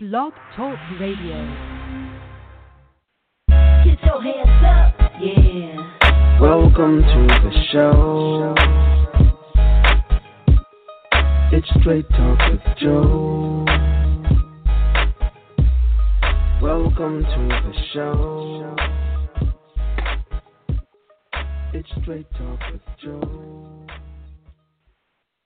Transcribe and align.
Blog 0.00 0.32
Talk 0.54 0.78
Radio. 1.00 1.34
Get 3.84 3.98
your 4.04 4.22
hands 4.22 4.64
up, 4.64 4.94
yeah. 5.20 6.38
Welcome 6.40 7.02
to 7.02 7.26
the 7.26 7.50
show. 7.72 8.54
It's 11.50 11.66
Straight 11.80 12.08
Talk 12.10 12.38
with 12.48 12.60
Joe. 12.78 13.64
Welcome 16.62 17.24
to 17.24 17.48
the 17.48 17.74
show. 17.92 18.76
It's 21.74 21.88
Straight 22.02 22.30
Talk 22.38 22.60
with 22.70 22.82
Joe. 23.02 23.84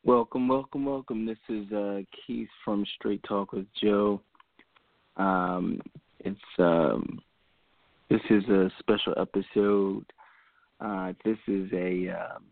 Welcome, 0.04 0.46
welcome, 0.46 0.84
welcome. 0.84 1.24
This 1.24 1.38
is 1.48 1.72
uh, 1.72 2.00
Keith 2.26 2.50
from 2.62 2.84
Straight 2.98 3.22
Talk 3.22 3.52
with 3.52 3.66
Joe. 3.82 4.20
Um, 5.16 5.80
it's 6.20 6.38
um, 6.58 7.20
this 8.10 8.20
is 8.30 8.44
a 8.48 8.70
special 8.78 9.14
episode. 9.18 10.04
Uh, 10.80 11.12
this 11.24 11.38
is 11.48 11.70
a 11.72 12.08
um, 12.08 12.44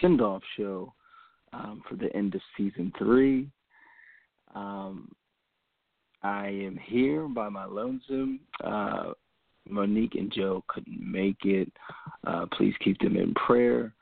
send-off 0.00 0.42
show 0.56 0.92
um, 1.52 1.82
for 1.88 1.94
the 1.96 2.14
end 2.16 2.34
of 2.34 2.40
season 2.56 2.92
three. 2.98 3.48
Um, 4.54 5.12
I 6.22 6.46
am 6.46 6.78
here 6.82 7.28
by 7.28 7.48
my 7.48 7.64
lonesome. 7.64 8.40
Uh, 8.62 9.12
Monique 9.68 10.14
and 10.14 10.32
Joe 10.32 10.64
couldn't 10.68 11.00
make 11.00 11.44
it. 11.44 11.70
Uh, 12.26 12.46
please 12.56 12.74
keep 12.82 12.98
them 13.00 13.16
in 13.16 13.34
prayer. 13.34 13.92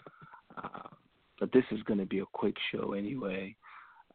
Uh, 0.57 0.89
but 1.39 1.53
this 1.53 1.65
is 1.71 1.83
going 1.85 2.01
to 2.01 2.07
be 2.07 2.21
a 2.21 2.27
quick 2.33 2.57
show 2.73 2.93
anyway. 2.93 3.55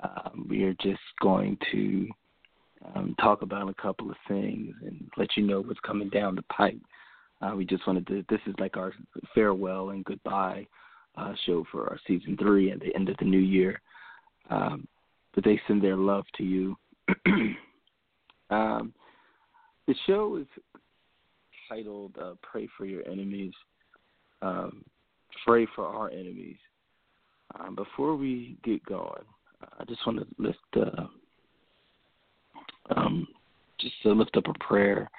Um, 0.04 0.46
we 0.50 0.64
are 0.64 0.76
just 0.82 1.00
going 1.22 1.58
to 1.72 2.08
um, 2.94 3.16
talk 3.20 3.42
about 3.42 3.70
a 3.70 3.74
couple 3.74 4.10
of 4.10 4.18
things 4.28 4.76
and 4.86 5.10
let 5.18 5.30
you 5.36 5.44
know 5.44 5.62
what's 5.62 5.80
coming 5.82 6.10
down 6.10 6.36
the 6.36 6.44
pipe. 6.44 6.80
Uh, 7.42 7.54
we 7.56 7.66
just 7.66 7.86
wanted 7.88 8.08
to. 8.08 8.24
This 8.30 8.40
is 8.48 8.56
like 8.60 8.78
our 8.78 8.94
farewell 9.34 9.90
and 9.90 10.06
goodbye 10.06 10.68
uh, 11.16 11.34
show 11.46 11.66
for 11.72 11.90
our 11.90 12.00
season 12.08 12.38
three 12.38 12.72
at 12.72 12.80
the 12.80 12.94
end 12.96 13.10
of 13.10 13.18
the 13.18 13.26
new 13.26 13.40
year. 13.40 13.82
Um, 14.50 14.88
but 15.34 15.44
they 15.44 15.60
send 15.68 15.84
their 15.84 15.98
love 15.98 16.26
to 16.38 16.44
you. 16.44 16.78
um, 18.50 18.94
the 19.88 19.96
show 20.08 20.38
is 20.38 20.48
titled 21.70 22.16
uh, 22.22 22.34
"Pray 22.42 22.70
for 22.78 22.86
Your 22.86 23.08
Enemies." 23.08 23.54
Um, 24.42 24.86
pray 25.46 25.68
for 25.76 25.86
our 25.86 26.10
enemies. 26.10 26.58
Um, 27.60 27.76
before 27.76 28.16
we 28.16 28.58
get 28.64 28.84
going, 28.86 29.24
I 29.80 29.84
just 29.86 30.06
want 30.06 30.20
to 30.20 30.26
lift 30.38 30.60
uh, 30.76 31.08
um, 32.96 33.28
just 33.80 33.94
to 34.04 34.12
lift 34.12 34.38
up 34.38 34.48
a 34.48 34.64
prayer 34.64 35.10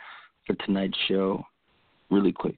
for 0.47 0.55
tonight's 0.65 0.99
show, 1.09 1.43
really 2.11 2.33
quick. 2.33 2.57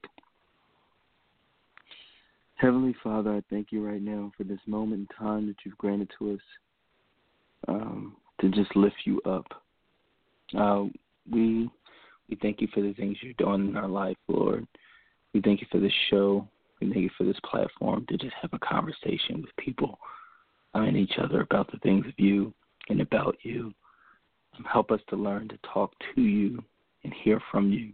Heavenly 2.55 2.95
Father, 3.01 3.31
I 3.31 3.41
thank 3.49 3.71
you 3.71 3.85
right 3.85 4.01
now 4.01 4.31
for 4.37 4.43
this 4.43 4.59
moment 4.67 5.09
in 5.09 5.17
time 5.17 5.47
that 5.47 5.55
you've 5.63 5.77
granted 5.77 6.09
to 6.19 6.33
us 6.33 6.41
um, 7.67 8.17
to 8.41 8.49
just 8.49 8.75
lift 8.75 8.97
you 9.05 9.21
up. 9.21 9.45
Uh, 10.57 10.85
we 11.31 11.69
we 12.29 12.37
thank 12.41 12.61
you 12.61 12.67
for 12.73 12.81
the 12.81 12.93
things 12.93 13.17
you're 13.21 13.33
doing 13.33 13.69
in 13.69 13.77
our 13.77 13.87
life, 13.87 14.17
Lord. 14.27 14.67
We 15.33 15.41
thank 15.41 15.61
you 15.61 15.67
for 15.71 15.79
this 15.79 15.93
show. 16.09 16.47
We 16.79 16.87
thank 16.87 17.03
you 17.03 17.09
for 17.17 17.23
this 17.23 17.39
platform 17.49 18.05
to 18.09 18.17
just 18.17 18.35
have 18.41 18.53
a 18.53 18.59
conversation 18.59 19.41
with 19.41 19.55
people 19.57 19.97
and 20.73 20.95
each 20.95 21.13
other 21.21 21.41
about 21.41 21.71
the 21.71 21.79
things 21.79 22.05
of 22.05 22.13
you 22.17 22.53
and 22.89 23.01
about 23.01 23.37
you. 23.41 23.73
Help 24.71 24.91
us 24.91 24.99
to 25.09 25.15
learn 25.15 25.47
to 25.49 25.57
talk 25.73 25.93
to 26.15 26.21
you 26.21 26.63
and 27.03 27.13
hear 27.23 27.41
from 27.51 27.71
you. 27.71 27.91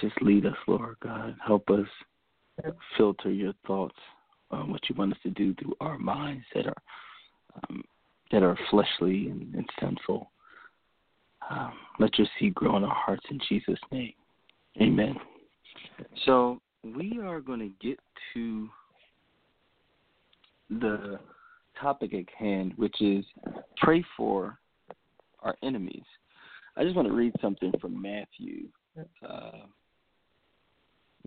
Just 0.00 0.20
lead 0.22 0.46
us, 0.46 0.56
Lord 0.66 0.96
God. 1.02 1.36
Help 1.44 1.68
us 1.70 1.86
filter 2.96 3.30
your 3.30 3.54
thoughts 3.66 3.96
on 4.50 4.70
what 4.70 4.80
you 4.88 4.94
want 4.96 5.12
us 5.12 5.18
to 5.22 5.30
do 5.30 5.54
through 5.54 5.74
our 5.80 5.98
minds 5.98 6.44
that 6.54 6.66
are 6.66 6.82
um, 7.54 7.82
that 8.30 8.42
are 8.42 8.58
fleshly 8.70 9.28
and, 9.28 9.54
and 9.54 9.68
sinful. 9.80 10.30
Um, 11.50 11.72
let 11.98 12.18
your 12.18 12.26
seed 12.38 12.54
grow 12.54 12.76
in 12.76 12.84
our 12.84 12.94
hearts 12.94 13.24
in 13.30 13.40
Jesus' 13.48 13.78
name. 13.90 14.12
Amen. 14.80 15.16
So 16.26 16.60
we 16.84 17.18
are 17.22 17.40
going 17.40 17.60
to 17.60 17.86
get 17.86 17.98
to 18.34 18.68
the 20.68 21.18
topic 21.80 22.12
at 22.12 22.26
hand, 22.38 22.74
which 22.76 23.00
is 23.00 23.24
pray 23.78 24.04
for 24.16 24.58
our 25.42 25.56
enemies. 25.62 26.04
I 26.76 26.84
just 26.84 26.96
want 26.96 27.08
to 27.08 27.14
read 27.14 27.32
something 27.40 27.72
from 27.80 28.00
Matthew. 28.00 28.68
Uh, 29.26 29.66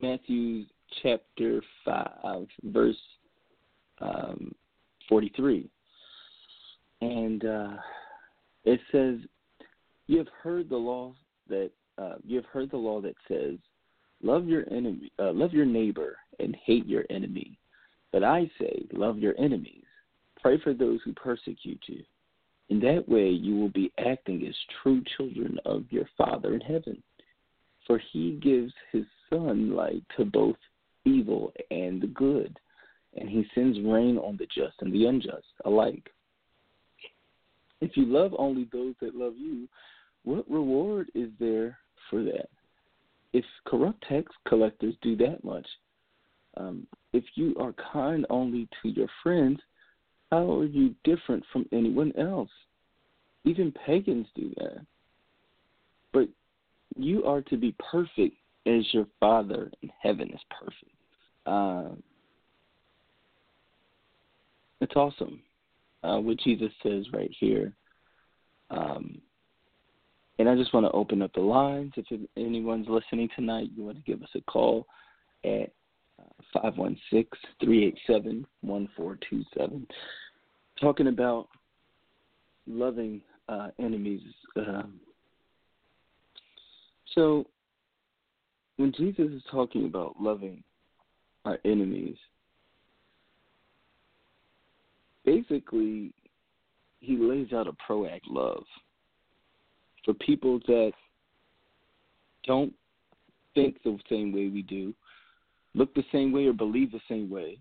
Matthew 0.01 0.65
chapter 1.01 1.61
5, 1.85 2.47
verse 2.63 2.95
um, 3.99 4.53
43. 5.09 5.69
And 7.01 7.45
uh, 7.45 7.77
it 8.65 8.79
says, 8.91 9.17
You 10.07 10.17
have 10.19 10.27
heard 10.41 10.69
the 10.69 10.77
law 10.77 11.13
that 11.49 11.71
uh, 11.97 12.15
you 12.25 12.37
have 12.37 12.45
heard 12.45 12.71
the 12.71 12.77
law 12.77 13.01
that 13.01 13.15
says, 13.27 13.57
Love 14.23 14.47
your 14.47 14.63
enemy, 14.71 15.11
uh, 15.19 15.31
love 15.31 15.51
your 15.51 15.65
neighbor, 15.65 16.17
and 16.39 16.55
hate 16.65 16.85
your 16.85 17.03
enemy. 17.09 17.57
But 18.11 18.23
I 18.23 18.49
say, 18.59 18.85
love 18.93 19.17
your 19.17 19.33
enemies. 19.39 19.83
Pray 20.41 20.59
for 20.61 20.73
those 20.73 20.99
who 21.03 21.13
persecute 21.13 21.81
you. 21.87 22.03
In 22.71 22.79
that 22.79 23.07
way, 23.07 23.29
you 23.29 23.55
will 23.55 23.69
be 23.69 23.91
acting 24.03 24.45
as 24.47 24.55
true 24.81 25.03
children 25.15 25.59
of 25.65 25.83
your 25.91 26.09
Father 26.17 26.55
in 26.55 26.61
heaven. 26.61 27.01
For 27.85 28.01
he 28.11 28.39
gives 28.41 28.73
his 28.91 29.05
sunlight 29.29 30.03
to 30.17 30.25
both 30.25 30.55
evil 31.05 31.53
and 31.69 32.01
the 32.01 32.07
good, 32.07 32.57
and 33.15 33.29
he 33.29 33.45
sends 33.53 33.79
rain 33.81 34.17
on 34.17 34.37
the 34.37 34.47
just 34.47 34.75
and 34.81 34.91
the 34.91 35.05
unjust 35.05 35.47
alike. 35.65 36.09
If 37.81 37.95
you 37.95 38.05
love 38.05 38.33
only 38.37 38.67
those 38.71 38.95
that 39.01 39.15
love 39.15 39.33
you, 39.37 39.67
what 40.23 40.49
reward 40.49 41.11
is 41.13 41.29
there 41.39 41.77
for 42.09 42.23
that? 42.23 42.49
if 43.33 43.45
corrupt 43.65 44.03
tax 44.07 44.31
collectors 44.47 44.95
do 45.01 45.15
that 45.17 45.43
much, 45.43 45.67
um, 46.57 46.85
if 47.13 47.23
you 47.35 47.55
are 47.59 47.73
kind 47.93 48.25
only 48.29 48.67
to 48.81 48.89
your 48.89 49.07
friends, 49.23 49.59
how 50.31 50.59
are 50.59 50.65
you 50.65 50.95
different 51.03 51.43
from 51.51 51.65
anyone 51.71 52.13
else? 52.17 52.49
Even 53.43 53.73
pagans 53.85 54.27
do 54.35 54.51
that. 54.57 54.85
But 56.13 56.29
you 56.95 57.25
are 57.25 57.41
to 57.41 57.57
be 57.57 57.75
perfect 57.91 58.35
as 58.65 58.93
your 58.93 59.07
Father 59.19 59.71
in 59.81 59.91
heaven 60.01 60.29
is 60.31 60.39
perfect. 60.49 60.95
Uh, 61.45 61.95
it's 64.79 64.95
awesome 64.95 65.41
uh, 66.03 66.17
what 66.17 66.39
Jesus 66.39 66.71
says 66.83 67.05
right 67.13 67.31
here. 67.39 67.73
Um, 68.69 69.21
and 70.39 70.49
I 70.49 70.55
just 70.55 70.73
want 70.73 70.85
to 70.85 70.91
open 70.91 71.21
up 71.21 71.33
the 71.33 71.41
lines. 71.41 71.93
If 71.97 72.05
anyone's 72.37 72.87
listening 72.89 73.29
tonight, 73.35 73.69
you 73.75 73.83
want 73.83 73.97
to 73.97 74.11
give 74.11 74.23
us 74.23 74.29
a 74.35 74.41
call 74.41 74.87
at 75.43 75.71
uh, 76.19 76.61
516 76.61 77.25
387 77.63 78.45
1427. 78.61 79.87
Talking 80.81 81.07
about 81.07 81.47
loving 82.65 83.21
uh, 83.47 83.67
enemies. 83.79 84.21
Um, 84.55 84.99
so, 87.13 87.45
when 88.77 88.91
Jesus 88.93 89.29
is 89.31 89.43
talking 89.51 89.85
about 89.85 90.15
loving 90.19 90.63
our 91.45 91.59
enemies, 91.65 92.15
basically, 95.23 96.13
he 96.99 97.15
lays 97.17 97.53
out 97.53 97.67
a 97.67 97.73
proact 97.87 98.21
love 98.27 98.63
for 100.03 100.13
people 100.15 100.59
that 100.67 100.93
don't 102.45 102.73
think 103.53 103.77
the 103.83 103.97
same 104.09 104.31
way 104.31 104.47
we 104.47 104.63
do, 104.63 104.93
look 105.75 105.93
the 105.93 106.03
same 106.11 106.31
way 106.31 106.47
or 106.47 106.53
believe 106.53 106.91
the 106.91 107.01
same 107.07 107.29
way, 107.29 107.59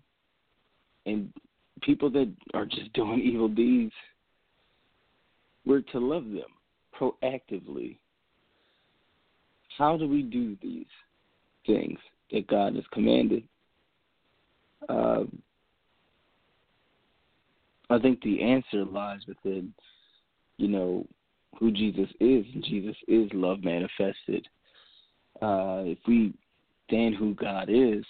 and 1.05 1.31
people 1.81 2.09
that 2.11 2.31
are 2.53 2.65
just 2.65 2.91
doing 2.93 3.21
evil 3.21 3.47
deeds, 3.47 3.93
we're 5.65 5.81
to 5.81 5.99
love 5.99 6.25
them 6.25 6.41
proactively. 6.99 7.97
How 9.77 9.97
do 9.97 10.07
we 10.07 10.21
do 10.21 10.57
these 10.61 10.85
things 11.65 11.97
that 12.31 12.47
God 12.47 12.75
has 12.75 12.83
commanded? 12.91 13.43
Um, 14.89 15.41
I 17.89 17.99
think 17.99 18.21
the 18.21 18.41
answer 18.41 18.85
lies 18.85 19.19
within, 19.27 19.73
you 20.57 20.67
know, 20.67 21.05
who 21.59 21.71
Jesus 21.71 22.09
is, 22.19 22.45
Jesus 22.63 22.95
is 23.07 23.29
love 23.33 23.63
manifested. 23.63 24.47
Uh, 25.41 25.83
if 25.85 25.97
we 26.07 26.33
stand 26.87 27.15
who 27.15 27.33
God 27.35 27.69
is 27.69 28.03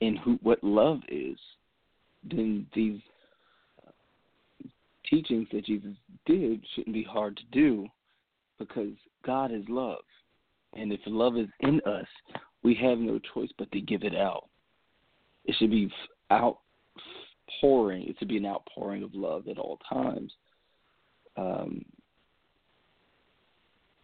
and 0.00 0.18
who 0.18 0.38
what 0.42 0.62
love 0.62 1.00
is, 1.08 1.38
then 2.24 2.66
these 2.74 3.00
teachings 5.08 5.48
that 5.52 5.64
Jesus 5.64 5.94
did 6.26 6.64
shouldn't 6.74 6.94
be 6.94 7.02
hard 7.02 7.36
to 7.36 7.42
do 7.52 7.86
because 8.58 8.92
God 9.24 9.52
is 9.52 9.64
love. 9.68 10.02
And 10.74 10.92
if 10.92 11.00
love 11.06 11.36
is 11.36 11.48
in 11.60 11.80
us, 11.86 12.06
we 12.62 12.74
have 12.76 12.98
no 12.98 13.18
choice 13.34 13.50
but 13.58 13.70
to 13.72 13.80
give 13.80 14.04
it 14.04 14.14
out. 14.14 14.48
It 15.44 15.56
should 15.58 15.70
be 15.70 15.90
outpouring. 16.30 18.06
It 18.06 18.16
should 18.18 18.28
be 18.28 18.36
an 18.36 18.46
outpouring 18.46 19.02
of 19.02 19.14
love 19.14 19.48
at 19.48 19.58
all 19.58 19.78
times. 19.88 20.32
Um, 21.36 21.84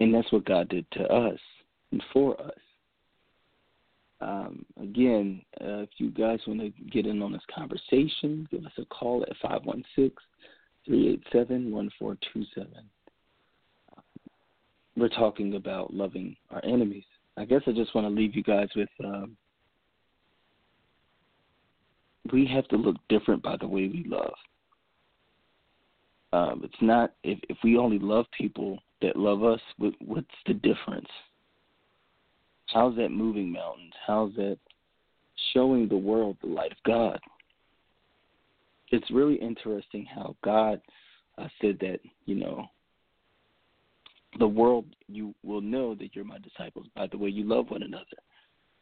and 0.01 0.13
that's 0.13 0.31
what 0.33 0.45
God 0.45 0.69
did 0.69 0.91
to 0.93 1.05
us 1.05 1.39
and 1.93 2.03
for 2.13 2.41
us. 2.41 2.53
Um, 4.27 4.67
again, 4.83 5.41
uh, 5.61 5.83
if 5.83 5.91
you 5.99 6.11
guys 6.11 6.41
want 6.49 6.61
to 6.61 6.71
get 6.91 7.07
in 7.07 7.23
on 7.23 7.33
this 7.33 7.43
conversation, 7.55 8.49
give 8.51 8.67
us 8.67 8.73
a 8.77 8.85
call 8.87 9.23
at 9.23 9.37
516 9.41 10.11
387 10.85 11.71
1427. 11.71 12.73
We're 14.97 15.09
talking 15.11 15.55
about 15.55 15.95
loving 15.95 16.35
our 16.51 16.65
enemies. 16.65 17.05
I 17.37 17.45
guess 17.45 17.61
I 17.69 17.73
just 17.73 17.95
want 17.95 18.09
to 18.09 18.13
leave 18.13 18.35
you 18.35 18.43
guys 18.43 18.69
with 18.75 18.89
um, 19.05 19.37
we 22.33 22.47
have 22.47 22.67
to 22.69 22.77
look 22.77 22.97
different 23.09 23.45
by 23.45 23.57
the 23.61 23.69
way 23.69 23.87
we 23.87 24.07
love. 24.09 24.35
Um, 26.33 26.63
it's 26.65 26.75
not 26.81 27.13
if 27.23 27.39
if 27.49 27.59
we 27.63 27.77
only 27.77 28.01
love 28.01 28.27
people 28.37 28.81
that 29.03 29.15
love 29.15 29.45
us. 29.45 29.61
What, 29.79 29.95
what's 30.05 30.27
the 30.47 30.55
difference? 30.55 31.07
How's 32.67 32.97
that 32.97 33.11
moving 33.11 33.51
mountains? 33.51 33.93
How's 34.07 34.35
that 34.35 34.59
showing 35.53 35.89
the 35.89 35.97
world 35.97 36.37
the 36.43 36.49
light 36.49 36.73
of 36.73 36.79
God? 36.85 37.19
It's 38.91 39.11
really 39.11 39.37
interesting 39.37 40.05
how 40.05 40.37
God 40.45 40.81
uh, 41.39 41.49
said 41.61 41.79
that, 41.81 42.01
you 42.25 42.35
know, 42.37 42.67
the 44.39 44.47
world 44.47 44.85
you 45.09 45.35
will 45.43 45.61
know 45.61 45.95
that 45.95 46.15
you're 46.15 46.25
my 46.25 46.39
disciples 46.39 46.87
by 46.95 47.07
the 47.07 47.19
way 47.19 47.29
you 47.29 47.45
love 47.45 47.71
one 47.71 47.83
another. 47.83 48.05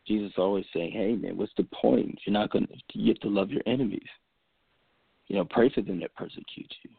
Jesus 0.06 0.32
always 0.36 0.66
saying, 0.72 0.92
"Hey 0.92 1.14
man, 1.14 1.36
what's 1.36 1.52
the 1.56 1.64
point? 1.64 2.18
You're 2.24 2.34
not 2.34 2.50
going 2.50 2.66
to 2.66 2.98
you 2.98 3.08
have 3.08 3.20
to 3.20 3.28
love 3.28 3.50
your 3.50 3.62
enemies. 3.66 4.08
You 5.28 5.36
know, 5.36 5.44
pray 5.44 5.70
for 5.70 5.80
them 5.80 6.00
that 6.00 6.14
persecute 6.14 6.74
you. 6.82 6.90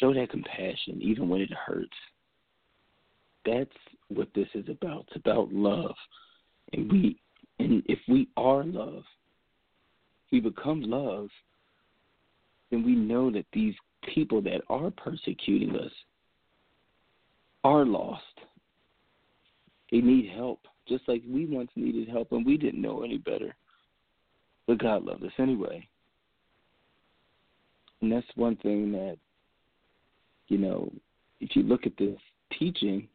Show 0.00 0.12
that 0.14 0.30
compassion 0.30 1.00
even 1.00 1.28
when 1.28 1.40
it 1.40 1.52
hurts. 1.52 1.96
That's 3.46 3.70
what 4.08 4.28
this 4.34 4.48
is 4.54 4.68
about. 4.68 5.06
It's 5.08 5.16
about 5.16 5.52
love. 5.52 5.94
And 6.72 6.90
we 6.90 7.20
and 7.58 7.82
if 7.86 7.98
we 8.08 8.28
are 8.36 8.64
love, 8.64 9.02
we 10.30 10.40
become 10.40 10.82
love, 10.82 11.28
then 12.70 12.84
we 12.84 12.94
know 12.94 13.30
that 13.30 13.46
these 13.52 13.74
people 14.14 14.40
that 14.42 14.62
are 14.68 14.90
persecuting 14.90 15.76
us 15.76 15.92
are 17.64 17.84
lost. 17.84 18.22
They 19.90 19.98
need 19.98 20.30
help, 20.34 20.60
just 20.86 21.08
like 21.08 21.22
we 21.28 21.46
once 21.46 21.70
needed 21.74 22.08
help 22.08 22.32
and 22.32 22.44
we 22.44 22.56
didn't 22.56 22.80
know 22.80 23.02
any 23.02 23.18
better. 23.18 23.54
But 24.66 24.78
God 24.78 25.04
loved 25.04 25.24
us 25.24 25.32
anyway. 25.38 25.88
And 28.00 28.12
that's 28.12 28.26
one 28.36 28.56
thing 28.56 28.92
that, 28.92 29.16
you 30.48 30.58
know, 30.58 30.92
if 31.40 31.56
you 31.56 31.62
look 31.62 31.86
at 31.86 31.96
this 31.98 32.18
teaching, 32.58 33.08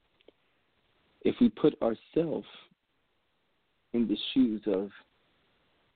if 1.24 1.36
we 1.40 1.50
put 1.50 1.76
ourselves 1.82 2.48
in 3.94 4.08
the 4.08 4.18
shoes 4.34 4.62
of 4.68 4.90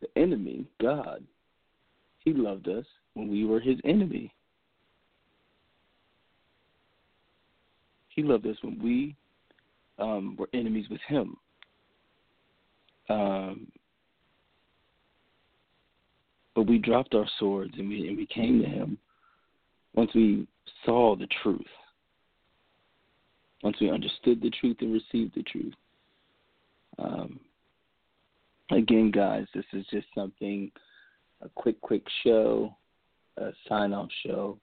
the 0.02 0.08
enemy, 0.16 0.66
God, 0.82 1.24
He 2.20 2.34
loved 2.34 2.68
us 2.70 2.86
when 3.14 3.30
we 3.30 3.46
were 3.46 3.60
His 3.60 3.78
enemy. 3.84 4.34
He 8.10 8.24
loved 8.24 8.48
us 8.48 8.58
when 8.62 8.82
we 8.82 9.16
um, 10.00 10.36
were 10.38 10.50
enemies 10.54 10.86
with 10.90 11.02
Him. 11.08 11.38
Um, 13.10 13.68
but 16.56 16.68
we 16.68 16.78
dropped 16.80 17.14
our 17.14 17.28
swords 17.40 17.74
and 17.78 17.88
we 17.88 18.08
and 18.08 18.18
we 18.18 18.26
came 18.26 18.62
to 18.62 18.68
Him 18.68 18.98
once 19.94 20.12
we 20.14 20.48
saw 20.86 21.16
the 21.16 21.28
truth 21.44 21.62
once 23.68 23.82
we 23.82 23.92
understood 23.92 24.42
the 24.42 24.50
truth 24.62 24.78
and 24.80 24.94
received 24.94 25.36
the 25.36 25.44
truth. 25.44 25.74
Um, 27.00 27.38
again, 28.72 29.12
guys, 29.12 29.46
this 29.54 29.66
is 29.74 29.86
just 29.92 30.08
something, 30.16 30.72
a 31.42 31.50
quick, 31.50 31.82
quick 31.82 32.04
show, 32.24 32.74
a 33.36 33.50
sign 33.68 33.92
off 33.92 34.08
show. 34.26 34.58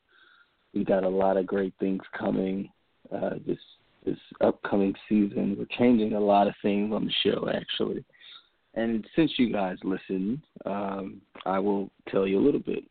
We 0.73 0.85
got 0.85 1.05
a 1.05 1.09
lot 1.09 1.37
of 1.37 1.47
great 1.47 1.75
things 1.79 2.01
coming 2.19 2.71
uh, 3.15 3.35
this 3.47 3.59
this 4.07 4.17
upcoming 4.41 4.95
season. 5.07 5.55
We're 5.59 5.77
changing 5.79 6.15
a 6.15 6.21
lot 6.21 6.47
of 6.47 6.55
things 6.63 6.91
on 6.95 7.05
the 7.05 7.13
show, 7.23 7.51
actually. 7.55 8.07
And 8.73 9.07
since 9.15 9.33
you 9.37 9.53
guys 9.53 9.77
listen, 9.85 10.43
um, 10.65 11.21
I 11.45 11.59
will 11.59 11.91
tell 12.09 12.27
you 12.27 12.39
a 12.39 12.45
little 12.45 12.61
bit. 12.61 12.85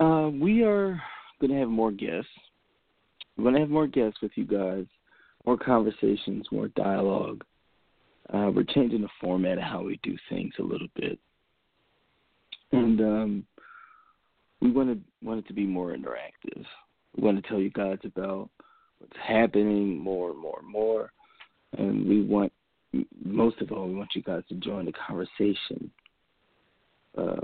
Uh, 0.00 0.30
we 0.32 0.62
are 0.62 0.98
going 1.42 1.50
to 1.50 1.58
have 1.58 1.68
more 1.68 1.92
guests. 1.92 2.30
We're 3.40 3.44
going 3.44 3.54
to 3.54 3.60
have 3.60 3.70
more 3.70 3.86
guests 3.86 4.20
with 4.20 4.32
you 4.34 4.44
guys, 4.44 4.84
more 5.46 5.56
conversations, 5.56 6.46
more 6.52 6.68
dialogue. 6.76 7.42
Uh, 8.30 8.50
we're 8.54 8.64
changing 8.64 9.00
the 9.00 9.08
format 9.18 9.56
of 9.56 9.64
how 9.64 9.82
we 9.82 9.98
do 10.02 10.14
things 10.28 10.52
a 10.58 10.62
little 10.62 10.88
bit, 10.94 11.18
and 12.72 13.00
um, 13.00 13.46
we 14.60 14.70
want 14.70 14.90
to 14.90 15.26
want 15.26 15.38
it 15.38 15.48
to 15.48 15.54
be 15.54 15.64
more 15.64 15.96
interactive. 15.96 16.62
We 17.16 17.22
want 17.22 17.42
to 17.42 17.48
tell 17.48 17.58
you 17.58 17.70
guys 17.70 17.96
about 18.04 18.50
what's 18.98 19.16
happening 19.26 19.96
more 19.96 20.32
and 20.32 20.38
more 20.38 20.58
and 20.60 20.68
more, 20.68 21.10
and 21.78 22.06
we 22.06 22.22
want 22.22 22.52
most 23.24 23.62
of 23.62 23.72
all 23.72 23.88
we 23.88 23.94
want 23.94 24.10
you 24.14 24.22
guys 24.22 24.42
to 24.50 24.54
join 24.56 24.84
the 24.84 24.92
conversation. 24.92 25.90
Uh, 27.16 27.40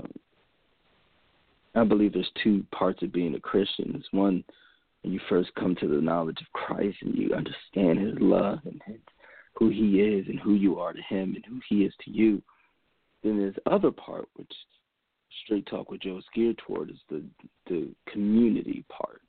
I 1.73 1.83
believe 1.83 2.13
there's 2.13 2.29
two 2.43 2.63
parts 2.71 3.01
of 3.01 3.11
being 3.11 3.33
a 3.33 3.39
Christian. 3.39 3.93
There's 3.93 4.07
one 4.11 4.43
and 5.07 5.13
you 5.13 5.21
first 5.29 5.55
come 5.55 5.73
to 5.73 5.87
the 5.87 6.01
knowledge 6.01 6.41
of 6.41 6.51
Christ 6.51 6.97
and 7.01 7.15
you 7.15 7.33
understand 7.33 7.97
his 8.05 8.17
love 8.19 8.59
and 8.65 8.81
his, 8.85 8.99
who 9.53 9.69
he 9.69 10.01
is 10.01 10.27
and 10.27 10.37
who 10.37 10.55
you 10.55 10.79
are 10.79 10.91
to 10.91 11.01
him 11.01 11.33
and 11.33 11.45
who 11.45 11.61
he 11.69 11.85
is 11.85 11.93
to 12.03 12.11
you, 12.11 12.41
then 13.23 13.37
there's 13.37 13.55
other 13.65 13.89
part 13.89 14.27
which 14.35 14.51
Straight 15.45 15.65
Talk 15.65 15.89
with 15.89 16.01
Joe 16.01 16.17
is 16.17 16.25
geared 16.35 16.57
toward 16.57 16.89
is 16.89 16.97
the 17.09 17.23
the 17.67 17.87
community 18.11 18.83
part. 18.89 19.21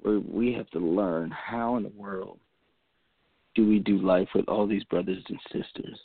Where 0.00 0.20
we 0.20 0.54
have 0.54 0.70
to 0.70 0.78
learn 0.78 1.30
how 1.32 1.76
in 1.76 1.82
the 1.82 1.92
world 1.94 2.38
do 3.54 3.68
we 3.68 3.80
do 3.80 3.98
life 3.98 4.28
with 4.34 4.48
all 4.48 4.66
these 4.66 4.84
brothers 4.84 5.22
and 5.28 5.38
sisters 5.52 6.00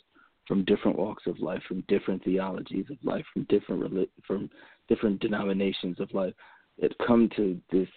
from 0.46 0.64
different 0.66 0.98
walks 0.98 1.26
of 1.26 1.38
life, 1.38 1.62
from 1.66 1.84
different 1.88 2.22
theologies 2.22 2.86
of 2.90 2.98
life, 3.02 3.24
from 3.32 3.44
different 3.44 4.10
from 4.26 4.50
different 4.90 5.20
denominations 5.20 6.00
of 6.00 6.12
life 6.12 6.34
that 6.78 6.92
come 7.06 7.30
to 7.36 7.58
this 7.72 7.88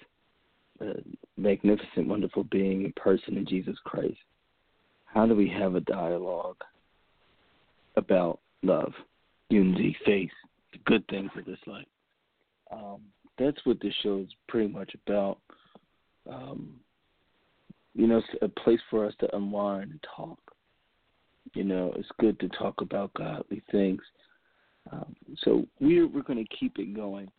a 0.81 0.93
magnificent, 1.37 2.07
wonderful 2.07 2.43
being 2.45 2.85
and 2.85 2.95
person 2.95 3.37
in 3.37 3.45
Jesus 3.45 3.75
Christ, 3.83 4.17
how 5.05 5.25
do 5.25 5.35
we 5.35 5.49
have 5.49 5.75
a 5.75 5.81
dialogue 5.81 6.61
about 7.95 8.39
love, 8.63 8.93
unity, 9.49 9.95
faith, 10.05 10.31
the 10.73 10.79
good 10.85 11.07
things 11.07 11.31
of 11.37 11.45
this 11.45 11.59
life? 11.65 11.85
Um, 12.71 13.01
that's 13.39 13.57
what 13.65 13.79
this 13.81 13.93
show 14.03 14.19
is 14.19 14.27
pretty 14.47 14.71
much 14.71 14.95
about. 15.05 15.39
Um, 16.29 16.73
you 17.95 18.07
know, 18.07 18.17
it's 18.17 18.27
a 18.41 18.61
place 18.61 18.79
for 18.89 19.05
us 19.05 19.13
to 19.19 19.35
unwind 19.35 19.91
and 19.91 20.05
talk. 20.15 20.39
You 21.53 21.63
know, 21.63 21.93
it's 21.95 22.09
good 22.19 22.39
to 22.41 22.49
talk 22.49 22.81
about 22.81 23.13
godly 23.13 23.63
things. 23.71 24.01
Um, 24.91 25.15
so 25.43 25.65
we're 25.79 26.07
we're 26.07 26.21
going 26.21 26.43
to 26.43 26.55
keep 26.55 26.77
it 26.77 26.95
going 26.95 27.31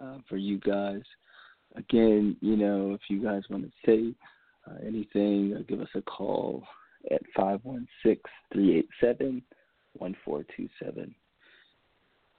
uh, 0.00 0.18
for 0.28 0.36
you 0.36 0.58
guys 0.58 1.02
again, 1.76 2.36
you 2.40 2.56
know, 2.56 2.92
if 2.94 3.00
you 3.08 3.22
guys 3.22 3.42
want 3.50 3.64
to 3.64 3.70
say 3.86 4.14
uh, 4.68 4.76
anything, 4.86 5.54
uh, 5.56 5.62
give 5.68 5.80
us 5.80 5.88
a 5.94 6.02
call 6.02 6.62
at 7.10 7.22
five 7.36 7.60
one 7.62 7.86
six 8.04 8.20
three 8.52 8.78
eight 8.78 8.88
seven 9.00 9.42
one 9.98 10.16
four 10.24 10.44
two 10.56 10.68
seven. 10.82 11.14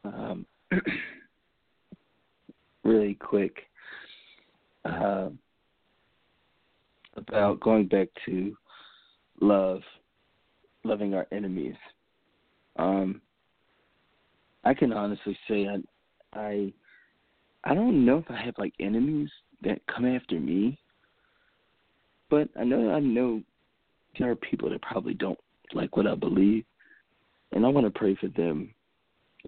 Um, 0.03 0.45
really 2.83 3.13
quick 3.15 3.55
uh, 4.85 5.29
about 7.15 7.59
going 7.59 7.87
back 7.87 8.07
to 8.25 8.55
love, 9.41 9.81
loving 10.83 11.13
our 11.13 11.27
enemies. 11.31 11.75
Um, 12.77 13.21
I 14.63 14.73
can 14.73 14.93
honestly 14.93 15.37
say 15.47 15.67
I, 15.67 16.39
I 16.39 16.73
I 17.63 17.73
don't 17.73 18.05
know 18.05 18.17
if 18.17 18.29
I 18.29 18.41
have 18.43 18.55
like 18.57 18.73
enemies 18.79 19.29
that 19.61 19.81
come 19.87 20.05
after 20.05 20.39
me, 20.39 20.79
but 22.29 22.49
I 22.59 22.63
know 22.63 22.91
I 22.91 22.99
know 22.99 23.41
there 24.17 24.31
are 24.31 24.35
people 24.35 24.69
that 24.69 24.81
probably 24.81 25.13
don't 25.13 25.39
like 25.73 25.95
what 25.95 26.07
I 26.07 26.15
believe, 26.15 26.65
and 27.51 27.65
I 27.65 27.69
want 27.69 27.85
to 27.85 27.99
pray 27.99 28.15
for 28.15 28.27
them 28.29 28.73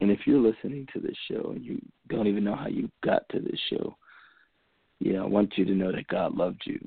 And 0.01 0.12
if 0.12 0.22
you're 0.25 0.39
listening 0.39 0.88
to 0.93 1.00
this 1.00 1.15
show 1.29 1.51
and 1.51 1.63
you 1.63 1.79
don't 2.10 2.27
even 2.27 2.43
know 2.43 2.55
how 2.55 2.67
you 2.67 2.89
got 3.03 3.27
to 3.29 3.39
this 3.39 3.60
show, 3.70 3.96
know, 5.13 5.24
I 5.24 5.27
want 5.27 5.53
you 5.58 5.65
to 5.65 5.72
know 5.74 5.91
that 5.91 6.08
God 6.08 6.36
loved 6.36 6.62
you. 6.65 6.79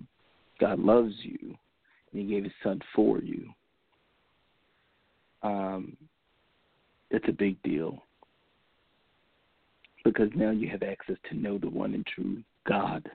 God 0.61 0.79
loves 0.79 1.15
you, 1.23 1.39
and 2.13 2.23
He 2.23 2.25
gave 2.25 2.45
His 2.45 2.53
Son 2.63 2.81
for 2.95 3.21
you. 3.21 3.49
Um, 5.43 5.97
it's 7.11 7.29
a 7.29 7.33
big 7.33 7.63
deal 7.63 8.03
because 10.07 10.31
now 10.37 10.51
you 10.51 10.69
have 10.69 10.85
access 10.85 11.17
to 11.29 11.37
know 11.37 11.59
the 11.59 11.69
one 11.69 11.93
and 11.93 12.07
true 12.07 12.41
God, 12.65 13.11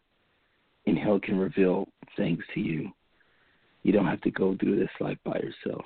and 0.85 0.97
He 0.97 1.19
can 1.23 1.39
reveal 1.39 1.87
things 2.17 2.43
to 2.53 2.59
you. 2.59 2.91
You 3.83 3.93
don't 3.93 4.07
have 4.07 4.19
to 4.21 4.31
go 4.31 4.57
through 4.59 4.77
this 4.77 4.89
life 4.99 5.17
by 5.23 5.39
yourself. 5.39 5.85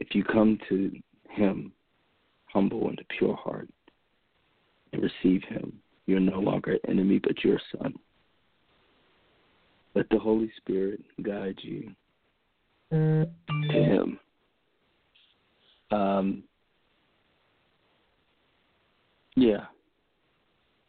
If 0.00 0.08
you 0.16 0.24
come 0.24 0.58
to 0.68 0.90
Him 1.30 1.72
humble 2.46 2.88
and 2.88 2.98
a 2.98 3.14
pure 3.16 3.36
heart 3.36 3.68
and 4.92 5.02
receive 5.02 5.42
Him, 5.48 5.72
you're 6.06 6.18
no 6.18 6.40
longer 6.40 6.72
an 6.72 6.80
enemy, 6.88 7.20
but 7.22 7.44
you're 7.44 7.60
son. 7.78 7.94
Let 9.94 10.08
the 10.10 10.18
Holy 10.18 10.50
Spirit 10.56 11.00
guide 11.22 11.58
you 11.62 11.92
to 12.90 13.28
Him. 13.70 14.18
Um, 15.92 16.42
yeah. 19.36 19.64
I 19.64 19.66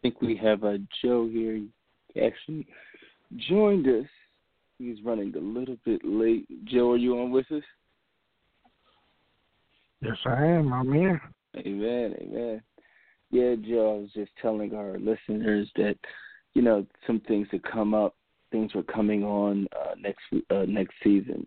think 0.04 0.20
we 0.20 0.36
have 0.36 0.64
a 0.64 0.78
Joe 1.02 1.26
here. 1.32 1.62
He 2.12 2.20
actually 2.20 2.66
joined 3.48 3.86
us. 3.86 4.04
He's 4.78 5.02
running 5.02 5.34
a 5.34 5.38
little 5.38 5.78
bit 5.86 6.02
late. 6.04 6.46
Joe, 6.66 6.92
are 6.92 6.98
you 6.98 7.18
on 7.18 7.30
with 7.30 7.50
us? 7.50 7.62
Yes, 10.02 10.16
I 10.26 10.44
am. 10.44 10.74
I'm 10.74 10.92
here. 10.92 11.22
Amen. 11.56 12.14
Amen. 12.20 12.62
Yeah, 13.30 13.54
Joe, 13.66 13.96
I 13.96 14.00
was 14.02 14.10
just 14.12 14.30
telling 14.42 14.74
our 14.74 14.98
listeners 14.98 15.70
that, 15.76 15.96
you 16.52 16.60
know, 16.60 16.84
some 17.06 17.20
things 17.20 17.48
that 17.52 17.64
come 17.64 17.94
up, 17.94 18.14
things 18.52 18.74
were 18.74 18.82
coming 18.82 19.24
on 19.24 19.66
uh, 19.74 19.94
next 19.98 20.22
uh, 20.50 20.66
next 20.68 20.94
season, 21.02 21.46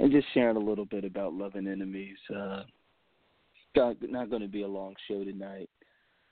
and 0.00 0.10
just 0.10 0.26
sharing 0.32 0.56
a 0.56 0.60
little 0.60 0.86
bit 0.86 1.04
about 1.04 1.34
loving 1.34 1.66
enemies. 1.66 2.16
Uh, 2.34 2.62
not, 3.76 3.96
not 4.02 4.30
going 4.30 4.42
to 4.42 4.48
be 4.48 4.62
a 4.62 4.68
long 4.68 4.94
show 5.06 5.22
tonight, 5.22 5.68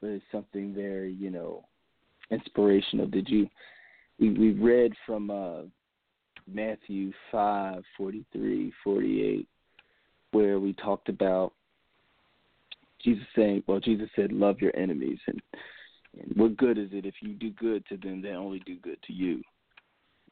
but 0.02 0.20
something 0.30 0.74
very, 0.74 1.14
you 1.14 1.30
know, 1.30 1.64
inspirational. 2.30 3.06
Did 3.06 3.28
you? 3.28 3.48
We 4.18 4.30
we 4.30 4.52
read 4.52 4.92
from 5.06 5.30
uh, 5.30 5.62
Matthew 6.52 7.12
five 7.30 7.82
forty 7.96 8.26
three 8.32 8.72
forty 8.84 9.22
eight, 9.22 9.48
where 10.32 10.58
we 10.58 10.74
talked 10.74 11.08
about 11.08 11.54
Jesus 13.02 13.24
saying, 13.34 13.64
well, 13.66 13.80
Jesus 13.80 14.08
said, 14.14 14.32
love 14.32 14.60
your 14.60 14.76
enemies, 14.76 15.18
and, 15.26 15.42
and 16.20 16.36
what 16.36 16.56
good 16.56 16.78
is 16.78 16.88
it 16.92 17.04
if 17.04 17.14
you 17.20 17.34
do 17.34 17.50
good 17.50 17.84
to 17.88 17.96
them, 17.96 18.22
they 18.22 18.30
only 18.30 18.60
do 18.60 18.76
good 18.76 18.98
to 19.04 19.12
you, 19.12 19.42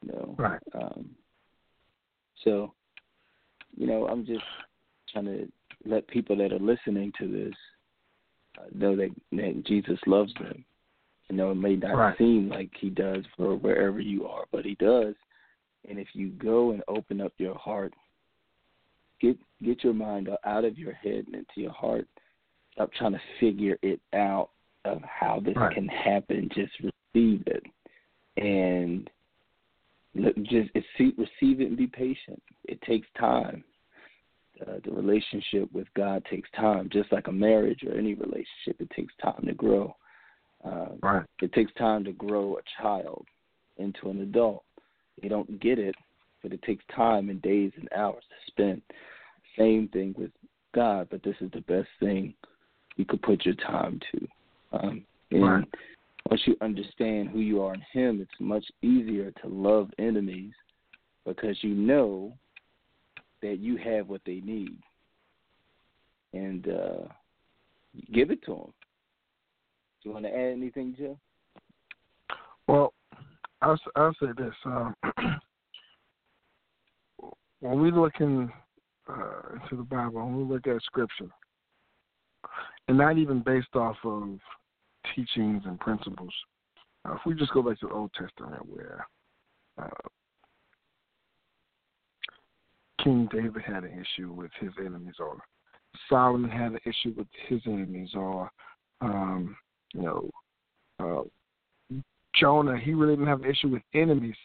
you 0.01 0.11
know? 0.11 0.35
Right. 0.37 0.59
Um, 0.73 1.09
so, 2.45 2.73
you 3.75 3.87
know, 3.87 4.07
I'm 4.07 4.25
just 4.25 4.43
trying 5.11 5.25
to 5.25 5.51
let 5.85 6.07
people 6.07 6.37
that 6.37 6.53
are 6.53 6.59
listening 6.59 7.11
to 7.19 7.27
this 7.27 7.55
know 8.73 8.95
that, 8.95 9.09
that 9.31 9.63
Jesus 9.65 9.99
loves 10.05 10.33
them. 10.35 10.63
You 11.29 11.37
know, 11.37 11.51
it 11.51 11.55
may 11.55 11.75
not 11.75 11.95
right. 11.95 12.17
seem 12.17 12.49
like 12.49 12.71
He 12.79 12.89
does 12.89 13.23
for 13.37 13.55
wherever 13.55 13.99
you 13.99 14.27
are, 14.27 14.45
but 14.51 14.65
He 14.65 14.75
does. 14.75 15.15
And 15.89 15.97
if 15.97 16.07
you 16.13 16.29
go 16.29 16.71
and 16.71 16.83
open 16.87 17.21
up 17.21 17.33
your 17.37 17.55
heart, 17.55 17.93
get 19.19 19.37
get 19.63 19.83
your 19.83 19.93
mind 19.93 20.29
out 20.45 20.65
of 20.65 20.77
your 20.77 20.93
head 20.93 21.25
and 21.27 21.35
into 21.35 21.61
your 21.61 21.71
heart 21.71 22.07
Stop 22.73 22.91
trying 22.93 23.13
to 23.13 23.21
figure 23.39 23.77
it 23.81 23.99
out 24.13 24.49
of 24.85 25.01
how 25.03 25.41
this 25.43 25.55
right. 25.55 25.73
can 25.73 25.87
happen. 25.87 26.49
Just 26.55 26.71
receive 26.79 27.43
it, 27.47 27.63
and 28.37 29.09
look, 30.15 30.35
just 30.43 30.69
receive 30.73 31.61
it 31.61 31.67
and 31.67 31.77
be 31.77 31.87
patient. 31.87 32.41
It 32.65 32.81
takes 32.83 33.07
time. 33.19 33.63
Uh, 34.67 34.73
the 34.85 34.91
relationship 34.91 35.71
with 35.73 35.87
God 35.95 36.23
takes 36.29 36.49
time, 36.55 36.89
just 36.91 37.11
like 37.11 37.27
a 37.27 37.31
marriage 37.31 37.83
or 37.83 37.97
any 37.97 38.13
relationship. 38.13 38.79
It 38.79 38.89
takes 38.95 39.13
time 39.21 39.43
to 39.45 39.53
grow. 39.53 39.95
Uh, 40.63 40.89
right. 41.01 41.25
It 41.41 41.51
takes 41.53 41.73
time 41.73 42.03
to 42.03 42.11
grow 42.11 42.57
a 42.57 42.81
child 42.81 43.25
into 43.77 44.09
an 44.09 44.21
adult. 44.21 44.63
They 45.21 45.27
don't 45.27 45.59
get 45.59 45.79
it, 45.79 45.95
but 46.43 46.53
it 46.53 46.61
takes 46.61 46.83
time 46.95 47.29
and 47.29 47.41
days 47.41 47.71
and 47.77 47.89
hours 47.95 48.23
to 48.29 48.51
spend. 48.51 48.81
Same 49.57 49.87
thing 49.87 50.13
with 50.17 50.31
God, 50.75 51.07
but 51.09 51.23
this 51.23 51.35
is 51.41 51.49
the 51.51 51.61
best 51.61 51.89
thing 51.99 52.33
you 52.97 53.05
could 53.05 53.21
put 53.21 53.45
your 53.45 53.55
time 53.55 53.99
to. 54.11 54.27
Um, 54.73 55.05
and 55.31 55.43
right. 55.43 55.67
once 56.29 56.41
you 56.45 56.55
understand 56.61 57.29
who 57.29 57.39
you 57.39 57.61
are 57.61 57.73
in 57.73 57.83
Him, 57.91 58.21
it's 58.21 58.39
much 58.39 58.65
easier 58.81 59.31
to 59.41 59.47
love 59.47 59.89
enemies 59.97 60.53
because 61.25 61.57
you 61.61 61.73
know 61.73 62.33
that 63.41 63.59
you 63.59 63.77
have 63.77 64.07
what 64.07 64.21
they 64.25 64.41
need, 64.41 64.77
and 66.33 66.67
uh, 66.67 67.07
give 68.13 68.31
it 68.31 68.43
to 68.45 68.51
them. 68.51 68.73
Do 70.01 70.09
you 70.09 70.13
want 70.13 70.25
to 70.25 70.31
add 70.35 70.53
anything, 70.53 70.95
Joe? 70.97 71.17
Well, 72.67 72.93
I'll, 73.61 73.79
I'll 73.95 74.15
say 74.19 74.27
this. 74.37 74.53
Um, 74.65 74.95
when 77.59 77.79
we 77.79 77.91
look 77.91 78.13
in, 78.19 78.51
uh, 79.09 79.41
into 79.53 79.75
the 79.75 79.83
Bible, 79.83 80.25
when 80.25 80.37
we 80.37 80.43
look 80.43 80.67
at 80.67 80.81
Scripture, 80.83 81.29
and 82.87 82.97
not 82.97 83.17
even 83.17 83.41
based 83.41 83.75
off 83.75 83.97
of 84.03 84.39
teachings 85.15 85.63
and 85.65 85.79
principles. 85.79 86.33
Uh, 87.07 87.13
if 87.13 87.19
we 87.25 87.33
just 87.33 87.53
go 87.53 87.61
back 87.61 87.79
to 87.79 87.87
the 87.87 87.93
Old 87.93 88.11
Testament, 88.13 88.61
where 88.67 89.05
uh, 89.81 89.87
King 93.03 93.27
David 93.31 93.61
had 93.63 93.83
an 93.83 93.91
issue 93.93 94.31
with 94.31 94.51
his 94.59 94.71
enemies, 94.79 95.15
or 95.19 95.37
Solomon 96.09 96.49
had 96.49 96.73
an 96.73 96.79
issue 96.85 97.13
with 97.17 97.27
his 97.47 97.61
enemies, 97.65 98.09
or 98.15 98.49
um, 99.01 99.55
you 99.93 100.01
know, 100.03 100.29
uh, 100.99 101.99
Jonah, 102.35 102.77
he 102.77 102.93
really 102.93 103.13
didn't 103.15 103.27
have 103.27 103.41
an 103.41 103.49
issue 103.49 103.69
with 103.69 103.81
enemies, 103.93 104.35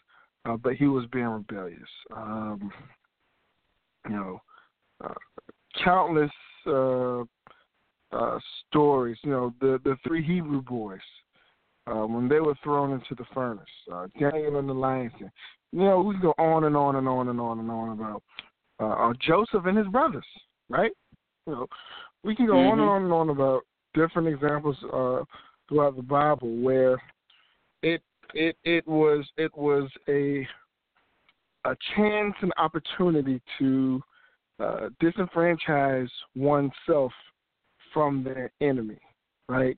uh, 0.45 0.57
but 0.57 0.73
he 0.73 0.87
was 0.87 1.05
being 1.11 1.25
rebellious. 1.25 1.79
Um, 2.15 2.71
you 4.09 4.15
know, 4.15 4.41
uh, 5.03 5.13
countless 5.83 6.31
uh, 6.65 7.21
uh, 8.11 8.39
stories. 8.67 9.17
You 9.23 9.31
know, 9.31 9.53
the 9.61 9.79
the 9.83 9.97
three 10.05 10.23
Hebrew 10.23 10.61
boys 10.61 10.99
uh, 11.87 12.05
when 12.05 12.27
they 12.27 12.39
were 12.39 12.55
thrown 12.63 12.91
into 12.91 13.15
the 13.15 13.25
furnace, 13.33 13.65
uh, 13.91 14.07
Daniel 14.19 14.59
and 14.59 14.69
the 14.69 14.73
lions. 14.73 15.13
You 15.19 15.29
know, 15.71 16.01
we 16.01 16.17
go 16.17 16.33
on 16.37 16.63
and 16.63 16.75
on 16.75 16.95
and 16.95 17.07
on 17.07 17.27
and 17.27 17.39
on 17.39 17.59
and 17.59 17.69
on 17.69 17.89
about 17.89 18.23
uh, 18.79 18.85
uh, 18.85 19.13
Joseph 19.19 19.65
and 19.65 19.77
his 19.77 19.87
brothers, 19.87 20.25
right? 20.69 20.91
You 21.45 21.53
know, 21.53 21.67
we 22.23 22.35
can 22.35 22.45
go 22.45 22.53
mm-hmm. 22.53 22.79
on 22.79 22.79
and 22.79 22.89
on 22.89 23.03
and 23.03 23.13
on 23.13 23.29
about 23.29 23.61
different 23.93 24.27
examples 24.27 24.77
uh, 24.93 25.23
throughout 25.67 25.95
the 25.95 26.03
Bible 26.03 26.55
where 26.57 27.01
it 27.83 28.01
it 28.33 28.57
it 28.63 28.87
was 28.87 29.25
it 29.37 29.55
was 29.57 29.89
a 30.07 30.47
a 31.65 31.75
chance 31.95 32.33
and 32.41 32.53
opportunity 32.57 33.41
to 33.59 34.01
uh, 34.59 34.89
disenfranchise 35.01 36.09
oneself 36.35 37.11
from 37.93 38.23
their 38.23 38.51
enemy, 38.61 38.99
right? 39.49 39.77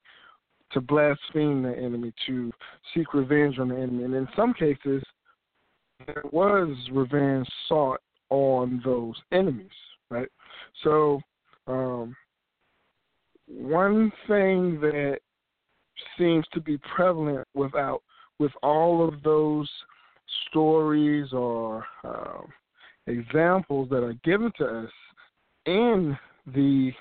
To 0.74 0.82
blaspheme 0.82 1.64
the 1.64 1.76
enemy, 1.76 2.14
to 2.28 2.52
seek 2.94 3.14
revenge 3.14 3.60
on 3.60 3.70
the 3.70 3.76
enemy. 3.76 4.04
And 4.04 4.14
in 4.14 4.28
some 4.36 4.54
cases, 4.54 5.04
there 6.06 6.24
was 6.32 6.76
revenge 6.92 7.48
sought 7.68 8.02
on 8.30 8.82
those 8.84 9.16
enemies, 9.32 9.68
right? 10.10 10.30
So, 10.84 11.22
um, 11.68 12.16
one 13.48 14.12
thing 14.28 14.80
that 14.82 15.20
seems 16.18 16.46
to 16.54 16.62
be 16.62 16.78
prevalent 16.96 17.48
without 17.54 18.02
with 18.38 18.52
all 18.64 19.06
of 19.08 19.22
those 19.24 19.70
stories 20.50 21.34
or 21.34 21.86
um, 22.04 22.48
examples 23.08 23.90
that 23.90 24.04
are 24.04 24.16
given 24.24 24.52
to 24.58 24.66
us 24.66 24.92
in 25.66 26.18
the 26.48 26.92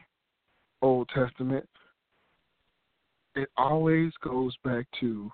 Old 0.82 1.08
Testament, 1.14 1.68
it 3.35 3.49
always 3.56 4.12
goes 4.23 4.54
back 4.64 4.87
to 5.00 5.30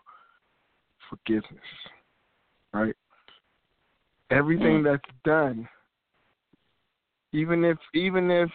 forgiveness, 1.09 1.63
right? 2.73 2.95
Everything 4.31 4.83
mm. 4.83 4.85
that's 4.85 5.15
done, 5.25 5.69
even 7.35 7.65
if 7.65 7.77
even 7.95 8.31
if 8.31 8.51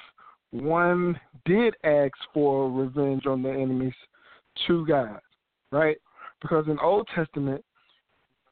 one 0.52 1.20
did 1.46 1.76
ask 1.84 2.14
for 2.34 2.72
revenge 2.72 3.28
on 3.28 3.44
the 3.44 3.50
enemies 3.50 3.94
to 4.68 4.86
God, 4.88 5.20
right? 5.72 5.98
Because 6.42 6.66
in 6.68 6.80
Old 6.80 7.08
Testament, 7.14 7.64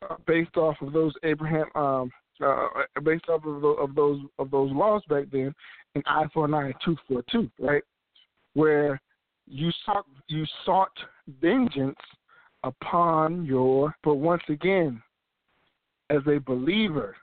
uh, 0.07 0.15
based 0.27 0.57
off 0.57 0.75
of 0.81 0.93
those 0.93 1.13
Abraham, 1.24 1.65
um, 1.74 2.12
uh, 2.46 2.67
based 3.03 3.27
off 3.29 3.43
of, 3.46 3.62
the, 3.62 3.67
of 3.67 3.96
those 3.96 4.19
of 4.38 4.51
those 4.51 4.72
laws 4.72 5.01
back 5.10 5.25
then, 5.31 5.55
an 5.96 6.03
eye 6.05 6.25
for 6.31 6.46
an 6.46 6.53
eye, 6.53 6.74
tooth 6.86 7.00
for 7.07 7.19
a 7.19 7.24
tooth, 7.31 7.50
right? 7.60 7.84
where 8.57 9.00
you 9.46 9.69
sought 9.86 10.05
you 10.27 10.43
sought 10.65 10.91
vengeance 11.41 11.96
upon 12.63 13.46
your 13.46 13.93
but 14.03 14.15
once 14.15 14.41
again 14.50 15.00
as 16.10 16.22
a 16.27 16.39
believer 16.39 17.15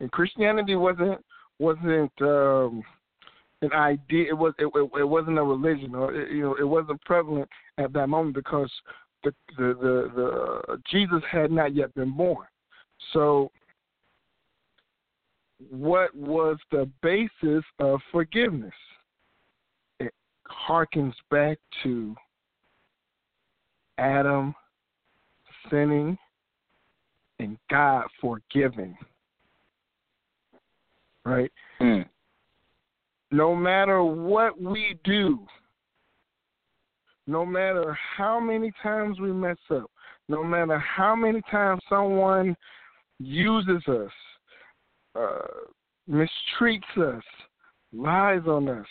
and 0.00 0.10
Christianity 0.10 0.74
wasn't 0.76 1.22
wasn't 1.60 2.12
um 2.22 2.82
an 3.62 3.72
idea 3.72 4.28
it 4.30 4.38
was 4.38 4.54
it, 4.58 4.66
it, 4.66 5.00
it 5.00 5.08
wasn't 5.08 5.38
a 5.38 5.42
religion 5.42 5.94
or 5.94 6.14
it, 6.14 6.30
you 6.30 6.42
know 6.42 6.54
it 6.54 6.64
wasn't 6.64 7.00
prevalent 7.02 7.48
at 7.78 7.92
that 7.92 8.08
moment 8.08 8.34
because 8.34 8.70
the 9.22 9.32
the 9.56 9.74
the, 9.74 10.10
the 10.16 10.78
Jesus 10.90 11.22
had 11.30 11.50
not 11.50 11.74
yet 11.74 11.94
been 11.94 12.16
born 12.16 12.46
so 13.12 13.50
what 15.68 16.14
was 16.16 16.56
the 16.70 16.88
basis 17.02 17.64
of 17.78 18.00
forgiveness 18.10 18.72
it 19.98 20.14
harkens 20.48 21.12
back 21.30 21.58
to 21.82 22.14
Adam 23.98 24.54
sinning 25.70 26.16
and 27.38 27.58
God 27.70 28.04
forgiving. 28.20 28.96
Right? 31.30 31.52
Mm. 31.80 32.06
No 33.30 33.54
matter 33.54 34.02
what 34.02 34.60
we 34.60 34.98
do, 35.04 35.46
no 37.26 37.46
matter 37.46 37.96
how 38.16 38.40
many 38.40 38.72
times 38.82 39.20
we 39.20 39.32
mess 39.32 39.56
up, 39.70 39.90
no 40.28 40.42
matter 40.42 40.78
how 40.78 41.14
many 41.14 41.40
times 41.50 41.80
someone 41.88 42.56
uses 43.20 43.82
us, 43.86 44.10
uh, 45.14 45.38
mistreats 46.08 46.98
us, 46.98 47.22
lies 47.92 48.42
on 48.46 48.68
us, 48.68 48.86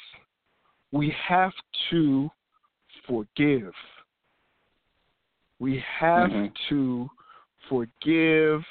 we 0.92 1.14
have 1.28 1.52
to 1.90 2.30
forgive. 3.08 3.74
We 5.60 5.80
have 5.80 6.32
Mhm. 6.32 6.54
to 6.70 7.10
forgive 7.68 8.66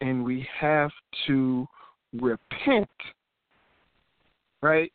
and 0.00 0.24
we 0.24 0.42
have 0.42 0.92
to 1.26 1.68
repent. 2.20 2.88
Right? 4.62 4.92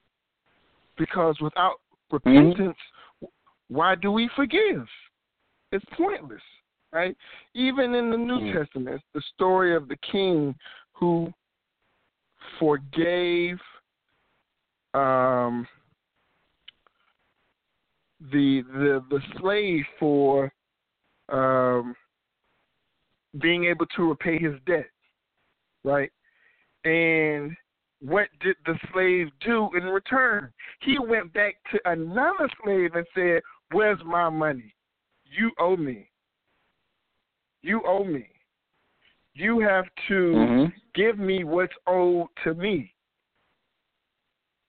Because 0.97 1.35
without 1.39 1.75
repentance, 2.11 2.77
why 3.69 3.95
do 3.95 4.11
we 4.11 4.29
forgive? 4.35 4.85
It's 5.71 5.85
pointless, 5.97 6.41
right? 6.91 7.15
Even 7.53 7.95
in 7.95 8.11
the 8.11 8.17
New 8.17 8.39
Mm. 8.39 8.53
Testament, 8.53 9.01
the 9.13 9.21
story 9.33 9.73
of 9.75 9.87
the 9.87 9.95
king 9.97 10.53
who 10.91 11.33
forgave 12.59 13.59
um, 14.93 15.67
the 18.19 18.61
the 18.63 19.03
the 19.09 19.21
slave 19.37 19.85
for 19.97 20.51
um, 21.29 21.95
being 23.39 23.65
able 23.65 23.85
to 23.95 24.09
repay 24.09 24.37
his 24.37 24.59
debt, 24.65 24.89
right? 25.83 26.11
And 26.83 27.55
what 27.99 28.27
did 28.41 28.55
the 28.65 28.77
slave 28.91 29.27
do 29.41 29.69
in 29.75 29.83
return? 29.83 30.51
He 30.81 30.97
went 30.99 31.33
back 31.33 31.55
to 31.71 31.79
another 31.85 32.49
slave 32.63 32.95
and 32.95 33.05
said, 33.13 33.41
Where's 33.71 33.99
my 34.03 34.29
money? 34.29 34.73
You 35.25 35.51
owe 35.59 35.77
me. 35.77 36.09
You 37.61 37.81
owe 37.85 38.03
me. 38.03 38.27
You 39.33 39.59
have 39.59 39.85
to 40.07 40.33
Mhm. 40.33 40.73
give 40.93 41.17
me 41.19 41.43
what's 41.43 41.73
owed 41.87 42.27
to 42.43 42.53
me. 42.53 42.93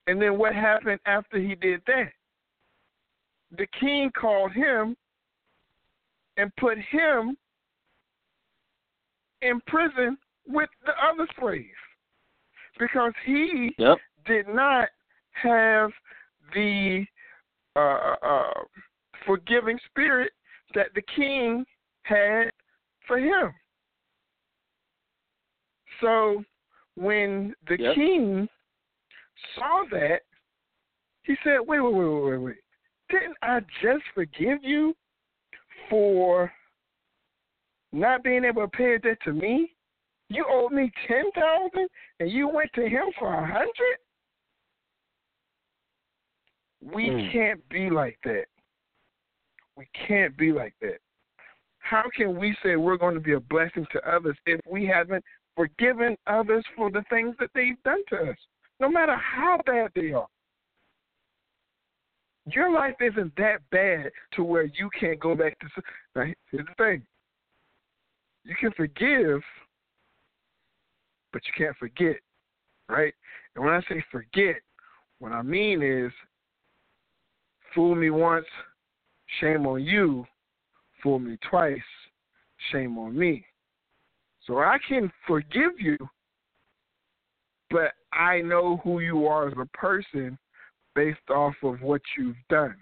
And 0.07 0.21
then 0.21 0.37
what 0.37 0.55
happened 0.55 1.01
after 1.07 1.39
he 1.39 1.55
did 1.55 1.85
that? 1.87 2.13
The 3.53 3.67
king 3.69 4.11
called 4.13 4.53
him 4.53 4.97
and 6.37 6.55
put 6.57 6.79
him 6.79 7.37
in 9.41 9.61
prison 9.63 10.19
with 10.47 10.71
the 10.85 10.97
other 11.03 11.27
slave 11.39 11.77
because 12.83 13.13
he 13.25 13.75
Yep. 13.79 13.99
did 14.27 14.49
not 14.49 14.89
have 15.33 15.91
the 16.55 17.05
uh, 17.77 18.15
uh, 18.23 18.65
forgiving 19.25 19.79
spirit 19.87 20.33
that 20.75 20.89
the 20.95 21.03
king 21.17 21.65
had 22.03 22.51
for 23.07 23.19
him. 23.19 23.53
So 26.01 26.45
when 26.97 27.55
the 27.69 27.79
Yep. 27.79 27.95
king 27.95 28.49
saw 29.55 29.85
that, 29.91 30.23
he 31.23 31.37
said, 31.45 31.61
wait, 31.61 31.81
wait, 31.81 31.95
wait, 31.95 32.05
wait, 32.05 32.23
wait, 32.23 32.39
wait. 32.39 32.57
Didn't 33.09 33.37
I 33.43 33.61
just 33.81 34.03
forgive 34.15 34.59
you 34.63 34.95
for 35.89 36.53
not 37.93 38.25
being 38.25 38.45
able 38.45 38.63
to 38.63 38.69
pay 38.69 38.99
that 38.99 39.23
to 39.23 39.33
me? 39.33 39.77
You 40.33 40.47
owed 40.49 40.73
me 40.73 40.91
ten 41.07 41.31
thousand 41.33 41.89
and 42.21 42.31
you 42.31 42.49
went 42.49 42.71
to 42.75 42.89
him 42.89 43.05
for 43.19 43.33
a 43.33 43.47
hundred? 43.47 43.99
We 46.81 47.11
Mm. 47.11 47.33
can't 47.33 47.69
be 47.69 47.91
like 47.91 48.19
that. 48.25 48.47
We 49.77 49.87
can't 49.93 50.37
be 50.37 50.53
like 50.53 50.75
that. 50.81 51.01
How 51.79 52.09
can 52.17 52.39
we 52.39 52.57
say 52.63 52.77
we're 52.77 52.97
going 52.97 53.15
to 53.15 53.21
be 53.21 53.33
a 53.33 53.41
blessing 53.41 53.87
to 53.93 54.09
others 54.09 54.37
if 54.47 54.61
we 54.67 54.87
haven't 54.87 55.25
forgiven 55.55 56.17
others 56.27 56.65
for 56.77 56.91
the 56.91 57.03
things 57.11 57.37
that 57.39 57.51
they've 57.55 57.83
done 57.83 58.03
to 58.09 58.31
us, 58.31 58.39
no 58.81 58.89
matter 58.89 59.17
how 59.17 59.61
bad 59.67 59.91
they 59.95 60.13
are? 60.13 60.29
Your 62.47 62.71
life 62.71 62.97
isn't 63.01 63.37
that 63.37 63.69
bad 63.71 64.11
to 64.33 64.43
where 64.43 64.65
you 64.65 64.91
can't 64.99 65.21
go 65.21 65.35
back 65.35 65.59
to. 65.61 65.83
Now, 66.17 66.25
here's 66.51 66.67
the 66.67 66.75
thing: 66.77 67.07
you 68.45 68.55
can 68.57 68.73
forgive, 68.73 69.43
but 71.33 71.43
you 71.47 71.53
can't 71.57 71.77
forget, 71.77 72.17
right? 72.89 73.15
And 73.55 73.65
when 73.65 73.75
I 73.75 73.81
say 73.89 74.03
forget, 74.11 74.57
what 75.19 75.33
I 75.33 75.43
mean 75.43 75.83
is, 75.83 76.13
fool 77.75 77.95
me 77.95 78.11
once, 78.11 78.47
shame 79.41 79.67
on 79.67 79.83
you. 79.83 80.27
Fool 81.03 81.19
me 81.19 81.37
twice, 81.51 81.79
shame 82.71 82.97
on 82.97 83.19
me. 83.19 83.45
So 84.47 84.59
I 84.59 84.79
can 84.89 85.11
forgive 85.27 85.73
you, 85.79 85.97
but 87.71 87.93
I 88.13 88.41
know 88.41 88.81
who 88.85 89.01
you 89.01 89.27
are 89.27 89.49
as 89.49 89.55
a 89.61 89.67
person 89.77 90.39
based 90.95 91.29
off 91.29 91.55
of 91.65 91.81
what 91.81 92.03
you've 92.17 92.37
done. 92.51 92.77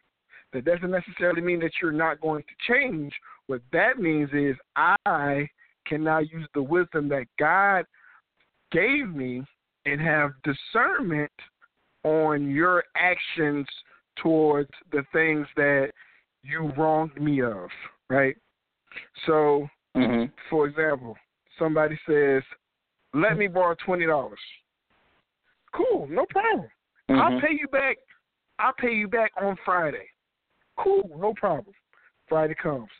That 0.52 0.64
doesn't 0.64 0.90
necessarily 0.90 1.40
mean 1.40 1.60
that 1.60 1.72
you're 1.80 1.92
not 1.92 2.20
going 2.20 2.42
to 2.42 2.72
change. 2.72 3.12
What 3.46 3.62
that 3.72 3.98
means 3.98 4.30
is 4.34 4.56
I 4.76 5.48
can 5.86 6.04
now 6.04 6.18
use 6.18 6.48
the 6.54 6.62
wisdom 6.62 7.08
that 7.08 7.26
God 7.38 7.86
gave 8.70 9.08
me 9.08 9.44
and 9.86 10.00
have 10.00 10.32
discernment 10.42 11.32
on 12.04 12.50
your 12.50 12.84
actions 12.96 13.66
towards 14.16 14.70
the 14.92 15.02
things 15.12 15.46
that 15.56 15.90
you 16.42 16.72
wronged 16.76 17.20
me 17.20 17.42
of, 17.42 17.68
right? 18.08 18.36
So, 19.26 19.68
Mhm. 19.96 20.32
for 20.48 20.66
example, 20.66 21.16
somebody 21.58 21.98
says, 22.06 22.42
"Let 23.12 23.36
me 23.36 23.46
borrow 23.46 23.74
twenty 23.74 24.06
dollars." 24.06 24.40
Cool, 25.72 26.06
no 26.08 26.26
problem. 26.26 26.70
I'll 27.10 27.32
Mhm. 27.32 27.40
pay 27.40 27.52
you 27.52 27.68
back. 27.68 27.98
I'll 28.58 28.72
pay 28.74 28.92
you 28.92 29.08
back 29.08 29.32
on 29.36 29.56
Friday. 29.64 30.10
Cool, 30.76 31.08
no 31.16 31.34
problem. 31.34 31.74
Friday 32.28 32.54
comes, 32.54 32.90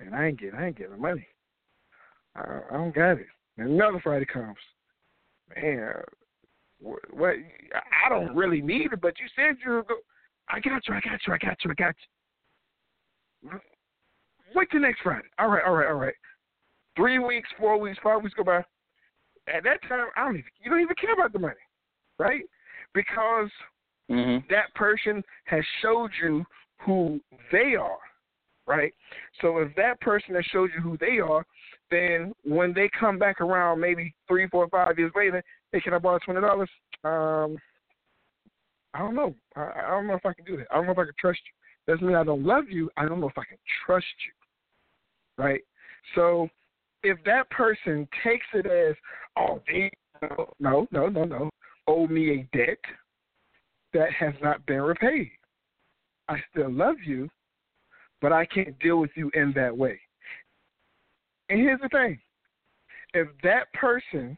and 0.00 0.14
I 0.14 0.26
ain't 0.26 0.38
get, 0.38 0.54
I 0.54 0.66
ain't 0.66 0.76
getting 0.76 0.92
the 0.92 0.98
money. 0.98 1.26
I, 2.34 2.60
I 2.70 2.72
don't 2.72 2.94
got 2.94 3.18
it. 3.18 3.26
And 3.56 3.70
another 3.70 4.00
Friday 4.00 4.26
comes, 4.26 4.58
man. 5.56 5.94
What, 6.80 7.00
what? 7.12 7.34
I 8.04 8.08
don't 8.08 8.34
really 8.36 8.60
need 8.60 8.92
it, 8.92 9.00
but 9.00 9.18
you 9.18 9.26
said 9.34 9.56
you 9.64 9.72
were 9.72 9.82
go. 9.82 9.96
I 10.48 10.60
got 10.60 10.86
you. 10.88 10.94
I 10.94 11.00
got 11.00 11.20
you. 11.26 11.34
I 11.34 11.38
got 11.38 11.56
you. 11.64 11.70
I 11.70 11.74
got 11.74 11.94
you. 13.42 13.60
Wait 14.54 14.70
till 14.70 14.80
next 14.80 15.00
Friday. 15.02 15.28
All 15.38 15.48
right. 15.48 15.64
All 15.66 15.74
right. 15.74 15.88
All 15.88 15.94
right. 15.94 16.14
Three 16.96 17.18
weeks, 17.18 17.48
four 17.58 17.78
weeks, 17.78 17.98
five 18.02 18.22
weeks 18.22 18.34
go 18.34 18.44
by. 18.44 18.58
At 19.48 19.64
that 19.64 19.80
time, 19.88 20.06
I 20.16 20.24
don't 20.24 20.36
even. 20.36 20.50
You 20.62 20.70
don't 20.70 20.80
even 20.80 20.96
care 21.00 21.14
about 21.14 21.32
the 21.32 21.38
money, 21.38 21.54
right? 22.18 22.42
Because 22.94 23.50
Mhm. 24.10 24.48
that 24.48 24.72
person 24.74 25.22
has 25.44 25.64
showed 25.80 26.10
you 26.22 26.46
who 26.80 27.20
they 27.50 27.74
are, 27.74 27.98
right? 28.66 28.94
So 29.40 29.58
if 29.58 29.74
that 29.74 30.00
person 30.00 30.34
has 30.34 30.44
showed 30.46 30.72
you 30.72 30.80
who 30.80 30.96
they 30.96 31.18
are, 31.18 31.44
then 31.90 32.32
when 32.44 32.72
they 32.74 32.90
come 32.98 33.18
back 33.18 33.40
around, 33.40 33.80
maybe 33.80 34.14
three, 34.26 34.46
four, 34.48 34.68
five 34.68 34.98
years 34.98 35.12
later, 35.16 35.42
hey, 35.72 35.80
can 35.80 35.94
I 35.94 35.98
borrow 35.98 36.18
twenty 36.24 36.40
dollars? 36.40 36.70
Um, 37.04 37.58
I 38.94 38.98
don't 38.98 39.14
know. 39.14 39.34
I, 39.56 39.70
I 39.86 39.90
don't 39.90 40.06
know 40.06 40.14
if 40.14 40.26
I 40.26 40.32
can 40.32 40.44
do 40.44 40.56
that. 40.56 40.66
I 40.70 40.76
don't 40.76 40.86
know 40.86 40.92
if 40.92 40.98
I 40.98 41.04
can 41.04 41.14
trust 41.18 41.40
you. 41.44 41.92
Doesn't 41.92 42.06
mean 42.06 42.16
I 42.16 42.24
don't 42.24 42.44
love 42.44 42.64
you. 42.68 42.90
I 42.96 43.06
don't 43.06 43.20
know 43.20 43.28
if 43.28 43.38
I 43.38 43.44
can 43.44 43.58
trust 43.86 44.06
you, 44.26 45.42
right? 45.44 45.60
So 46.14 46.48
if 47.02 47.18
that 47.24 47.48
person 47.50 48.08
takes 48.24 48.46
it 48.52 48.66
as, 48.66 48.94
oh, 49.38 49.62
they 49.66 49.90
no, 50.58 50.86
no, 50.90 51.06
no, 51.06 51.24
no, 51.24 51.50
owe 51.86 52.06
me 52.06 52.30
a 52.40 52.56
debt 52.56 52.78
that 53.94 54.12
has 54.12 54.34
not 54.42 54.64
been 54.66 54.82
repaid. 54.82 55.30
I 56.28 56.36
still 56.50 56.70
love 56.70 56.96
you, 57.04 57.28
but 58.20 58.32
I 58.32 58.44
can't 58.46 58.78
deal 58.80 58.98
with 58.98 59.10
you 59.14 59.30
in 59.34 59.52
that 59.54 59.76
way. 59.76 60.00
And 61.48 61.60
here's 61.60 61.80
the 61.80 61.88
thing 61.88 62.18
if 63.14 63.28
that 63.42 63.72
person 63.72 64.36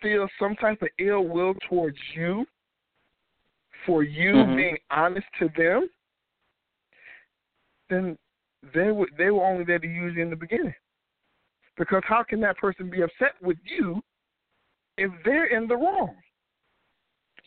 feels 0.00 0.30
some 0.38 0.54
type 0.56 0.82
of 0.82 0.88
ill 0.98 1.22
will 1.22 1.54
towards 1.68 1.98
you 2.14 2.46
for 3.86 4.02
you 4.02 4.32
Mhm. 4.32 4.56
being 4.56 4.78
honest 4.90 5.26
to 5.34 5.48
them, 5.50 5.88
then 7.88 8.18
they 8.62 8.90
were 8.92 9.08
they 9.16 9.30
were 9.30 9.44
only 9.44 9.64
there 9.64 9.78
to 9.78 9.88
use 9.88 10.14
you 10.14 10.22
in 10.22 10.30
the 10.30 10.36
beginning. 10.36 10.74
Because 11.76 12.04
how 12.04 12.22
can 12.22 12.40
that 12.40 12.58
person 12.58 12.90
be 12.90 13.02
upset 13.02 13.40
with 13.42 13.58
you 13.64 14.02
if 14.98 15.10
they're 15.24 15.46
in 15.46 15.66
the 15.66 15.76
wrong? 15.76 16.22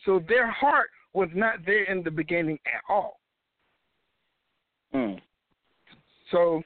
So 0.04 0.18
their 0.18 0.50
heart 0.50 0.90
was 1.12 1.30
not 1.34 1.64
there 1.64 1.84
in 1.84 2.02
the 2.02 2.10
beginning 2.10 2.58
at 2.66 2.82
all. 2.88 3.20
Mm. 4.92 5.20
So 6.30 6.62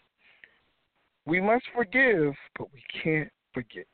we 1.30 1.40
must 1.40 1.64
forgive, 1.72 2.34
but 2.58 2.66
we 2.74 2.82
can't 3.02 3.30
forget. 3.54 3.86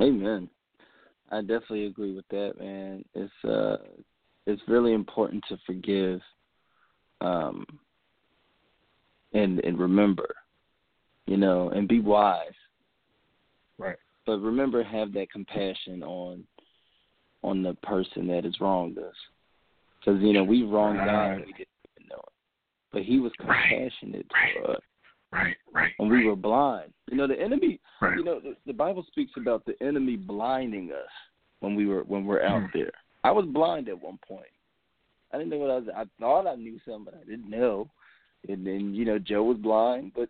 Amen. 0.00 0.48
I 1.30 1.42
definitely 1.42 1.86
agree 1.86 2.14
with 2.14 2.26
that, 2.30 2.54
man. 2.58 3.04
It's 3.14 3.44
uh 3.44 3.76
it's 4.46 4.62
really 4.66 4.94
important 4.94 5.44
to 5.50 5.58
forgive 5.66 6.20
um 7.20 7.66
and 9.34 9.60
and 9.60 9.78
remember, 9.78 10.34
you 11.26 11.36
know, 11.36 11.68
and 11.68 11.86
be 11.86 12.00
wise. 12.00 12.48
Right. 13.78 13.98
But 14.24 14.38
remember 14.38 14.82
have 14.82 15.12
that 15.12 15.30
compassion 15.30 16.02
on 16.02 16.44
on 17.42 17.62
the 17.62 17.74
person 17.82 18.26
that 18.28 18.44
has 18.44 18.58
wronged 18.58 18.96
us. 18.96 19.14
Cuz 20.02 20.18
you 20.22 20.32
know, 20.32 20.44
we 20.44 20.62
wronged 20.62 21.00
God 21.00 21.12
Right. 21.12 21.46
we 21.46 21.52
didn't 21.52 21.68
even 21.94 22.08
know 22.08 22.16
it. 22.16 22.32
But 22.90 23.02
he 23.02 23.20
was 23.20 23.32
compassionate 23.38 24.26
Right. 24.32 24.54
to 24.64 24.70
us 24.72 24.82
Right, 25.32 25.56
right. 25.72 25.92
when 25.98 26.08
we 26.08 26.26
were 26.26 26.36
blind. 26.36 26.92
You 27.08 27.16
know, 27.16 27.26
the 27.26 27.40
enemy 27.40 27.78
right. 28.00 28.16
you 28.16 28.24
know, 28.24 28.40
the, 28.40 28.56
the 28.66 28.72
Bible 28.72 29.04
speaks 29.06 29.32
about 29.36 29.64
the 29.64 29.80
enemy 29.82 30.16
blinding 30.16 30.90
us 30.92 31.10
when 31.60 31.74
we 31.74 31.86
were 31.86 32.02
when 32.04 32.24
we're 32.24 32.42
out 32.42 32.62
Hmm. 32.62 32.78
there. 32.78 32.92
I 33.22 33.30
was 33.30 33.46
blind 33.46 33.88
at 33.88 34.00
one 34.00 34.18
point. 34.26 34.46
I 35.32 35.38
didn't 35.38 35.50
know 35.50 35.58
what 35.58 35.70
I 35.70 35.74
was. 35.76 35.88
I 35.94 36.04
thought 36.18 36.46
I 36.46 36.56
knew 36.56 36.78
something, 36.84 37.04
but 37.04 37.14
I 37.14 37.24
didn't 37.30 37.48
know. 37.50 37.88
And 38.48 38.66
then 38.66 38.94
you 38.94 39.04
know, 39.04 39.18
Joe 39.18 39.44
was 39.44 39.58
blind, 39.58 40.12
but 40.16 40.28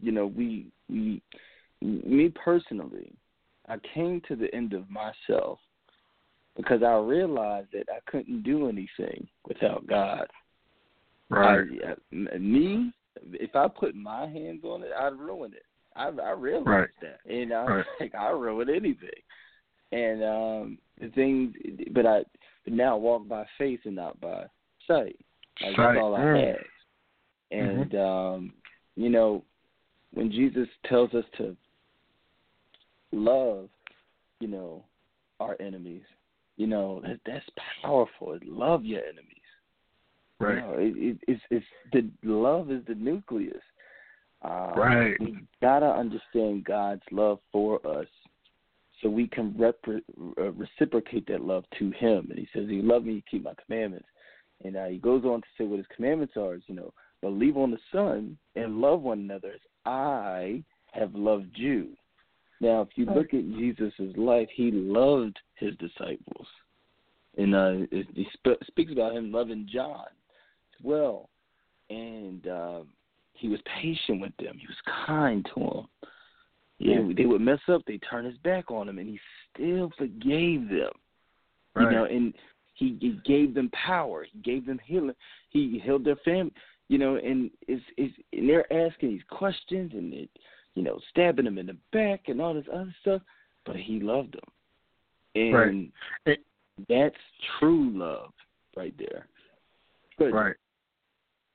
you 0.00 0.12
know, 0.12 0.26
we 0.26 0.66
we 0.90 1.22
me 1.80 2.28
personally, 2.30 3.12
I 3.68 3.76
came 3.94 4.20
to 4.28 4.36
the 4.36 4.54
end 4.54 4.72
of 4.74 4.84
myself 4.90 5.58
because 6.56 6.82
I 6.82 6.94
realized 6.96 7.68
that 7.72 7.86
I 7.88 7.98
couldn't 8.10 8.42
do 8.42 8.68
anything 8.68 9.26
without 9.48 9.86
God. 9.86 10.26
right. 11.30 11.66
I, 11.86 11.94
I, 12.34 12.38
me, 12.38 12.92
if 13.32 13.54
I 13.54 13.68
put 13.68 13.94
my 13.94 14.26
hands 14.26 14.64
on 14.64 14.82
it, 14.82 14.90
I'd 14.98 15.18
ruin 15.18 15.52
it. 15.54 15.64
I 15.96 16.08
I 16.08 16.30
realized 16.30 16.68
Right. 16.68 16.88
that, 17.02 17.18
and 17.28 17.52
I 17.52 17.66
Right. 17.66 17.86
like 18.00 18.14
I 18.14 18.30
ruin 18.30 18.68
anything. 18.68 19.10
And 19.92 20.22
um 20.24 20.78
the 21.00 21.08
things, 21.08 21.54
but 21.92 22.06
I 22.06 22.24
but 22.64 22.72
now 22.72 22.94
I 22.94 22.98
walk 22.98 23.28
by 23.28 23.44
faith 23.58 23.80
and 23.84 23.96
not 23.96 24.20
by 24.20 24.44
sight. 24.86 25.18
Like 25.60 25.76
Sight. 25.76 25.94
that's 25.94 25.98
all 25.98 26.14
I 26.14 26.20
Mm. 26.20 26.46
have. 26.46 26.64
And 27.50 27.94
um, 27.94 28.52
you 28.96 29.10
know, 29.10 29.44
when 30.14 30.30
Jesus 30.30 30.68
tells 30.88 31.12
us 31.14 31.24
to 31.38 31.56
love, 33.12 33.68
you 34.40 34.48
know, 34.48 34.84
our 35.40 35.56
enemies, 35.60 36.02
you 36.56 36.66
know, 36.66 37.00
that 37.02 37.20
that's 37.26 37.44
powerful. 37.82 38.38
Love 38.44 38.84
your 38.84 39.02
enemies. 39.02 39.41
Right. 40.42 40.78
It, 40.78 40.96
it, 40.96 41.18
it's 41.28 41.42
it's 41.50 41.66
the 41.92 42.08
love 42.22 42.70
is 42.70 42.82
the 42.86 42.94
nucleus. 42.94 43.62
Uh, 44.42 44.72
Right. 44.76 45.20
We 45.20 45.36
gotta 45.60 45.86
understand 45.86 46.64
God's 46.64 47.02
love 47.10 47.38
for 47.52 47.84
us, 47.86 48.08
so 49.00 49.08
we 49.08 49.28
can 49.28 49.52
repre- 49.52 50.02
uh, 50.38 50.50
reciprocate 50.52 51.26
that 51.28 51.42
love 51.42 51.64
to 51.78 51.90
Him. 51.92 52.26
And 52.30 52.38
He 52.38 52.48
says, 52.52 52.68
"You 52.68 52.82
love 52.82 53.04
me, 53.04 53.14
you 53.14 53.22
keep 53.30 53.44
my 53.44 53.54
commandments." 53.64 54.08
And 54.64 54.76
uh, 54.76 54.86
He 54.86 54.98
goes 54.98 55.24
on 55.24 55.40
to 55.40 55.46
say 55.56 55.64
what 55.64 55.78
His 55.78 55.86
commandments 55.94 56.34
are. 56.36 56.54
Is 56.54 56.62
you 56.66 56.74
know, 56.74 56.92
believe 57.20 57.56
on 57.56 57.70
the 57.70 57.78
Son 57.92 58.36
and 58.56 58.80
love 58.80 59.02
one 59.02 59.20
another 59.20 59.52
as 59.52 59.60
I 59.86 60.64
have 60.92 61.14
loved 61.14 61.52
you. 61.54 61.88
Now, 62.60 62.80
if 62.82 62.90
you 62.94 63.06
look 63.06 63.34
at 63.34 63.48
Jesus' 63.58 63.92
life, 64.16 64.48
He 64.54 64.70
loved 64.70 65.38
His 65.54 65.74
disciples, 65.76 66.46
and 67.36 67.54
uh, 67.54 67.72
it, 67.90 68.06
sp- 68.34 68.62
speaks 68.66 68.92
about 68.92 69.16
Him 69.16 69.30
loving 69.32 69.68
John 69.72 70.06
well, 70.82 71.28
and. 71.90 72.46
Um, 72.46 72.88
he 73.34 73.48
was 73.48 73.60
patient 73.80 74.20
with 74.20 74.36
them. 74.38 74.56
He 74.56 74.66
was 74.66 74.76
kind 75.06 75.44
to 75.54 75.60
them. 75.60 75.88
Yeah, 76.78 77.00
they 77.16 77.26
would 77.26 77.40
mess 77.40 77.60
up. 77.68 77.82
They 77.86 77.98
turn 77.98 78.24
his 78.24 78.36
back 78.38 78.70
on 78.70 78.88
him, 78.88 78.98
and 78.98 79.08
he 79.08 79.18
still 79.52 79.90
forgave 79.96 80.68
them. 80.68 80.90
Right. 81.74 81.84
You 81.84 81.90
know, 81.90 82.04
and 82.04 82.34
he, 82.74 82.96
he 83.00 83.18
gave 83.24 83.54
them 83.54 83.70
power. 83.70 84.26
He 84.30 84.38
gave 84.40 84.66
them 84.66 84.80
healing. 84.84 85.14
He 85.50 85.80
healed 85.84 86.04
their 86.04 86.16
family. 86.24 86.52
You 86.88 86.98
know, 86.98 87.16
and 87.16 87.50
it's 87.68 87.82
it's 87.96 88.14
and 88.32 88.48
they're 88.48 88.70
asking 88.72 89.10
these 89.10 89.22
questions 89.30 89.92
and 89.94 90.12
it, 90.12 90.30
you 90.74 90.82
know, 90.82 90.98
stabbing 91.10 91.44
them 91.44 91.58
in 91.58 91.66
the 91.66 91.76
back 91.92 92.22
and 92.26 92.40
all 92.40 92.54
this 92.54 92.64
other 92.72 92.94
stuff. 93.00 93.22
But 93.64 93.76
he 93.76 94.00
loved 94.00 94.34
them, 94.34 94.52
and 95.34 95.92
Right. 96.26 96.38
That's 96.88 97.14
true 97.58 97.90
love 97.96 98.32
right 98.76 98.94
there. 98.98 99.28
Good. 100.18 100.32
Right. 100.32 100.56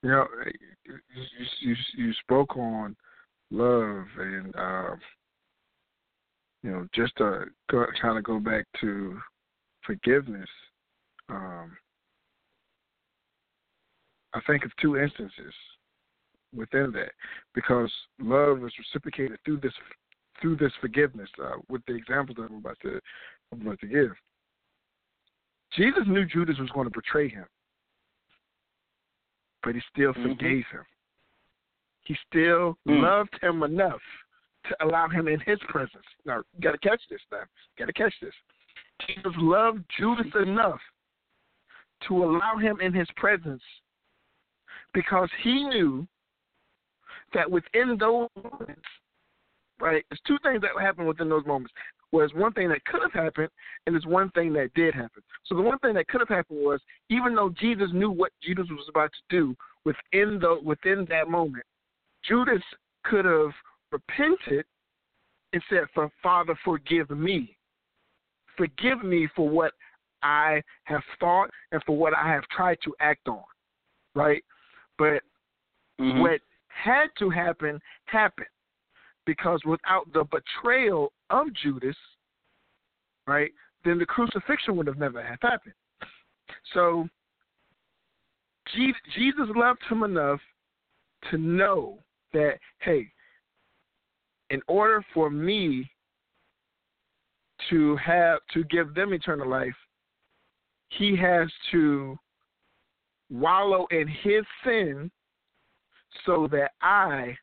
You 0.03 0.10
know, 0.10 0.27
you 0.86 0.95
you 1.62 1.75
you 1.95 2.13
spoke 2.21 2.55
on 2.55 2.95
love 3.49 4.05
and 4.17 4.55
uh, 4.55 4.95
you 6.63 6.71
know 6.71 6.88
just 6.93 7.15
to 7.17 7.45
go, 7.71 7.86
kind 8.01 8.17
of 8.17 8.23
go 8.23 8.39
back 8.39 8.65
to 8.81 9.17
forgiveness. 9.86 10.49
Um, 11.29 11.75
I 14.33 14.41
think 14.45 14.65
of 14.65 14.71
two 14.79 14.97
instances 14.97 15.53
within 16.55 16.91
that 16.91 17.12
because 17.55 17.91
love 18.19 18.63
is 18.63 18.71
reciprocated 18.77 19.39
through 19.45 19.60
this 19.62 19.73
through 20.41 20.57
this 20.57 20.71
forgiveness 20.79 21.29
uh, 21.43 21.57
with 21.69 21.81
the 21.88 21.95
examples 21.95 22.38
that 22.38 22.51
I'm 22.51 22.57
about 22.57 22.77
to 22.83 22.99
I'm 23.51 23.62
about 23.62 23.79
to 23.79 23.88
give. 23.88 24.12
Jesus 25.75 26.03
knew 26.07 26.25
Judas 26.25 26.60
was 26.60 26.69
going 26.69 26.86
to 26.86 26.91
betray 26.91 27.29
him 27.29 27.45
but 29.67 29.75
he 29.75 29.82
still 29.82 30.13
Mhm. 30.13 30.23
forgave 30.23 30.65
him. 30.67 30.86
He 32.03 32.15
still 32.27 32.77
Mm. 32.86 33.01
loved 33.01 33.38
him 33.43 33.63
enough 33.63 34.01
to 34.63 34.82
allow 34.82 35.10
him 35.10 35.27
in 35.27 35.41
his 35.41 35.60
presence. 35.63 36.06
Now, 36.23 36.38
you 36.53 36.62
got 36.62 36.71
to 36.71 36.77
catch 36.77 37.06
this 37.10 37.21
now. 37.30 37.41
You 37.41 37.75
got 37.75 37.88
to 37.88 37.93
catch 37.93 38.17
this. 38.21 38.34
Jesus 39.01 39.36
loved 39.36 39.84
Judas 39.89 40.34
enough 40.36 40.82
to 41.99 42.23
allow 42.23 42.56
him 42.56 42.80
in 42.80 42.93
his 42.93 43.12
presence 43.17 43.63
because 44.93 45.30
he 45.39 45.65
knew 45.65 46.08
that 47.34 47.51
within 47.51 47.97
those 47.97 48.30
moments, 48.38 48.88
right, 49.80 50.06
there's 50.10 50.21
two 50.21 50.39
things 50.39 50.62
that 50.62 50.80
happen 50.80 51.06
within 51.06 51.27
those 51.27 51.45
moments. 51.45 51.73
Was 52.13 52.33
one 52.33 52.53
thing 52.53 52.69
that 52.69 52.85
could 52.85 53.01
have 53.01 53.11
happened, 53.11 53.49
and 53.85 53.93
there's 53.93 54.05
one 54.05 54.29
thing 54.31 54.53
that 54.53 54.73
did 54.75 54.93
happen. 54.93 55.21
So 55.43 55.55
the 55.55 55.61
one 55.61 55.77
thing 55.79 55.93
that 55.95 56.07
could 56.07 56.21
have 56.21 56.29
happened 56.29 56.59
was, 56.61 56.79
even 57.09 57.35
though 57.35 57.49
Jesus 57.49 57.89
knew 57.91 58.09
what 58.09 58.31
Judas 58.41 58.67
was 58.69 58.87
about 58.87 59.11
to 59.11 59.19
do 59.29 59.55
within 59.83 60.39
the 60.39 60.59
within 60.63 61.05
that 61.09 61.29
moment, 61.29 61.65
Judas 62.23 62.63
could 63.03 63.25
have 63.25 63.51
repented 63.91 64.65
and 65.51 65.61
said, 65.69 65.89
"For 65.93 66.09
Father, 66.23 66.55
forgive 66.63 67.09
me, 67.09 67.57
forgive 68.55 69.03
me 69.03 69.27
for 69.35 69.49
what 69.49 69.73
I 70.23 70.63
have 70.85 71.03
thought 71.19 71.51
and 71.73 71.83
for 71.83 71.97
what 71.97 72.13
I 72.13 72.29
have 72.29 72.47
tried 72.47 72.79
to 72.83 72.95
act 73.01 73.27
on." 73.27 73.43
Right, 74.15 74.43
but 74.97 75.23
Mhm. 75.99 76.21
what 76.21 76.41
had 76.69 77.13
to 77.17 77.29
happen 77.29 77.81
happened 78.05 78.47
because 79.27 79.59
without 79.65 80.11
the 80.13 80.23
betrayal 80.31 81.11
of 81.29 81.53
Judas, 81.53 81.97
right, 83.27 83.51
then 83.85 83.99
the 83.99 84.05
crucifixion 84.05 84.75
would 84.77 84.87
have 84.87 84.97
never 84.97 85.21
have 85.21 85.37
happened. 85.41 85.75
So 86.73 87.07
Jesus 88.73 89.49
loved 89.55 89.81
him 89.89 90.03
enough 90.03 90.39
to 91.29 91.37
know 91.37 91.99
that 92.33 92.55
hey, 92.79 93.07
in 94.49 94.61
order 94.67 95.05
for 95.13 95.29
me 95.29 95.89
to 97.69 97.97
have 97.97 98.39
to 98.53 98.63
give 98.65 98.93
them 98.95 99.13
eternal 99.13 99.49
life, 99.49 99.75
he 100.89 101.17
has 101.17 101.49
to 101.71 102.17
wallow 103.29 103.87
in 103.91 104.07
his 104.07 104.45
sin 104.63 105.11
so 106.25 106.47
that 106.49 106.71
I 106.81 107.35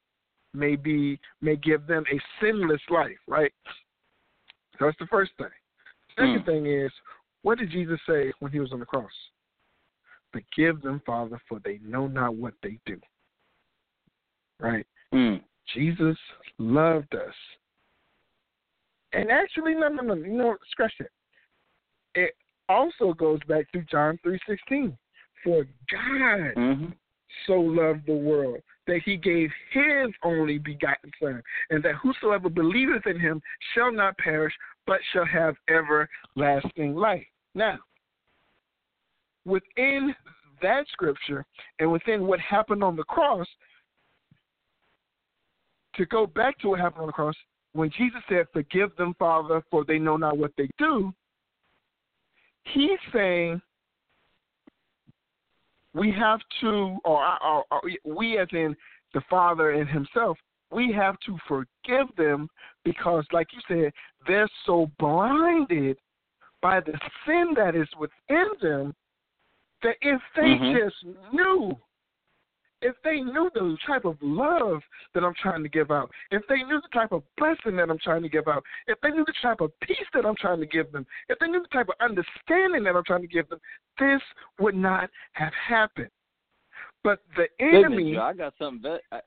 may 0.54 0.76
be 0.76 1.18
may 1.40 1.56
give 1.56 1.86
them 1.86 2.04
a 2.12 2.20
sinless 2.40 2.80
life, 2.90 3.18
right? 3.26 3.52
So 4.78 4.86
that's 4.86 4.98
the 4.98 5.06
first 5.06 5.32
thing. 5.36 5.50
Second 6.16 6.42
Mm. 6.42 6.46
thing 6.46 6.66
is, 6.66 6.92
what 7.42 7.58
did 7.58 7.70
Jesus 7.70 8.00
say 8.06 8.32
when 8.38 8.52
he 8.52 8.60
was 8.60 8.72
on 8.72 8.80
the 8.80 8.86
cross? 8.86 9.12
Forgive 10.32 10.80
them, 10.80 11.00
Father, 11.00 11.40
for 11.48 11.60
they 11.60 11.78
know 11.78 12.06
not 12.06 12.34
what 12.34 12.54
they 12.62 12.78
do. 12.86 13.00
Right? 14.58 14.86
Mm. 15.12 15.42
Jesus 15.72 16.18
loved 16.58 17.14
us. 17.14 17.34
And 19.12 19.30
actually, 19.30 19.74
no, 19.74 19.88
no, 19.88 20.02
no, 20.02 20.14
you 20.14 20.32
know, 20.32 20.56
scratch 20.70 20.94
that. 20.98 21.10
It 22.14 22.36
also 22.68 23.12
goes 23.12 23.40
back 23.48 23.70
to 23.72 23.82
John 23.82 24.18
three 24.22 24.38
sixteen. 24.46 24.96
For 25.42 25.64
God 25.90 26.54
hmm 26.54 26.86
so 27.46 27.54
loved 27.54 28.06
the 28.06 28.14
world 28.14 28.60
that 28.86 29.00
he 29.04 29.16
gave 29.16 29.50
his 29.72 30.12
only 30.22 30.58
begotten 30.58 31.10
Son, 31.20 31.42
and 31.70 31.82
that 31.82 31.94
whosoever 31.96 32.48
believeth 32.48 33.06
in 33.06 33.18
him 33.18 33.40
shall 33.74 33.92
not 33.92 34.16
perish, 34.18 34.52
but 34.86 35.00
shall 35.12 35.24
have 35.24 35.54
everlasting 35.68 36.94
life. 36.94 37.26
Now, 37.54 37.78
within 39.44 40.14
that 40.62 40.86
scripture 40.92 41.44
and 41.78 41.90
within 41.90 42.26
what 42.26 42.40
happened 42.40 42.82
on 42.82 42.96
the 42.96 43.04
cross, 43.04 43.46
to 45.96 46.06
go 46.06 46.26
back 46.26 46.58
to 46.58 46.68
what 46.68 46.80
happened 46.80 47.02
on 47.02 47.06
the 47.06 47.12
cross, 47.12 47.36
when 47.72 47.90
Jesus 47.96 48.20
said, 48.28 48.46
Forgive 48.52 48.94
them, 48.96 49.14
Father, 49.18 49.62
for 49.70 49.84
they 49.84 49.98
know 49.98 50.16
not 50.16 50.36
what 50.36 50.52
they 50.56 50.68
do, 50.78 51.12
he's 52.64 52.98
saying 53.12 53.60
we 55.94 56.12
have 56.12 56.40
to, 56.60 56.98
or, 57.04 57.42
or, 57.42 57.64
or 57.70 57.80
we 58.04 58.38
as 58.38 58.48
in 58.52 58.76
the 59.14 59.22
Father 59.30 59.70
and 59.72 59.88
Himself, 59.88 60.36
we 60.70 60.92
have 60.92 61.16
to 61.26 61.38
forgive 61.46 62.14
them 62.16 62.48
because, 62.84 63.24
like 63.32 63.46
you 63.52 63.60
said, 63.68 63.92
they're 64.26 64.48
so 64.66 64.90
blinded 64.98 65.96
by 66.60 66.80
the 66.80 66.98
sin 67.26 67.54
that 67.56 67.76
is 67.76 67.88
within 67.98 68.48
them 68.60 68.94
that 69.82 69.96
if 70.00 70.20
they 70.34 70.56
Mhm. 70.56 70.76
just 70.76 71.04
knew, 71.32 71.78
if 72.84 72.94
they 73.02 73.20
knew 73.20 73.50
the 73.54 73.76
type 73.86 74.04
of 74.04 74.16
love 74.20 74.82
that 75.14 75.24
I'm 75.24 75.32
trying 75.40 75.62
to 75.62 75.68
give 75.70 75.90
out, 75.90 76.10
if 76.30 76.42
they 76.48 76.56
knew 76.56 76.80
the 76.82 76.88
type 76.92 77.12
of 77.12 77.22
blessing 77.38 77.76
that 77.76 77.90
I'm 77.90 77.98
trying 77.98 78.22
to 78.22 78.28
give 78.28 78.46
out, 78.46 78.62
if 78.86 79.00
they 79.00 79.08
knew 79.08 79.24
the 79.24 79.32
type 79.42 79.62
of 79.62 79.72
peace 79.80 79.96
that 80.12 80.26
I'm 80.26 80.36
trying 80.36 80.60
to 80.60 80.66
give 80.66 80.92
them, 80.92 81.06
if 81.30 81.38
they 81.38 81.46
knew 81.46 81.62
the 81.62 81.68
type 81.68 81.88
of 81.88 81.94
understanding 82.00 82.84
that 82.84 82.94
I'm 82.94 83.04
trying 83.04 83.22
to 83.22 83.26
give 83.26 83.48
them, 83.48 83.58
this 83.98 84.20
would 84.60 84.74
not 84.74 85.08
have 85.32 85.52
happened. 85.66 86.10
But 87.02 87.20
the 87.36 87.46
minute, 87.58 87.86
enemy, 87.86 88.12
Joe, 88.14 88.20
I 88.20 88.32
got 88.34 88.52
something 88.58 88.82
better. 88.82 89.00
I, 89.10 89.20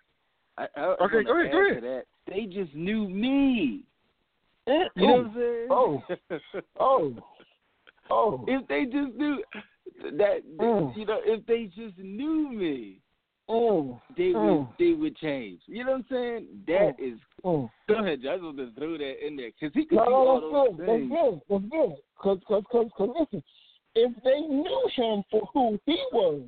I, 0.58 0.68
I 0.76 0.86
Okay, 1.02 1.24
go 1.24 1.40
ahead, 1.40 1.52
go 1.52 1.70
ahead. 1.72 1.84
That. 1.84 2.04
They 2.28 2.46
just 2.46 2.74
knew 2.76 3.10
me. 3.10 3.84
You 4.96 5.08
know 5.08 5.14
what 5.14 5.26
I'm 5.28 5.34
saying? 5.34 5.68
oh, 5.72 6.04
oh, 6.80 7.16
oh, 8.12 8.46
if 8.48 8.68
they 8.68 8.84
just 8.84 9.16
knew 9.16 9.42
that, 10.18 10.42
Mm. 10.60 10.98
you 10.98 11.06
know, 11.06 11.22
if 11.24 11.46
they 11.46 11.66
just 11.66 11.98
knew 11.98 12.50
me, 12.52 13.00
oh, 13.50 14.02
they 14.18 14.34
would 14.34 14.36
Mm. 14.36 14.78
they 14.78 14.94
would 14.94 15.16
change. 15.18 15.62
You 15.68 15.84
know 15.86 15.92
what 15.94 15.98
I'm 15.98 16.06
saying? 16.10 16.48
That 16.68 16.96
is. 17.00 17.20
oh. 17.44 17.70
Go 17.88 17.96
ahead, 18.04 18.22
Joe. 18.22 18.54
Just 18.58 18.76
throw 18.78 18.98
that 18.98 19.26
in 19.26 19.36
there 19.38 19.52
because 19.52 19.74
he 19.74 19.86
could 19.86 19.98
No, 19.98 20.06
do 20.06 20.12
no, 20.12 20.18
all 20.18 20.42
those 20.42 20.78
good. 20.78 20.88
That's 20.88 21.00
things. 21.00 21.10
good. 21.10 21.42
That's 21.50 21.64
good. 21.72 21.96
Cause, 22.20 22.40
cause, 22.48 22.64
cause, 22.72 22.88
cause, 22.98 23.10
listen, 23.20 23.44
if 23.96 24.24
they 24.24 24.40
knew 24.42 24.90
him 24.96 25.24
for 25.32 25.48
who 25.54 25.80
he 25.86 26.04
was 26.12 26.42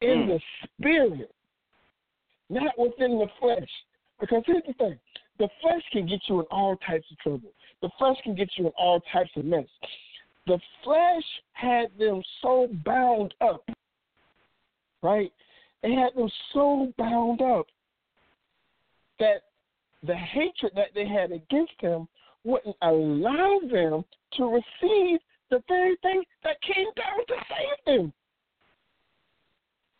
in 0.00 0.08
Mm. 0.08 0.26
the 0.28 0.40
spirit, 0.78 1.30
not 2.50 2.76
within 2.78 3.18
the 3.18 3.28
flesh. 3.40 3.68
Because 4.20 4.42
here's 4.46 4.62
the 4.66 4.74
thing: 4.74 4.98
the 5.38 5.48
flesh 5.60 5.82
can 5.92 6.06
get 6.06 6.20
you 6.28 6.40
in 6.40 6.46
all 6.50 6.76
types 6.86 7.06
of 7.10 7.18
trouble. 7.18 7.52
The 7.80 7.90
flesh 7.98 8.16
can 8.22 8.34
get 8.34 8.50
you 8.56 8.66
in 8.66 8.72
all 8.78 9.00
types 9.12 9.30
of 9.36 9.44
mess. 9.44 9.66
The 10.46 10.58
flesh 10.84 11.24
had 11.52 11.86
them 11.98 12.22
so 12.40 12.68
bound 12.84 13.34
up, 13.40 13.64
right? 15.02 15.32
It 15.82 15.98
had 15.98 16.14
them 16.14 16.30
so 16.52 16.92
bound 16.96 17.42
up 17.42 17.66
that 19.18 19.42
the 20.04 20.14
hatred 20.14 20.72
that 20.74 20.88
they 20.94 21.06
had 21.06 21.32
against 21.32 21.72
him 21.80 22.08
wouldn't 22.44 22.76
allow 22.82 23.60
them 23.70 24.04
to 24.34 24.44
receive 24.44 25.20
the 25.50 25.62
very 25.68 25.96
thing 26.02 26.22
that 26.44 26.56
came 26.62 26.88
down 26.96 27.26
to 27.28 27.34
save 27.48 27.84
them. 27.86 28.12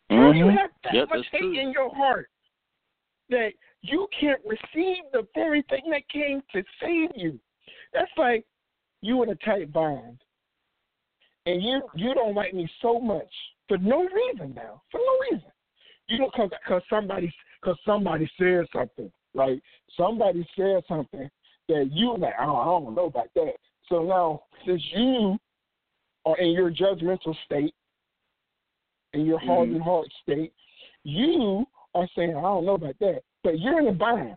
Do 0.09 0.17
mm-hmm. 0.17 0.39
you 0.39 0.49
have 0.49 0.71
that 0.85 0.95
Yep, 0.95 1.09
much 1.11 1.27
hate 1.31 1.39
true. 1.39 1.61
in 1.61 1.73
your 1.73 1.95
heart 1.95 2.29
that 3.31 3.53
you 3.83 4.09
can't 4.19 4.41
receive 4.45 5.05
the 5.13 5.27
very 5.35 5.63
thing 5.69 5.83
that 5.91 6.09
came 6.09 6.43
to 6.53 6.63
save 6.81 7.11
you? 7.15 7.39
That's 7.93 8.11
like 8.17 8.45
you 9.03 9.23
in 9.23 9.31
a 9.31 9.35
tight 9.37 9.73
bind, 9.73 10.19
and 11.47 11.63
you 11.63 11.83
you 11.95 12.15
don't 12.15 12.35
like 12.35 12.55
me 12.55 12.69
so 12.81 12.99
much 12.99 13.31
for 13.69 13.79
no 13.79 14.03
reason 14.03 14.55
now, 14.55 14.83
for 14.91 14.99
no 14.99 15.19
reason. 15.31 15.52
You 16.13 16.19
know, 16.19 16.31
cause, 16.35 16.51
cause 16.69 16.83
somebody 16.91 17.33
cause 17.65 17.77
somebody 17.87 18.31
said 18.39 18.67
something, 18.73 19.11
like 19.35 19.61
somebody 19.97 20.47
said 20.57 20.83
something 20.87 21.29
that 21.69 21.89
you 21.91 22.17
like. 22.19 22.35
Oh, 22.39 22.57
I 22.57 22.65
don't 22.65 22.95
know 22.95 23.07
about 23.07 23.29
that. 23.35 23.53
So 23.89 24.03
now, 24.03 24.43
since 24.67 24.83
you 24.95 25.39
are 26.27 26.39
in 26.39 26.51
your 26.51 26.71
judgmental 26.71 27.35
state, 27.47 27.75
in 29.15 29.25
your 29.25 29.39
hardened 29.39 29.81
Mhm. 29.81 29.85
heart 29.85 30.09
state, 30.23 30.53
you 31.05 31.67
are 31.95 32.09
saying, 32.15 32.37
I 32.37 32.43
don't 32.43 32.67
know 32.67 32.75
about 32.75 32.99
that. 33.01 33.23
But 33.43 33.59
you're 33.59 33.81
in 33.81 33.89
a 33.89 33.93
bind, 33.93 34.37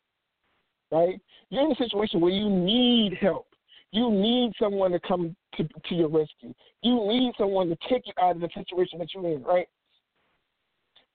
right? 0.91 1.19
You're 1.49 1.65
in 1.65 1.71
a 1.71 1.75
situation 1.75 2.21
where 2.21 2.31
you 2.31 2.49
need 2.49 3.13
help. 3.15 3.47
You 3.91 4.11
need 4.11 4.53
someone 4.59 4.91
to 4.91 4.99
come 4.99 5.35
to, 5.55 5.63
to 5.63 5.95
your 5.95 6.09
rescue. 6.09 6.53
You 6.81 7.05
need 7.07 7.33
someone 7.37 7.69
to 7.69 7.77
take 7.89 8.07
you 8.07 8.13
out 8.17 8.35
of 8.35 8.41
the 8.41 8.49
situation 8.53 8.99
that 8.99 9.13
you're 9.13 9.27
in, 9.27 9.43
right? 9.43 9.67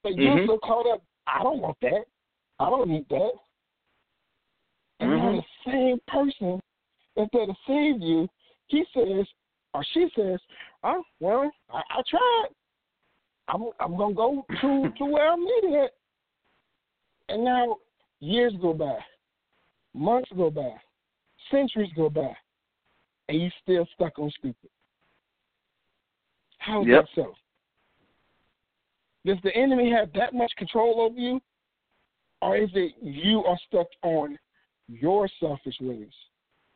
But 0.03 0.17
you're 0.17 0.39
Mhm. 0.39 0.47
so 0.47 0.59
caught 0.59 0.87
up, 0.87 1.03
I 1.27 1.43
don't 1.43 1.61
want 1.61 1.79
that. 1.81 2.07
I 2.59 2.71
don't 2.71 2.89
need 2.89 3.09
that. 3.09 3.33
And 5.01 5.11
now 5.11 5.33
Mhm. 5.33 5.45
the 5.65 5.71
same 5.71 6.01
person 6.09 6.61
that's 7.17 7.31
there 7.33 7.47
to 7.47 7.57
save 7.67 8.01
you, 8.01 8.29
he 8.67 8.85
says, 8.93 9.27
or 9.75 9.85
she 9.85 10.11
says, 10.15 10.41
oh, 10.83 11.05
well, 11.21 11.51
I, 11.71 11.83
I 11.91 12.03
tried. 12.09 12.49
I'm 13.49 13.71
I'm 13.81 13.97
gonna 13.97 14.15
go 14.15 14.47
to 14.61 14.93
to 14.97 15.05
where 15.05 15.33
I'm 15.33 15.45
needed 15.45 15.75
at. 15.75 15.91
And 17.29 17.45
now 17.45 17.79
years 18.21 18.53
go 18.61 18.73
by, 18.73 18.99
months 19.95 20.31
go 20.37 20.51
by, 20.51 20.81
centuries 21.51 21.93
go 21.97 22.09
by, 22.09 22.37
and 23.29 23.41
you 23.41 23.51
still 23.63 23.87
stuck 23.95 24.19
on 24.19 24.31
stupid. 24.39 24.71
How 26.59 26.83
is 26.83 26.89
Yep. 26.89 27.05
that 27.05 27.09
so? 27.15 27.35
Does 29.25 29.39
the 29.43 29.55
enemy 29.55 29.91
have 29.91 30.13
that 30.15 30.35
much 30.35 30.53
control 30.57 31.01
over 31.01 31.19
you? 31.19 31.41
Or 32.43 32.57
is 32.57 32.71
it 32.75 32.95
you 33.03 33.45
are 33.45 33.59
stuck 33.67 33.87
on 34.03 34.39
your 34.89 35.29
selfish 35.39 35.77
ways? 35.81 36.13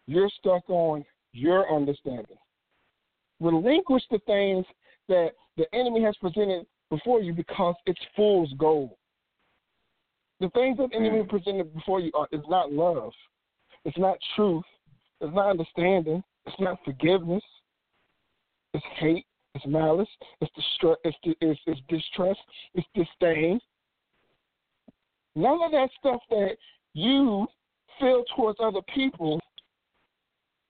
You're 0.06 0.30
stuck 0.38 0.68
on 0.68 1.04
your 1.32 1.74
understanding. 1.74 2.36
Relinquish 3.40 4.02
the 4.10 4.18
things 4.26 4.66
that 5.08 5.30
the 5.56 5.64
enemy 5.74 6.02
has 6.02 6.16
presented 6.20 6.66
before 6.90 7.20
you 7.20 7.32
because 7.32 7.74
it's 7.86 8.00
fool's 8.14 8.52
gold. 8.58 8.90
The 10.40 10.50
things 10.50 10.76
that 10.78 10.90
the 10.90 10.96
enemy 10.96 11.20
mm. 11.20 11.28
presented 11.28 11.72
before 11.74 12.00
you 12.00 12.10
are 12.14 12.28
is 12.32 12.42
not 12.48 12.72
love. 12.72 13.12
It's 13.84 13.98
not 13.98 14.18
truth. 14.36 14.64
It's 15.20 15.34
not 15.34 15.50
understanding. 15.50 16.22
It's 16.46 16.60
not 16.60 16.78
forgiveness. 16.84 17.42
It's 18.74 18.84
hate. 18.98 19.26
It's 19.54 19.66
malice. 19.66 20.08
It's 20.40 20.50
distra- 20.52 20.96
it's, 21.04 21.16
it's, 21.40 21.60
it's 21.66 21.80
distrust. 21.88 22.40
It's 22.74 22.86
disdain. 22.94 23.60
None 25.36 25.62
of 25.62 25.70
that 25.72 25.88
stuff 25.98 26.20
that 26.30 26.56
you 26.92 27.46
feel 28.00 28.24
towards 28.36 28.58
other 28.62 28.80
people 28.94 29.40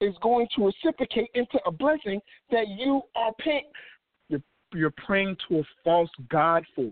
is 0.01 0.15
going 0.23 0.47
to 0.57 0.67
reciprocate 0.67 1.31
into 1.35 1.59
a 1.67 1.71
blessing 1.71 2.21
that 2.51 2.69
you 2.69 3.03
are 3.17 3.33
paying. 3.39 3.71
You're, 4.29 4.43
you're 4.75 4.95
praying 5.07 5.37
to 5.49 5.61
a 5.61 5.63
false 5.83 6.11
God 6.31 6.65
for. 6.75 6.91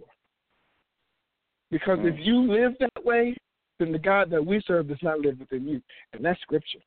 Because 1.70 1.98
if 2.02 2.14
mm. 2.14 2.24
you 2.24 2.52
live 2.52 2.72
that 2.80 3.04
way, 3.04 3.36
then 3.78 3.92
the 3.92 3.98
God 3.98 4.30
that 4.30 4.44
we 4.44 4.62
serve 4.66 4.88
does 4.88 4.98
not 5.02 5.20
live 5.20 5.40
within 5.40 5.66
you. 5.66 5.80
And 6.12 6.24
that's 6.24 6.40
scripture. 6.42 6.78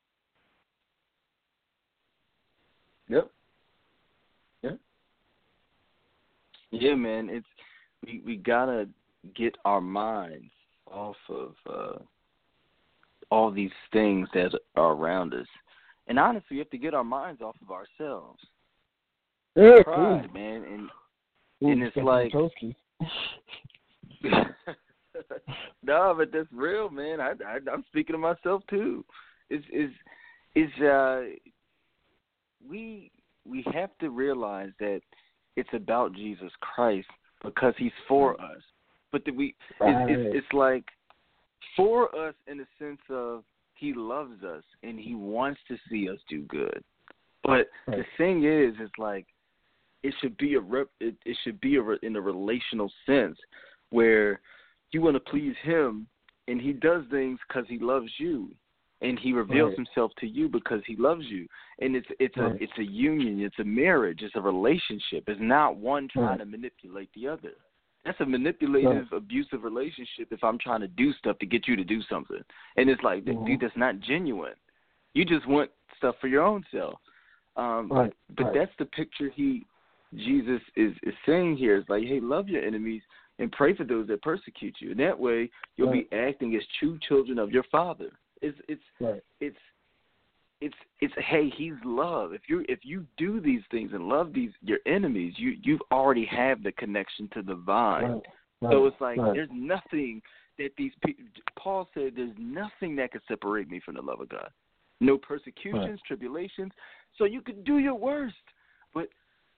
Yep. 3.09 3.29
Yeah, 6.81 6.95
man. 6.95 7.29
It's 7.29 7.45
we 8.05 8.21
we 8.25 8.35
gotta 8.37 8.87
get 9.35 9.55
our 9.65 9.81
minds 9.81 10.51
off 10.87 11.15
of 11.29 11.55
uh 11.69 11.99
all 13.31 13.51
these 13.51 13.71
things 13.91 14.27
that 14.33 14.51
are 14.75 14.91
around 14.93 15.33
us. 15.33 15.47
And 16.07 16.19
honestly, 16.19 16.47
we 16.51 16.57
have 16.59 16.69
to 16.69 16.77
get 16.77 16.93
our 16.93 17.03
minds 17.03 17.41
off 17.41 17.55
of 17.61 17.71
ourselves. 17.71 18.39
Yeah, 19.55 19.81
Pride, 19.83 20.33
man, 20.33 20.63
and 20.63 20.89
and 21.61 21.83
it's 21.83 21.95
like- 21.97 22.31
no, 25.83 26.13
but 26.17 26.31
that's 26.31 26.51
real, 26.51 26.89
man. 26.89 27.21
I, 27.21 27.31
I 27.45 27.59
I'm 27.71 27.83
speaking 27.87 28.13
to 28.13 28.17
myself 28.17 28.63
too. 28.69 29.03
Is 29.49 29.63
is 29.71 29.91
is 30.55 30.71
uh 30.83 31.21
we 32.67 33.11
we 33.45 33.63
have 33.73 33.91
to 33.99 34.09
realize 34.09 34.71
that 34.79 35.01
it's 35.55 35.69
about 35.73 36.13
Jesus 36.13 36.51
Christ 36.61 37.07
because 37.43 37.73
He's 37.77 37.91
for 38.07 38.39
us. 38.41 38.61
But 39.11 39.23
that 39.25 39.35
we, 39.35 39.55
Right. 39.79 40.09
it's, 40.09 40.21
it's 40.27 40.35
it's 40.37 40.53
like 40.53 40.83
for 41.75 42.13
us 42.15 42.35
in 42.47 42.57
the 42.57 42.67
sense 42.79 43.01
of 43.09 43.43
He 43.75 43.93
loves 43.93 44.43
us 44.43 44.63
and 44.83 44.99
He 44.99 45.15
wants 45.15 45.59
to 45.67 45.77
see 45.89 46.09
us 46.09 46.19
do 46.29 46.41
good. 46.43 46.83
But 47.43 47.67
the 47.87 48.05
thing 48.17 48.43
is, 48.45 48.73
it's 48.79 48.97
like 48.97 49.25
it 50.03 50.13
should 50.19 50.37
be 50.37 50.55
a 50.55 50.59
rep, 50.59 50.87
it, 50.99 51.15
it 51.25 51.37
should 51.43 51.59
be 51.61 51.75
a 51.75 51.81
re, 51.81 51.97
in 52.03 52.15
a 52.15 52.21
relational 52.21 52.91
sense 53.05 53.37
where 53.91 54.39
you 54.91 55.01
want 55.01 55.15
to 55.15 55.31
please 55.31 55.55
Him 55.63 56.07
and 56.47 56.59
He 56.59 56.73
does 56.73 57.03
things 57.09 57.39
because 57.47 57.65
He 57.67 57.79
loves 57.79 58.11
you 58.17 58.51
and 59.01 59.19
he 59.19 59.33
reveals 59.33 59.69
Right. 59.69 59.77
himself 59.77 60.11
to 60.19 60.27
you 60.27 60.47
because 60.47 60.81
he 60.85 60.95
loves 60.95 61.25
you. 61.25 61.47
And 61.79 61.95
it's 61.95 62.07
it's 62.19 62.37
Right. 62.37 62.59
a 62.59 62.63
it's 62.63 62.77
a 62.77 62.83
union. 62.83 63.41
It's 63.41 63.59
a 63.59 63.63
marriage. 63.63 64.21
It's 64.21 64.35
a 64.35 64.41
relationship. 64.41 65.25
It's 65.27 65.41
not 65.41 65.75
one 65.75 66.07
trying 66.07 66.25
Right. 66.25 66.39
to 66.39 66.45
manipulate 66.45 67.09
the 67.13 67.27
other. 67.27 67.53
That's 68.05 68.19
a 68.21 68.25
manipulative 68.25 69.11
abusive 69.11 69.63
relationship 69.63 70.27
if 70.31 70.43
i'm 70.43 70.59
trying 70.59 70.81
to 70.81 70.87
do 70.87 71.11
stuff 71.13 71.39
to 71.39 71.45
get 71.45 71.67
you 71.67 71.75
to 71.75 71.83
do 71.83 72.01
something. 72.03 72.41
And 72.77 72.89
it's 72.89 73.01
like 73.03 73.25
Mhm. 73.25 73.45
dude 73.45 73.59
that's 73.61 73.75
not 73.75 73.99
genuine. 73.99 74.55
You 75.13 75.25
just 75.25 75.47
want 75.47 75.71
stuff 75.97 76.15
for 76.19 76.27
your 76.27 76.43
own 76.43 76.63
self. 76.71 76.99
Um 77.57 77.89
Right. 77.91 78.13
but 78.37 78.53
that's 78.53 78.75
the 78.77 78.85
picture 78.85 79.29
he 79.29 79.65
jesus 80.13 80.61
is 80.75 80.93
is 81.03 81.15
saying 81.25 81.57
here. 81.57 81.75
Is 81.75 81.89
like 81.89 82.03
hey 82.03 82.19
love 82.21 82.47
your 82.47 82.63
enemies 82.63 83.01
and 83.39 83.51
pray 83.51 83.73
for 83.75 83.83
those 83.83 84.07
that 84.07 84.21
persecute 84.21 84.75
you. 84.79 84.91
And 84.91 84.99
that 84.99 85.19
way 85.19 85.49
you'll 85.75 85.91
be 85.91 86.07
acting 86.13 86.55
as 86.55 86.63
true 86.79 86.97
children 86.99 87.39
of 87.39 87.51
your 87.51 87.63
father 87.63 88.11
it's 88.45 88.57
it's 88.67 88.81
right. 88.99 89.23
it's 89.39 89.57
it's 90.61 90.75
it's 91.01 91.13
hey 91.17 91.49
he's 91.55 91.73
love 91.83 92.33
if 92.33 92.41
you 92.47 92.63
if 92.69 92.79
you 92.83 93.05
do 93.17 93.41
these 93.41 93.61
things 93.71 93.91
and 93.93 94.07
love 94.07 94.33
these 94.33 94.51
your 94.61 94.79
enemies 94.85 95.33
you 95.37 95.55
you've 95.63 95.81
already 95.91 96.25
have 96.25 96.63
the 96.63 96.71
connection 96.73 97.27
to 97.33 97.41
the 97.41 97.55
vine 97.55 98.03
Right. 98.03 98.21
Right. 98.61 98.71
so 98.71 98.85
it's 98.85 99.01
like 99.01 99.17
right. 99.17 99.33
there's 99.33 99.49
nothing 99.51 100.21
that 100.57 100.69
these 100.77 100.91
people 101.05 101.25
paul 101.59 101.89
said 101.93 102.13
there's 102.15 102.35
nothing 102.37 102.95
that 102.97 103.11
could 103.11 103.21
separate 103.27 103.69
me 103.69 103.81
from 103.83 103.95
the 103.95 104.01
love 104.01 104.21
of 104.21 104.29
god 104.29 104.49
no 105.01 105.17
persecutions 105.17 105.99
tribulations 106.07 106.71
so 107.17 107.25
you 107.25 107.41
can 107.41 107.61
do 107.63 107.79
your 107.79 107.95
worst 107.95 108.35
but 108.93 109.09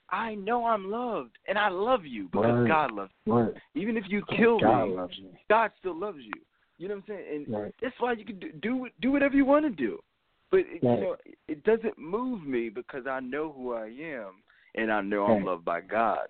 i 0.09 0.33
know 0.35 0.65
i'm 0.65 0.89
loved 0.89 1.37
and 1.47 1.59
i 1.59 1.69
love 1.69 2.05
you 2.05 2.27
because 2.31 2.67
god 2.67 2.91
loves 2.91 3.11
you 3.25 3.33
even 3.75 3.97
if 3.97 4.05
you 4.07 4.23
kill 4.35 4.59
God 4.59 4.89
me 4.89 4.95
loves 4.95 5.13
you. 5.17 5.29
god 5.49 5.71
still 5.77 5.95
loves 5.95 6.19
you 6.21 6.41
you 6.77 6.87
know 6.87 6.95
what 6.95 7.03
i'm 7.09 7.15
saying 7.15 7.45
and 7.47 7.55
Right. 7.55 7.75
that's 7.81 7.95
why 7.99 8.13
you 8.13 8.25
can 8.25 8.39
do 8.39 8.51
do, 8.61 8.87
do 9.01 9.11
whatever 9.11 9.35
you 9.35 9.45
want 9.45 9.65
to 9.65 9.69
do. 9.71 9.99
But 10.49 10.61
it, 10.61 10.81
Right. 10.81 10.99
you 10.99 11.01
know, 11.03 11.15
it 11.47 11.63
doesn't 11.63 11.97
move 11.97 12.45
me 12.45 12.69
because 12.69 13.05
I 13.05 13.19
know 13.19 13.51
who 13.51 13.73
I 13.73 13.87
am 13.87 14.41
and 14.75 14.91
I 14.91 15.01
know 15.01 15.25
I'm 15.25 15.43
loved 15.43 15.65
by 15.65 15.81
God. 15.81 16.27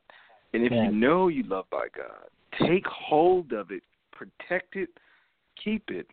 And 0.54 0.64
if 0.64 0.72
Right. 0.72 0.86
you 0.86 0.92
know 0.92 1.28
you 1.28 1.44
love 1.44 1.70
by 1.70 1.88
God, 1.96 2.28
take 2.68 2.86
hold 2.88 3.54
of 3.54 3.72
it, 3.72 3.84
protect 4.12 4.76
it, 4.76 4.90
keep 5.56 5.92
it, 5.92 6.08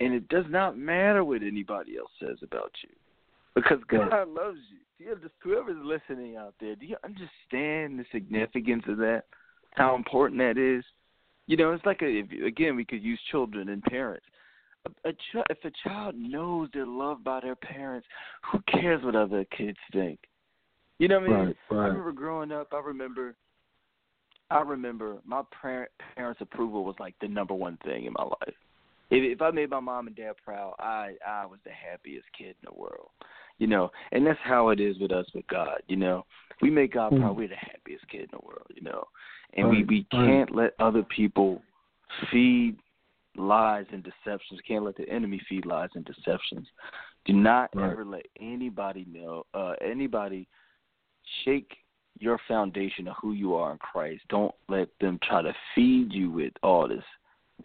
and 0.00 0.12
it 0.12 0.28
does 0.28 0.44
not 0.50 0.76
matter 0.76 1.24
what 1.24 1.42
anybody 1.42 1.96
else 1.96 2.10
says 2.18 2.42
about 2.42 2.72
you, 2.82 2.90
because 3.54 3.78
Right. 3.90 4.10
God 4.10 4.28
loves 4.28 4.60
you. 4.70 4.78
You 4.98 5.12
under- 5.12 5.30
whoever's 5.40 5.82
listening 5.82 6.36
out 6.36 6.54
there, 6.58 6.74
do 6.74 6.86
you 6.86 6.96
understand 7.04 7.98
the 7.98 8.04
significance 8.12 8.86
of 8.86 8.98
that? 8.98 9.24
How 9.72 9.94
important 9.94 10.38
that 10.40 10.58
is? 10.58 10.84
You 11.46 11.56
know, 11.56 11.72
it's 11.72 11.84
like 11.84 12.02
a, 12.02 12.06
if, 12.06 12.44
again, 12.44 12.76
we 12.76 12.84
could 12.84 13.02
use 13.02 13.20
children 13.30 13.68
and 13.68 13.82
parents. 13.82 14.26
A, 14.86 15.08
a 15.08 15.12
ch- 15.12 15.46
if 15.50 15.58
a 15.64 15.70
child 15.88 16.14
knows 16.16 16.68
they're 16.72 16.86
loved 16.86 17.24
by 17.24 17.40
their 17.40 17.56
parents, 17.56 18.06
who 18.50 18.60
cares 18.70 19.04
what 19.04 19.14
other 19.14 19.44
kids 19.56 19.78
think? 19.92 20.18
You 20.98 21.08
know 21.08 21.20
what 21.20 21.30
I 21.30 21.32
mean? 21.32 21.46
Right. 21.46 21.56
right. 21.70 21.84
I 21.84 21.86
remember 21.88 22.12
growing 22.12 22.52
up. 22.52 22.68
I 22.72 22.80
remember. 22.80 23.34
I 24.48 24.60
remember 24.60 25.16
my 25.26 25.42
parent, 25.60 25.90
parents' 26.14 26.40
approval 26.40 26.84
was 26.84 26.94
like 27.00 27.16
the 27.20 27.26
number 27.26 27.52
one 27.52 27.78
thing 27.84 28.04
in 28.04 28.12
my 28.12 28.22
life. 28.22 28.54
If, 29.10 29.36
if 29.36 29.42
I 29.42 29.50
made 29.50 29.70
my 29.70 29.80
mom 29.80 30.06
and 30.06 30.16
dad 30.16 30.34
proud, 30.44 30.74
I 30.78 31.14
I 31.26 31.46
was 31.46 31.60
the 31.64 31.70
happiest 31.70 32.26
kid 32.36 32.56
in 32.62 32.72
the 32.72 32.78
world. 32.78 33.10
You 33.58 33.66
know, 33.66 33.90
and 34.12 34.26
that's 34.26 34.38
how 34.42 34.68
it 34.68 34.80
is 34.80 34.98
with 34.98 35.12
us 35.12 35.26
with 35.34 35.46
God. 35.46 35.80
You 35.88 35.96
know, 35.96 36.26
we 36.60 36.70
make 36.70 36.92
God 36.92 37.16
proud. 37.16 37.36
We're 37.36 37.48
the 37.48 37.56
happiest 37.56 38.06
kid 38.08 38.22
in 38.22 38.28
the 38.32 38.46
world. 38.46 38.66
You 38.74 38.82
know, 38.82 39.04
and 39.54 39.68
we 39.68 39.78
Right, 39.78 39.88
we 39.88 40.06
right. 40.12 40.26
can't 40.26 40.54
let 40.54 40.74
other 40.78 41.02
people 41.02 41.62
feed 42.30 42.76
lies 43.36 43.86
and 43.92 44.02
deceptions. 44.02 44.60
Can't 44.66 44.84
let 44.84 44.96
the 44.96 45.08
enemy 45.08 45.40
feed 45.48 45.66
lies 45.66 45.90
and 45.94 46.04
deceptions. 46.04 46.66
Do 47.24 47.32
not 47.32 47.70
Right. 47.74 47.90
ever 47.90 48.04
let 48.04 48.26
anybody 48.40 49.06
know 49.10 49.44
uh 49.54 49.74
anybody 49.80 50.48
shake 51.44 51.76
your 52.18 52.38
foundation 52.48 53.08
of 53.08 53.16
who 53.20 53.32
you 53.32 53.54
are 53.54 53.72
in 53.72 53.78
Christ. 53.78 54.22
Don't 54.28 54.54
let 54.68 54.88
them 55.00 55.18
try 55.22 55.42
to 55.42 55.54
feed 55.74 56.12
you 56.12 56.30
with 56.30 56.52
all 56.62 56.88
this 56.88 57.04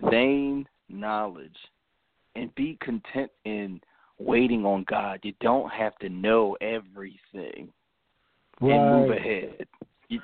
vain 0.10 0.68
knowledge 0.92 1.56
and 2.36 2.54
be 2.56 2.78
content 2.82 3.32
in 3.46 3.80
waiting 4.20 4.66
on 4.66 4.86
God. 4.88 5.20
You 5.24 5.34
don't 5.42 5.70
have 5.72 5.96
to 6.00 6.10
know 6.10 6.56
everything 6.62 7.70
and 8.62 8.92
move 8.92 9.10
ahead. 9.12 9.68
You, 10.10 10.20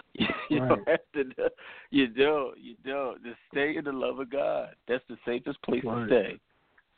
you 0.49 0.59
Right. 0.59 0.67
don't 0.67 0.87
have 0.89 0.99
to. 1.13 1.23
know- 1.23 1.49
You 1.91 2.07
don't. 2.07 2.57
You 2.59 2.75
don't. 2.85 3.23
Just 3.23 3.37
stay 3.49 3.77
in 3.77 3.85
the 3.85 3.91
love 3.93 4.19
of 4.19 4.29
God. 4.29 4.75
That's 4.85 5.03
the 5.07 5.17
safest 5.25 5.61
place 5.61 5.81
Right. 5.85 6.09
to 6.09 6.13
stay. 6.23 6.39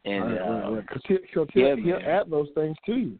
And 0.06 0.24
right, 0.24 0.40
right, 0.42 0.64
um, 0.66 0.76
right. 0.76 0.86
he'll, 1.06 1.18
he'll, 1.32 1.48
yeah, 1.54 1.76
he'll 1.76 1.98
add 1.98 2.32
those 2.32 2.48
things 2.56 2.76
to 2.88 2.96
you. 2.96 3.20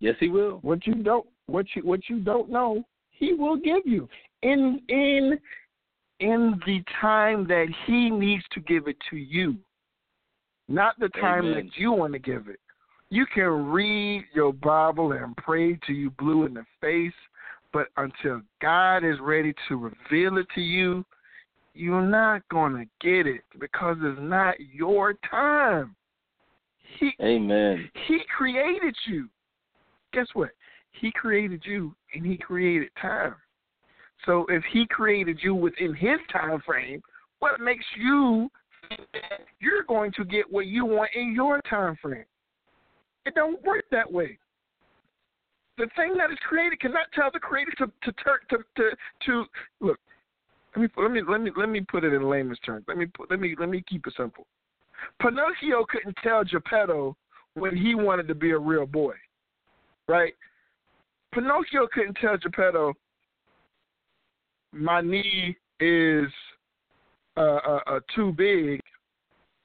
yes, 0.00 0.16
He 0.18 0.28
will. 0.28 0.58
What 0.62 0.88
you 0.88 0.94
don't, 0.94 1.24
what 1.46 1.66
you 1.76 1.82
what 1.82 2.08
you 2.08 2.18
don't 2.18 2.50
know, 2.50 2.84
he 3.10 3.32
will 3.34 3.56
give 3.56 3.82
you 3.86 4.08
in 4.42 4.82
in 4.88 5.38
in 6.20 6.60
the 6.66 6.82
time 7.00 7.46
that 7.48 7.66
he 7.86 8.10
needs 8.10 8.44
to 8.52 8.60
give 8.60 8.86
it 8.86 8.96
to 9.10 9.16
you, 9.16 9.56
not 10.68 10.98
the 11.00 11.08
time 11.20 11.46
Amen. 11.46 11.54
that 11.54 11.76
you 11.76 11.92
want 11.92 12.12
to 12.12 12.18
give 12.18 12.48
it. 12.48 12.60
You 13.08 13.26
can 13.34 13.66
read 13.70 14.24
your 14.32 14.52
Bible 14.52 15.12
and 15.12 15.36
pray 15.36 15.78
till 15.84 15.96
you 15.96 16.10
blue 16.12 16.46
in 16.46 16.54
the 16.54 16.64
face, 16.80 17.12
but 17.72 17.88
until 17.96 18.42
God 18.62 18.98
is 18.98 19.16
ready 19.20 19.52
to 19.68 19.76
reveal 19.76 20.38
it 20.38 20.46
to 20.54 20.60
you, 20.60 21.04
you're 21.74 22.02
not 22.02 22.42
going 22.50 22.74
to 22.74 22.84
get 23.06 23.26
it 23.26 23.42
because 23.58 23.96
it's 24.00 24.20
not 24.20 24.54
your 24.60 25.14
time. 25.28 25.96
He 26.98 27.12
Amen. 27.20 27.88
he 28.06 28.20
created 28.36 28.94
you. 29.06 29.28
Guess 30.12 30.26
what? 30.34 30.50
He 30.92 31.12
created 31.12 31.62
you 31.64 31.94
and 32.14 32.26
he 32.26 32.36
created 32.36 32.90
time. 33.00 33.34
So 34.26 34.46
if 34.48 34.62
he 34.72 34.86
created 34.86 35.38
you 35.42 35.54
within 35.54 35.94
his 35.94 36.18
time 36.32 36.60
frame, 36.66 37.02
what 37.38 37.60
makes 37.60 37.84
you 37.96 38.50
think 38.88 39.02
that 39.12 39.40
you're 39.60 39.84
going 39.84 40.12
to 40.12 40.24
get 40.24 40.50
what 40.50 40.66
you 40.66 40.84
want 40.84 41.10
in 41.14 41.34
your 41.34 41.60
time 41.68 41.96
frame? 42.00 42.24
It 43.26 43.34
don't 43.34 43.62
work 43.64 43.84
that 43.90 44.10
way. 44.10 44.38
The 45.78 45.86
thing 45.96 46.16
that 46.18 46.30
is 46.30 46.38
created 46.46 46.80
cannot 46.80 47.06
tell 47.14 47.30
the 47.32 47.38
creator 47.38 47.72
to 47.78 47.86
to 47.86 48.12
to 48.50 48.58
to, 48.76 48.90
to 49.26 49.44
look. 49.80 49.98
Let 50.76 50.82
me 50.82 50.88
let 50.96 51.10
me 51.10 51.22
let 51.26 51.40
me 51.40 51.50
let 51.56 51.68
me 51.68 51.80
put 51.80 52.04
it 52.04 52.12
in 52.12 52.22
layman's 52.28 52.58
terms. 52.60 52.84
Let 52.86 52.98
me 52.98 53.06
put, 53.06 53.30
let 53.30 53.40
me 53.40 53.56
let 53.58 53.68
me 53.68 53.82
keep 53.88 54.06
it 54.06 54.12
simple. 54.16 54.46
Pinocchio 55.20 55.84
couldn't 55.88 56.16
tell 56.22 56.44
Geppetto 56.44 57.16
when 57.54 57.76
he 57.76 57.94
wanted 57.94 58.28
to 58.28 58.34
be 58.34 58.50
a 58.50 58.58
real 58.58 58.86
boy, 58.86 59.14
right? 60.06 60.34
Pinocchio 61.32 61.88
couldn't 61.92 62.18
tell 62.20 62.36
Geppetto, 62.36 62.92
my 64.72 65.00
knee 65.00 65.56
is 65.80 66.26
uh, 67.36 67.40
uh, 67.66 67.80
uh, 67.86 68.00
too 68.14 68.32
big. 68.32 68.80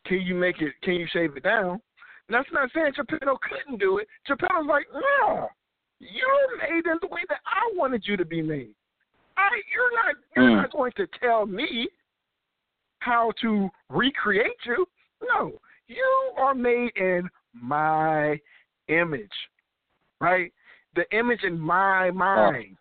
Can 0.06 0.22
you 0.22 0.36
make 0.36 0.62
it? 0.62 0.74
Can 0.84 0.96
you 0.96 1.08
shave 1.12 1.36
it 1.36 1.44
down? 1.44 1.82
And 2.28 2.36
that's 2.36 2.50
not 2.52 2.70
saying 2.74 2.94
Geppetto 2.96 3.38
couldn't 3.42 3.80
do 3.80 3.98
it. 4.00 4.08
Geppetto's 4.28 4.66
like, 4.68 4.86
no, 4.94 5.48
you're 6.00 6.58
made 6.58 6.86
in 6.86 6.98
the 7.02 7.08
way 7.08 7.22
that 7.30 7.40
I 7.46 7.72
wanted 7.76 8.04
you 8.06 8.18
to 8.18 8.26
be 8.26 8.42
made. 8.42 8.74
I, 9.38 9.50
you're 9.74 9.94
not, 9.94 10.16
you're 10.36 10.58
Mm. 10.58 10.62
not 10.62 10.72
going 10.72 10.92
to 10.98 11.08
tell 11.22 11.46
me 11.46 11.88
how 13.00 13.32
to 13.42 13.70
recreate 13.90 14.66
you. 14.66 14.88
No, 15.22 15.60
you 15.88 16.32
are 16.38 16.56
made 16.56 16.92
in 16.96 17.30
my 17.54 18.40
image, 18.88 19.32
right? 20.20 20.52
The 20.96 21.06
image 21.16 21.44
in 21.44 21.60
my 21.60 22.12
mind. 22.12 22.78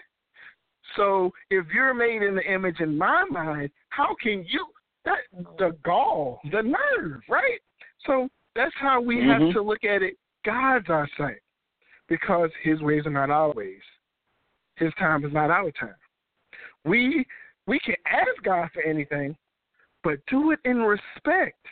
So 0.96 1.32
if 1.50 1.66
you're 1.74 1.94
made 1.94 2.22
in 2.22 2.34
the 2.34 2.52
image 2.52 2.80
in 2.80 2.96
my 2.96 3.24
mind, 3.30 3.70
how 3.90 4.14
can 4.22 4.44
you 4.48 4.66
that 5.04 5.18
the 5.58 5.76
gall, 5.84 6.40
the 6.50 6.62
nerve, 6.62 7.20
right? 7.28 7.60
So 8.06 8.28
that's 8.54 8.74
how 8.76 9.00
we 9.00 9.20
have 9.22 9.42
Mhm. 9.42 9.52
to 9.52 9.62
look 9.62 9.84
at 9.84 10.02
it. 10.02 10.16
God's 10.44 10.88
our 10.88 11.08
sight. 11.16 11.40
Because 12.06 12.54
his 12.56 12.82
ways 12.82 13.06
are 13.06 13.10
not 13.10 13.30
our 13.30 13.52
ways. 13.52 13.82
His 14.76 14.92
time 14.94 15.24
is 15.24 15.32
not 15.32 15.50
our 15.50 15.70
time. 15.72 15.96
We 16.84 17.26
we 17.66 17.78
can 17.80 17.96
ask 18.04 18.42
God 18.42 18.70
for 18.72 18.82
anything, 18.82 19.36
but 20.02 20.24
do 20.26 20.50
it 20.50 20.60
in 20.64 20.82
respect. 20.82 21.66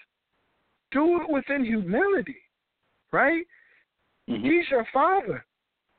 Do 0.91 1.21
it 1.21 1.29
within 1.29 1.65
humility, 1.65 2.43
right? 3.13 3.47
Mhm. 4.27 4.43
He's 4.43 4.71
your 4.71 4.87
father. 4.87 5.45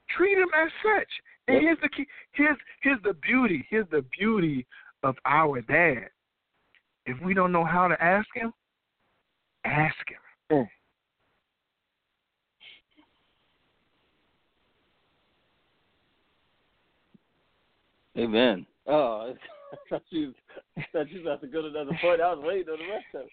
Treat 0.10 0.38
him 0.38 0.52
as 0.54 0.72
such. 0.82 1.22
And 1.48 1.62
here's 1.62 1.78
the 1.82 1.90
key. 1.90 2.06
Here's 2.32 2.58
here's 2.82 3.02
the 3.04 3.14
beauty. 3.14 3.66
Here's 3.70 3.90
the 3.92 4.06
beauty 4.18 4.66
of 5.04 5.16
our 5.26 5.62
dad. 5.62 6.10
If 7.06 7.22
we 7.22 7.34
don't 7.34 7.52
know 7.52 7.66
how 7.66 7.88
to 7.90 8.02
ask 8.02 8.28
him, 8.34 8.54
ask 9.66 9.96
him. 10.08 10.18
Mm. 10.58 10.68
Amen. 18.18 18.66
Oh, 18.88 19.34
I 19.74 19.76
thought 19.90 20.04
you, 20.12 20.34
I 20.78 20.86
thought 20.94 21.10
you 21.10 21.18
was 21.18 21.26
about 21.26 21.42
to 21.42 21.48
go 21.48 21.64
to 21.64 21.68
another 21.68 21.98
point. 22.00 22.22
I 22.22 22.34
was 22.34 22.44
waiting 22.46 22.70
on 22.70 22.78
the 22.78 22.88
rest 22.88 23.06
of 23.16 23.24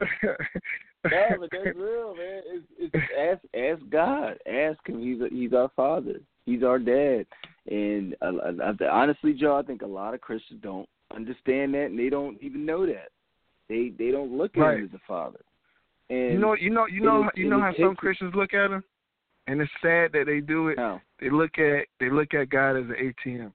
it. 0.00 0.46
no, 1.10 1.36
but 1.40 1.50
that's 1.52 1.76
real, 1.76 2.14
man. 2.14 2.42
It's, 2.46 2.66
it's 2.78 2.94
ask 3.18 3.40
ask 3.54 3.90
God. 3.90 4.38
Ask 4.46 4.78
him. 4.88 5.00
He's 5.00 5.20
a, 5.20 5.28
he's 5.30 5.52
our 5.52 5.70
father. 5.76 6.20
He's 6.44 6.62
our 6.62 6.78
dad. 6.78 7.26
And 7.70 8.16
uh, 8.22 8.32
uh, 8.62 8.72
honestly, 8.90 9.32
Joe, 9.34 9.56
I 9.56 9.62
think 9.62 9.82
a 9.82 9.86
lot 9.86 10.14
of 10.14 10.20
Christians 10.20 10.60
don't 10.62 10.88
understand 11.14 11.74
that, 11.74 11.86
and 11.86 11.98
they 11.98 12.08
don't 12.08 12.36
even 12.42 12.66
know 12.66 12.86
that. 12.86 13.10
They 13.68 13.92
they 13.96 14.10
don't 14.10 14.36
look 14.36 14.56
at 14.56 14.60
Right. 14.60 14.78
him 14.78 14.86
as 14.86 14.94
a 14.94 15.02
father. 15.06 15.40
And 16.10 16.32
you 16.32 16.38
know, 16.38 16.54
you 16.54 16.70
know, 16.70 16.86
you 16.86 17.00
know, 17.00 17.30
you 17.34 17.48
know 17.48 17.60
how 17.60 17.72
some 17.78 17.94
Christians 17.94 18.34
look 18.34 18.54
at 18.54 18.70
him, 18.70 18.82
and 19.46 19.60
it's 19.60 19.70
sad 19.82 20.12
that 20.12 20.24
they 20.26 20.40
do 20.40 20.68
it. 20.68 20.78
how? 20.78 21.00
They 21.20 21.30
look 21.30 21.58
at 21.58 21.86
they 22.00 22.10
look 22.10 22.34
at 22.34 22.48
God 22.48 22.76
as 22.76 22.84
an 22.84 23.14
ATM. 23.26 23.52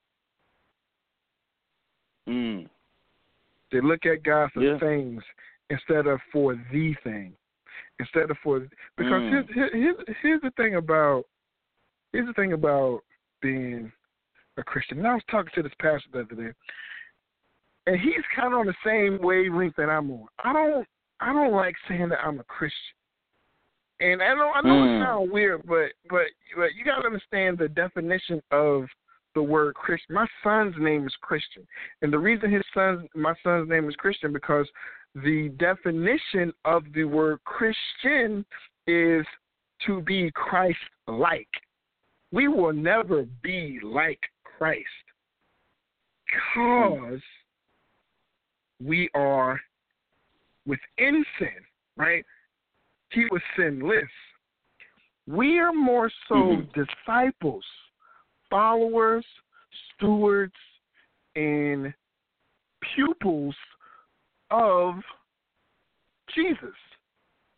Mm. 2.30 2.70
They 3.72 3.82
look 3.82 4.06
at 4.06 4.24
God 4.24 4.52
for 4.54 4.62
Yeah. 4.62 4.78
things 4.80 5.24
instead 5.74 6.08
of 6.08 6.20
for 6.32 6.56
the 6.72 6.96
thing. 7.04 7.34
Instead 8.00 8.30
of 8.32 8.38
for 8.44 8.68
because 8.98 9.24
Mm. 9.24 9.48
here's, 9.48 9.72
here's 9.74 10.18
here's 10.22 10.42
the 10.42 10.52
thing 10.52 10.76
about 10.76 11.26
here's 12.12 12.28
the 12.28 12.34
thing 12.34 12.54
about 12.54 13.02
being 13.42 13.92
a 14.58 14.64
Christian. 14.64 15.00
And 15.00 15.08
I 15.08 15.16
was 15.16 15.24
talking 15.30 15.52
to 15.56 15.64
this 15.64 15.74
pastor 15.80 16.10
the 16.12 16.22
other 16.22 16.36
day, 16.36 16.54
and 17.88 18.00
he's 18.00 18.24
kind 18.36 18.54
of 18.54 18.60
on 18.60 18.68
the 18.68 18.76
same 18.86 19.20
wavelength 19.22 19.76
that 19.78 19.90
I'm 19.90 20.12
on. 20.12 20.28
I 20.44 20.54
don't 20.54 20.88
I 21.20 21.34
don't 21.34 21.54
like 21.54 21.76
saying 21.88 22.10
that 22.10 22.24
I'm 22.24 22.40
a 22.40 22.44
Christian. 22.44 22.96
And 24.00 24.22
I 24.22 24.34
know 24.34 24.52
I 24.52 24.62
know 24.62 24.84
Mm. 24.84 24.96
it 24.96 25.04
sounds 25.04 25.32
weird, 25.32 25.66
but 25.66 25.92
but 26.10 26.28
but 26.56 26.76
you 26.76 26.84
gotta 26.86 27.06
understand 27.06 27.58
the 27.58 27.70
definition 27.70 28.42
of 28.52 28.88
the 29.36 29.44
word 29.44 29.76
Christian. 29.76 30.16
My 30.16 30.28
son's 30.44 30.76
name 30.80 31.06
is 31.06 31.14
Christian, 31.22 31.68
and 32.02 32.12
the 32.12 32.20
reason 32.20 32.52
his 32.52 32.64
son's 32.74 33.08
my 33.16 33.34
son's 33.44 33.70
name 33.70 33.88
is 33.88 33.96
Christian 33.96 34.34
because 34.34 34.68
the 35.16 35.50
definition 35.58 36.54
of 36.66 36.84
the 36.94 37.04
word 37.04 37.40
Christian 37.44 38.46
is 38.88 39.26
to 39.86 40.02
be 40.02 40.32
Christ-like. 40.34 41.48
We 42.32 42.48
will 42.48 42.74
never 42.74 43.26
be 43.44 43.80
like 43.84 44.20
Christ 44.44 44.88
because 46.26 47.22
we 48.84 49.10
are 49.14 49.60
within 50.66 51.24
sin, 51.38 51.50
right? 51.96 52.26
He 53.12 53.26
was 53.30 53.42
sinless. 53.56 54.10
We 55.28 55.60
are 55.60 55.74
more 55.74 56.10
so 56.28 56.36
Mhm. 56.36 56.74
disciples, 56.74 57.66
followers, 58.54 59.26
stewards, 59.96 60.54
and 61.36 61.92
pupils 62.96 63.56
of 64.52 64.94
Jesus, 66.36 66.76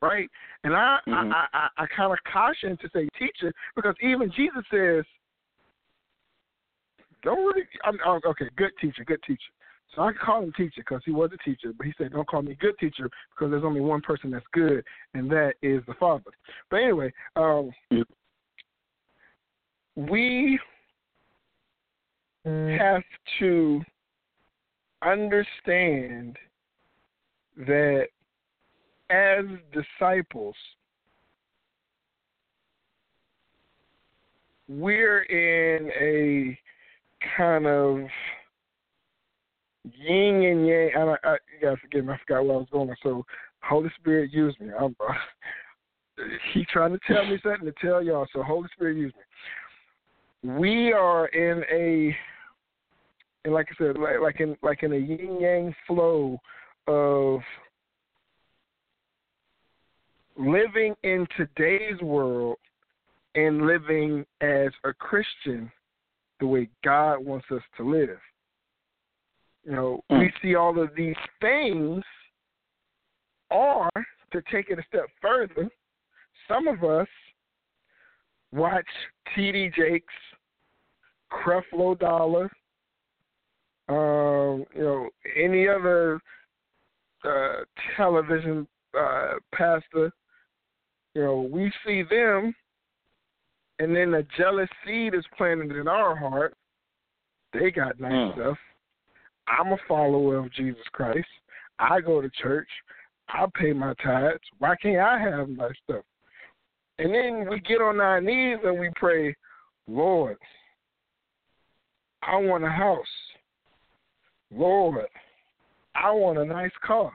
right? 0.02 0.30
And 0.64 0.74
I 0.74 1.02
Mhm. 1.06 1.34
I, 1.34 1.48
I, 1.54 1.70
I 1.84 1.86
kind 1.88 2.14
of 2.14 2.24
caution 2.24 2.78
to 2.78 2.90
say 2.92 3.10
teacher 3.20 3.54
because 3.76 3.96
even 4.02 4.32
Jesus 4.32 4.64
says, 4.72 5.04
don't 7.24 7.46
really. 7.46 7.68
I'm, 7.84 8.00
oh, 8.06 8.22
okay, 8.28 8.50
good 8.56 8.72
teacher, 8.80 9.04
good 9.04 9.22
teacher. 9.24 9.52
So 9.94 10.02
I 10.02 10.14
call 10.14 10.44
him 10.44 10.54
teacher 10.54 10.78
because 10.78 11.02
he 11.04 11.12
was 11.12 11.32
a 11.34 11.38
teacher, 11.44 11.74
but 11.78 11.86
he 11.86 11.94
said, 11.98 12.14
don't 12.14 12.28
call 12.28 12.42
me 12.42 12.56
good 12.56 12.78
teacher 12.80 13.10
because 13.32 13.52
there's 13.52 13.66
only 13.66 13.82
one 13.82 14.02
person 14.02 14.32
that's 14.32 14.46
good, 14.54 14.84
and 15.14 15.30
that 15.30 15.56
is 15.62 15.84
the 15.88 15.94
Father. 15.96 16.32
But 16.70 16.78
anyway, 16.78 17.12
um, 17.36 17.72
we 19.96 20.58
Mm-hmm. 22.46 22.78
have 22.78 23.04
to 23.40 23.82
understand 25.02 26.38
that 27.58 28.08
as 29.10 29.46
disciples, 29.74 30.56
we're 34.68 35.24
in 35.24 35.90
a 36.00 36.60
kind 37.38 37.66
of 37.66 38.00
yin 39.84 40.44
and 40.44 40.68
yang. 40.68 40.92
And 40.96 41.10
I, 41.12 41.16
I, 41.24 41.32
you 41.34 41.62
gotta 41.62 41.78
forgive 41.78 42.06
me, 42.06 42.14
I 42.14 42.18
forgot 42.28 42.46
where 42.46 42.56
I 42.56 42.60
was 42.60 42.68
going. 42.72 42.96
So, 43.04 43.26
Holy 43.62 43.90
Spirit, 44.00 44.32
use 44.32 44.56
me. 44.60 44.70
I'm, 44.80 44.96
uh, 45.00 45.14
he 46.54 46.66
trying 46.72 46.92
to 46.94 47.00
tell 47.08 47.26
me 47.26 47.40
something 47.44 47.66
to 47.66 47.74
tell 47.82 48.04
y'all. 48.04 48.28
So, 48.34 48.44
Holy 48.44 48.70
Spirit, 48.76 48.98
use 48.98 49.14
me. 49.16 50.54
We 50.60 50.94
are 50.94 51.28
in 51.28 51.64
a, 51.72 52.16
and 53.46 53.54
like 53.54 53.68
I 53.72 53.76
said, 53.78 53.98
like, 53.98 54.20
like 54.22 54.40
in 54.42 54.58
like 54.62 54.84
in 54.84 54.92
a 54.92 54.98
yin 54.98 55.40
yang 55.40 55.76
flow 55.88 56.40
of 56.88 57.40
living 60.36 60.96
in 61.04 61.28
today's 61.38 62.02
world 62.02 62.58
and 63.36 63.66
living 63.68 64.26
as 64.42 64.70
a 64.84 64.94
Christian 64.94 65.72
the 66.40 66.48
way 66.48 66.68
God 66.84 67.20
wants 67.20 67.46
us 67.52 67.62
to 67.78 67.90
live. 67.90 68.20
You 69.64 69.72
know, 69.72 70.04
we 70.10 70.16
Mm. 70.18 70.42
see 70.42 70.56
all 70.56 70.78
of 70.80 70.94
these 70.96 71.16
things, 71.40 72.04
or 73.50 73.90
to 74.32 74.42
take 74.52 74.70
it 74.70 74.80
a 74.80 74.84
step 74.84 75.10
further, 75.22 75.70
some 76.48 76.68
of 76.68 76.84
us 76.84 77.08
watch 78.52 78.90
T.D. 79.34 79.70
Jakes, 79.70 80.14
Creflo 81.32 81.98
Dollar, 81.98 82.52
um, 83.88 84.66
you 84.76 84.84
know, 84.84 85.10
any 85.36 85.68
other 85.68 86.20
uh, 87.24 87.64
television 87.96 88.68
uh, 88.98 89.34
pastor. 89.54 90.12
You 91.14 91.24
know, 91.24 91.50
we 91.52 91.72
see 91.86 92.04
them, 92.04 92.54
and 93.80 93.96
then 93.96 94.14
a 94.16 94.24
jealous 94.38 94.70
seed 94.86 95.14
is 95.14 95.26
planted 95.38 95.72
in 95.72 95.88
our 95.88 96.16
heart. 96.16 96.56
They 97.54 97.72
got 97.72 98.00
nice 98.00 98.12
Mm. 98.12 98.34
stuff. 98.34 98.58
I'm 99.48 99.72
a 99.72 99.78
follower 99.88 100.38
of 100.38 100.52
Jesus 100.52 100.86
Christ. 100.92 101.28
I 101.80 102.02
go 102.02 102.22
to 102.22 102.30
church. 102.30 102.70
I 103.30 103.46
pay 103.54 103.74
my 103.74 103.94
tithes. 104.04 104.40
Why 104.60 104.76
can't 104.76 105.00
I 105.00 105.20
have 105.20 105.50
nice 105.50 105.78
stuff? 105.84 106.04
And 107.00 107.14
then 107.14 107.50
we 107.50 107.60
get 107.60 107.82
on 107.82 108.00
our 108.00 108.22
knees 108.22 108.58
and 108.64 108.80
we 108.80 108.90
pray, 108.96 109.36
Lord, 109.88 110.38
I 112.24 112.38
want 112.38 112.64
a 112.64 112.70
house. 112.70 113.06
Lord, 114.52 115.06
I 115.96 116.12
want 116.12 116.38
a 116.38 116.46
nice 116.46 116.72
car. 116.86 117.12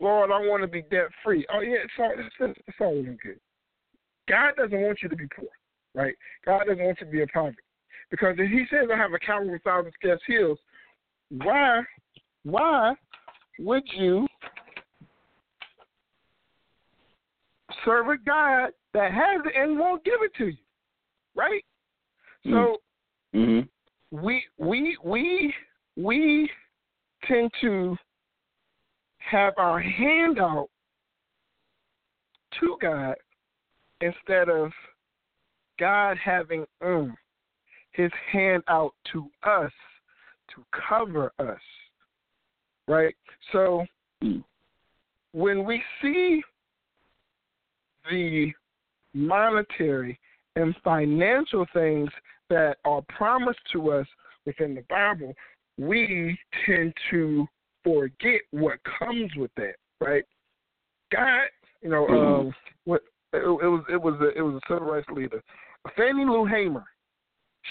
Lord, 0.00 0.30
I 0.30 0.38
want 0.38 0.62
to 0.62 0.68
be 0.68 0.82
debt 0.82 1.08
free. 1.24 1.46
Oh 1.52 1.60
yeah, 1.60 1.78
it's 1.84 1.92
all 1.98 2.12
it's, 2.16 2.58
it's 2.66 2.76
all 2.80 3.02
good. 3.02 3.40
God 4.28 4.52
doesn't 4.56 4.80
want 4.80 4.98
you 5.02 5.08
to 5.08 5.16
be 5.16 5.26
poor, 5.34 5.48
right? 5.94 6.14
God 6.44 6.64
doesn't 6.66 6.84
want 6.84 6.98
you 7.00 7.06
to 7.06 7.12
be 7.12 7.22
in 7.22 7.28
poverty. 7.28 7.56
Because 8.10 8.36
if 8.38 8.50
he 8.50 8.64
says 8.70 8.88
I 8.92 8.96
have 8.96 9.12
a 9.12 9.18
cattle 9.18 9.50
with 9.50 9.62
thousand 9.62 9.92
scarce 9.98 10.20
hills, 10.26 10.58
why 11.30 11.82
why 12.44 12.94
would 13.58 13.82
you 13.96 14.26
serve 17.84 18.08
a 18.08 18.16
God 18.18 18.70
that 18.94 19.12
has 19.12 19.40
it 19.44 19.52
and 19.56 19.78
won't 19.78 20.04
give 20.04 20.22
it 20.22 20.32
to 20.38 20.46
you? 20.46 20.56
Right? 21.34 21.64
So 22.44 22.76
hmm 23.32 23.60
we 24.10 24.42
we 24.58 24.96
we 25.04 25.52
we 25.96 26.37
tend 27.28 27.50
to 27.60 27.96
have 29.18 29.54
our 29.56 29.80
hand 29.80 30.38
out 30.38 30.68
to 32.60 32.76
God 32.80 33.14
instead 34.00 34.48
of 34.48 34.72
God 35.78 36.16
having 36.22 36.64
um, 36.84 37.16
his 37.92 38.10
hand 38.32 38.62
out 38.68 38.94
to 39.12 39.28
us 39.42 39.72
to 40.54 40.64
cover 40.88 41.32
us. 41.38 41.60
Right? 42.86 43.14
So 43.52 43.84
when 45.32 45.64
we 45.64 45.82
see 46.00 46.42
the 48.10 48.52
monetary 49.14 50.18
and 50.56 50.74
financial 50.82 51.66
things 51.74 52.08
that 52.48 52.78
are 52.84 53.02
promised 53.08 53.60
to 53.72 53.92
us 53.92 54.06
within 54.46 54.74
the 54.74 54.84
Bible, 54.88 55.34
we 55.78 56.38
tend 56.66 56.92
to 57.10 57.46
forget 57.84 58.40
what 58.50 58.78
comes 58.98 59.30
with 59.36 59.50
that, 59.56 59.76
right? 60.00 60.24
God, 61.10 61.48
you 61.80 61.88
know, 61.88 62.06
Mhm. 62.06 62.40
um, 62.40 62.54
what 62.84 63.02
it, 63.32 63.38
it 63.38 63.46
was, 63.46 63.84
it 63.88 64.00
was, 64.00 64.20
a, 64.20 64.36
it 64.36 64.42
was 64.42 64.56
a 64.56 64.66
civil 64.68 64.88
rights 64.90 65.08
leader, 65.10 65.42
Fannie 65.96 66.24
Lou 66.24 66.44
Hamer. 66.44 66.84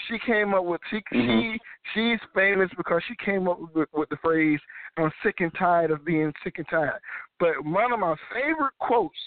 She 0.06 0.18
came 0.20 0.54
up 0.54 0.64
with 0.64 0.80
she 0.90 1.02
Mhm. 1.12 1.52
she 1.52 1.60
she's 1.92 2.20
famous 2.34 2.70
because 2.76 3.02
she 3.08 3.16
came 3.16 3.48
up 3.48 3.58
with, 3.74 3.88
with 3.92 4.08
the 4.10 4.16
phrase 4.18 4.60
"I'm 4.96 5.10
sick 5.22 5.40
and 5.40 5.52
tired 5.54 5.90
of 5.90 6.04
being 6.04 6.32
sick 6.44 6.58
and 6.58 6.68
tired." 6.68 7.00
But 7.40 7.64
one 7.64 7.92
of 7.92 7.98
my 7.98 8.14
favorite 8.32 8.74
quotes 8.78 9.18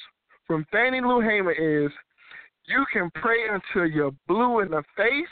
from 0.46 0.66
Fannie 0.72 1.02
Lou 1.02 1.20
Hamer 1.20 1.52
is, 1.52 1.92
"You 2.66 2.86
can 2.94 3.10
pray 3.12 3.48
until 3.50 3.86
you're 3.86 4.16
blue 4.28 4.60
in 4.60 4.72
the 4.72 4.84
face. 4.96 5.28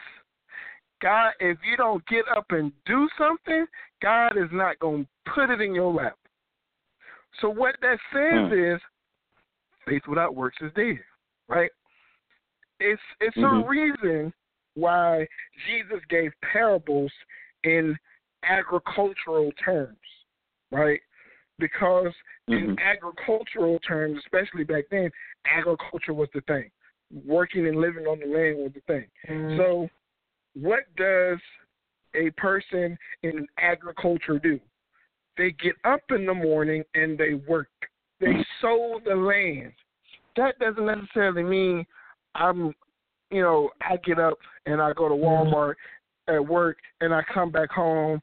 God, 1.02 1.34
if 1.40 1.58
you 1.64 1.78
don't 1.78 2.06
get 2.08 2.28
up 2.28 2.52
and 2.52 2.72
do 2.86 3.08
something, 3.18 3.66
God 4.02 4.38
is 4.38 4.50
not 4.52 4.80
going 4.80 5.06
to 5.06 5.32
put 5.32 5.50
it 5.50 5.62
in 5.62 5.74
your 5.74 5.94
lap." 5.94 6.18
So 7.42 7.50
what 7.50 7.80
that 7.82 8.00
says 8.12 8.48
Hmm. 8.48 8.54
is, 8.54 8.82
faith 9.86 10.08
without 10.08 10.36
works 10.36 10.58
is 10.62 10.74
dead, 10.74 11.04
right? 11.48 11.72
It's 12.80 13.02
it's 13.20 13.38
Mhm. 13.38 13.66
a 13.66 13.68
reason 13.68 14.34
why 14.76 15.28
Jesus 15.66 16.04
gave 16.06 16.32
parables 16.42 17.12
in 17.64 17.98
agricultural 18.44 19.52
terms, 19.54 19.98
right? 20.72 21.02
Because 21.58 22.14
in 22.48 22.70
Mhm. 22.70 22.80
agricultural 22.80 23.80
terms, 23.80 24.18
especially 24.20 24.64
back 24.64 24.86
then, 24.90 25.12
agriculture 25.46 26.14
was 26.14 26.30
the 26.32 26.42
thing. 26.42 26.72
Working 27.12 27.68
and 27.68 27.78
living 27.78 28.08
on 28.08 28.20
the 28.20 28.28
land 28.28 28.58
was 28.58 28.74
the 28.74 28.82
thing. 28.82 29.10
So, 29.58 29.90
what 30.54 30.84
does 30.98 31.40
a 32.16 32.30
person 32.32 32.98
in 33.24 33.48
agriculture 33.58 34.40
do? 34.40 34.60
They 35.38 35.52
get 35.52 35.76
up 35.86 36.02
in 36.10 36.26
the 36.26 36.34
morning 36.34 36.84
and 36.96 37.18
they 37.18 37.36
work. 37.48 37.70
They 38.20 38.46
sow 38.62 39.00
the 39.06 39.16
land. 39.16 39.72
That 40.36 40.60
doesn't 40.60 40.86
necessarily 40.86 41.44
mean 41.44 41.86
I'm, 42.36 42.74
you 43.32 43.42
know, 43.42 43.70
I 43.82 43.98
get 43.98 44.20
up 44.20 44.38
and 44.66 44.82
I 44.82 44.94
go 44.94 45.08
to 45.08 45.16
Walmart 45.16 45.76
at 46.28 46.46
work 46.46 46.78
and 47.02 47.14
I 47.14 47.22
come 47.34 47.52
back 47.52 47.70
home. 47.72 48.22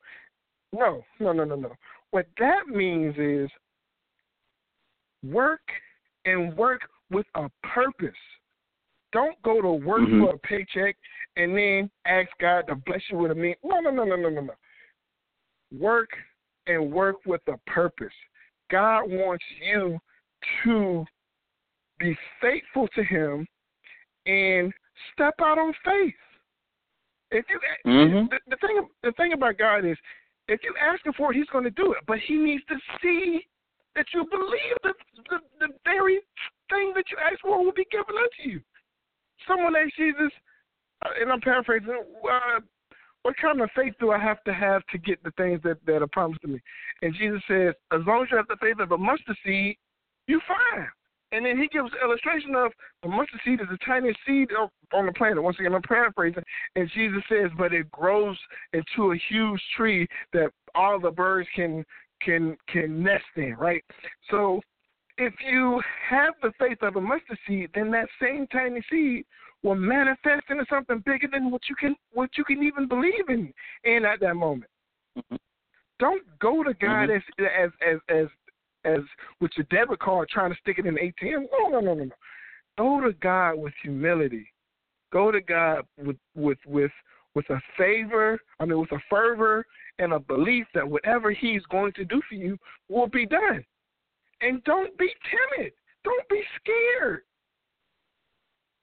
No, 0.73 1.05
no, 1.21 1.33
no, 1.33 1.45
no, 1.45 1.55
no. 1.55 1.73
What 2.11 2.27
that 2.39 2.67
means 2.69 3.15
is 3.19 3.51
work 5.25 5.61
and 6.25 6.57
work 6.57 6.83
with 7.11 7.27
a 7.35 7.49
purpose. 7.63 8.11
Don't 9.17 9.41
go 9.41 9.63
to 9.63 9.73
work 9.73 10.03
Mhm. 10.03 10.21
for 10.21 10.35
a 10.35 10.39
paycheck 10.41 10.95
and 11.37 11.57
then 11.57 11.91
ask 12.05 12.29
God 12.37 12.67
to 12.67 12.75
bless 12.75 13.01
you 13.09 13.17
with 13.17 13.31
a 13.31 13.35
meal. 13.35 13.55
No, 13.63 13.81
no, 13.81 13.91
no, 13.91 14.05
no, 14.05 14.15
no, 14.15 14.29
no, 14.29 14.43
no. 14.43 14.55
Work 15.73 16.11
and 16.67 16.93
work 16.93 17.25
with 17.25 17.41
a 17.49 17.57
purpose. 17.67 18.13
God 18.69 19.05
wants 19.09 19.43
you 19.53 19.99
to 20.65 21.07
be 21.99 22.15
faithful 22.43 22.89
to 22.89 23.03
Him 23.03 23.49
and 24.27 24.71
step 25.15 25.41
out 25.41 25.59
on 25.59 25.73
faith. 25.83 26.15
If 27.31 27.49
you 27.49 27.59
Mhm. 27.87 28.29
the, 28.29 28.41
the 28.49 28.57
thing 28.59 28.87
the 29.01 29.13
thing 29.13 29.33
about 29.33 29.57
God 29.57 29.87
is, 29.87 29.97
if 30.47 30.63
you 30.63 30.77
ask 30.77 31.07
Him 31.07 31.15
for 31.15 31.33
it, 31.33 31.37
He's 31.37 31.49
going 31.49 31.65
to 31.65 31.71
do 31.71 31.95
it. 31.95 32.05
But 32.05 32.19
He 32.19 32.37
needs 32.37 32.67
to 32.67 32.79
see 33.01 33.49
that 33.95 34.13
you 34.13 34.27
believe 34.27 34.77
the 34.83 34.95
the, 35.31 35.41
the 35.59 35.79
very 35.85 36.21
thing 36.69 36.93
that 36.93 37.11
you 37.11 37.17
ask 37.17 37.41
for 37.41 37.65
will 37.65 37.73
be 37.73 37.87
given 37.91 38.15
unto 38.15 38.43
you. 38.51 38.63
Someone 39.47 39.75
asked 39.77 39.97
Jesus, 39.97 40.33
uh, 41.05 41.11
and 41.21 41.31
I'm 41.31 41.41
paraphrasing. 41.41 41.89
Uh, 41.91 42.61
what 43.23 43.35
kind 43.43 43.61
of 43.61 43.69
faith 43.75 43.95
do 43.99 44.13
I 44.13 44.19
have 44.19 44.43
to 44.45 44.55
have 44.55 44.87
to 44.93 44.99
get 44.99 45.23
the 45.25 45.33
things 45.37 45.61
that, 45.65 45.79
that 45.87 46.03
are 46.03 46.09
promised 46.13 46.43
to 46.43 46.49
me? 46.49 46.61
And 47.03 47.13
Jesus 47.15 47.43
says, 47.49 47.75
as 47.93 48.01
long 48.07 48.23
as 48.23 48.29
you 48.31 48.37
have 48.37 48.47
the 48.49 48.57
faith 48.61 48.79
of 48.79 48.93
a 48.93 48.99
mustard 48.99 49.37
seed, 49.45 49.77
you're 50.29 50.41
fine. 50.47 50.87
And 51.33 51.45
then 51.45 51.59
he 51.59 51.67
gives 51.67 51.91
illustration 52.03 52.55
of 52.55 52.71
a 53.03 53.09
mustard 53.09 53.41
seed 53.45 53.61
is 53.61 53.67
the 53.69 53.79
tiniest 53.85 54.19
seed 54.27 54.51
on 54.93 55.07
the 55.07 55.13
planet. 55.13 55.43
Once 55.43 55.57
again, 55.59 55.75
I'm 55.75 55.83
paraphrasing. 55.83 56.45
And 56.77 56.89
Jesus 56.95 57.23
says, 57.29 57.51
but 57.59 57.75
it 57.75 57.91
grows 57.91 58.39
into 58.73 59.13
a 59.13 59.21
huge 59.29 59.61
tree 59.77 60.07
that 60.33 60.51
all 60.75 61.01
the 61.01 61.11
birds 61.11 61.49
can 61.55 61.85
can 62.23 62.57
can 62.69 63.03
nest 63.03 63.25
in, 63.37 63.57
right? 63.59 63.85
So 64.31 64.61
if 65.19 65.35
you 65.41 65.81
have 66.09 66.35
the 66.43 66.53
faith 66.59 66.79
of 66.83 66.97
a 66.97 67.01
mustard 67.01 67.39
seed, 67.47 67.71
then 67.75 67.91
that 67.93 68.09
same 68.21 68.47
tiny 68.49 68.83
seed 68.91 69.25
will 69.63 69.75
manifest 69.75 70.45
into 70.51 70.65
something 70.69 71.03
bigger 71.07 71.29
than 71.31 71.51
what 71.51 71.63
you 71.69 71.75
can 71.75 71.97
what 72.13 72.31
you 72.37 72.45
can 72.45 72.63
even 72.63 72.87
believe 72.87 73.29
in 73.29 73.53
in 73.85 74.05
at 74.05 74.21
that 74.21 74.35
moment. 74.35 74.71
Mhm. 75.17 75.39
Don't 75.99 76.39
go 76.39 76.63
to 76.63 76.75
God 76.75 77.09
Mhm. 77.09 77.17
as 77.17 77.23
as 77.39 77.73
as 77.81 78.01
as 78.09 78.29
as 78.85 79.05
with 79.41 79.57
your 79.57 79.67
debit 79.71 79.99
card 79.99 80.29
trying 80.29 80.53
to 80.53 80.61
stick 80.61 80.79
it 80.79 80.87
in 80.87 80.95
the 80.95 81.03
ATM. 81.03 81.49
No, 81.51 81.69
no, 81.69 81.81
no, 81.81 81.95
no, 81.95 82.05
no. 82.05 82.15
Go 82.79 83.01
to 83.01 83.13
God 83.15 83.57
with 83.57 83.75
humility. 83.83 84.53
Go 85.11 85.31
to 85.31 85.41
God 85.41 85.87
with 85.97 86.19
with 86.35 86.59
with 86.67 86.93
with 87.35 87.49
a 87.51 87.61
favor. 87.77 88.39
I 88.61 88.67
mean, 88.67 88.79
with 88.79 88.93
a 88.93 89.01
fervor 89.11 89.67
and 89.99 90.13
a 90.13 90.21
belief 90.21 90.67
that 90.75 90.89
whatever 90.89 91.31
He's 91.31 91.65
going 91.67 91.93
to 91.95 92.05
do 92.05 92.21
for 92.29 92.35
you 92.35 92.59
will 92.89 93.09
be 93.09 93.25
done. 93.25 93.65
And 94.41 94.63
don't 94.65 94.97
be 94.99 95.11
timid. 95.31 95.73
Don't 96.05 96.29
be 96.29 96.43
scared. 96.61 97.23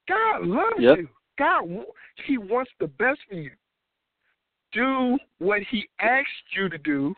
God 0.08 0.44
loves 0.44 0.78
Yep. 0.78 0.98
you. 0.98 1.08
God, 1.38 1.86
He 2.26 2.38
wants 2.38 2.70
the 2.78 2.86
best 2.86 3.20
for 3.28 3.34
you. 3.34 3.52
Do 4.72 5.18
what 5.38 5.62
He 5.62 5.88
asked 6.00 6.56
you 6.56 6.68
to 6.68 6.78
do. 6.78 7.14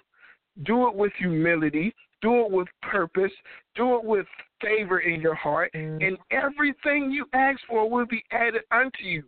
Do 0.62 0.88
it 0.88 0.94
with 0.94 1.12
humility. 1.14 1.94
Do 2.22 2.46
it 2.46 2.50
with 2.50 2.68
purpose. 2.82 3.32
Do 3.74 3.96
it 3.96 4.04
with 4.04 4.26
favor 4.60 5.00
in 5.00 5.20
your 5.20 5.34
heart. 5.34 5.72
Mm-hmm. 5.74 6.02
And 6.04 6.18
everything 6.30 7.10
you 7.10 7.26
ask 7.32 7.60
for 7.68 7.88
will 7.88 8.06
be 8.06 8.22
added 8.30 8.62
unto 8.70 9.02
you. 9.02 9.24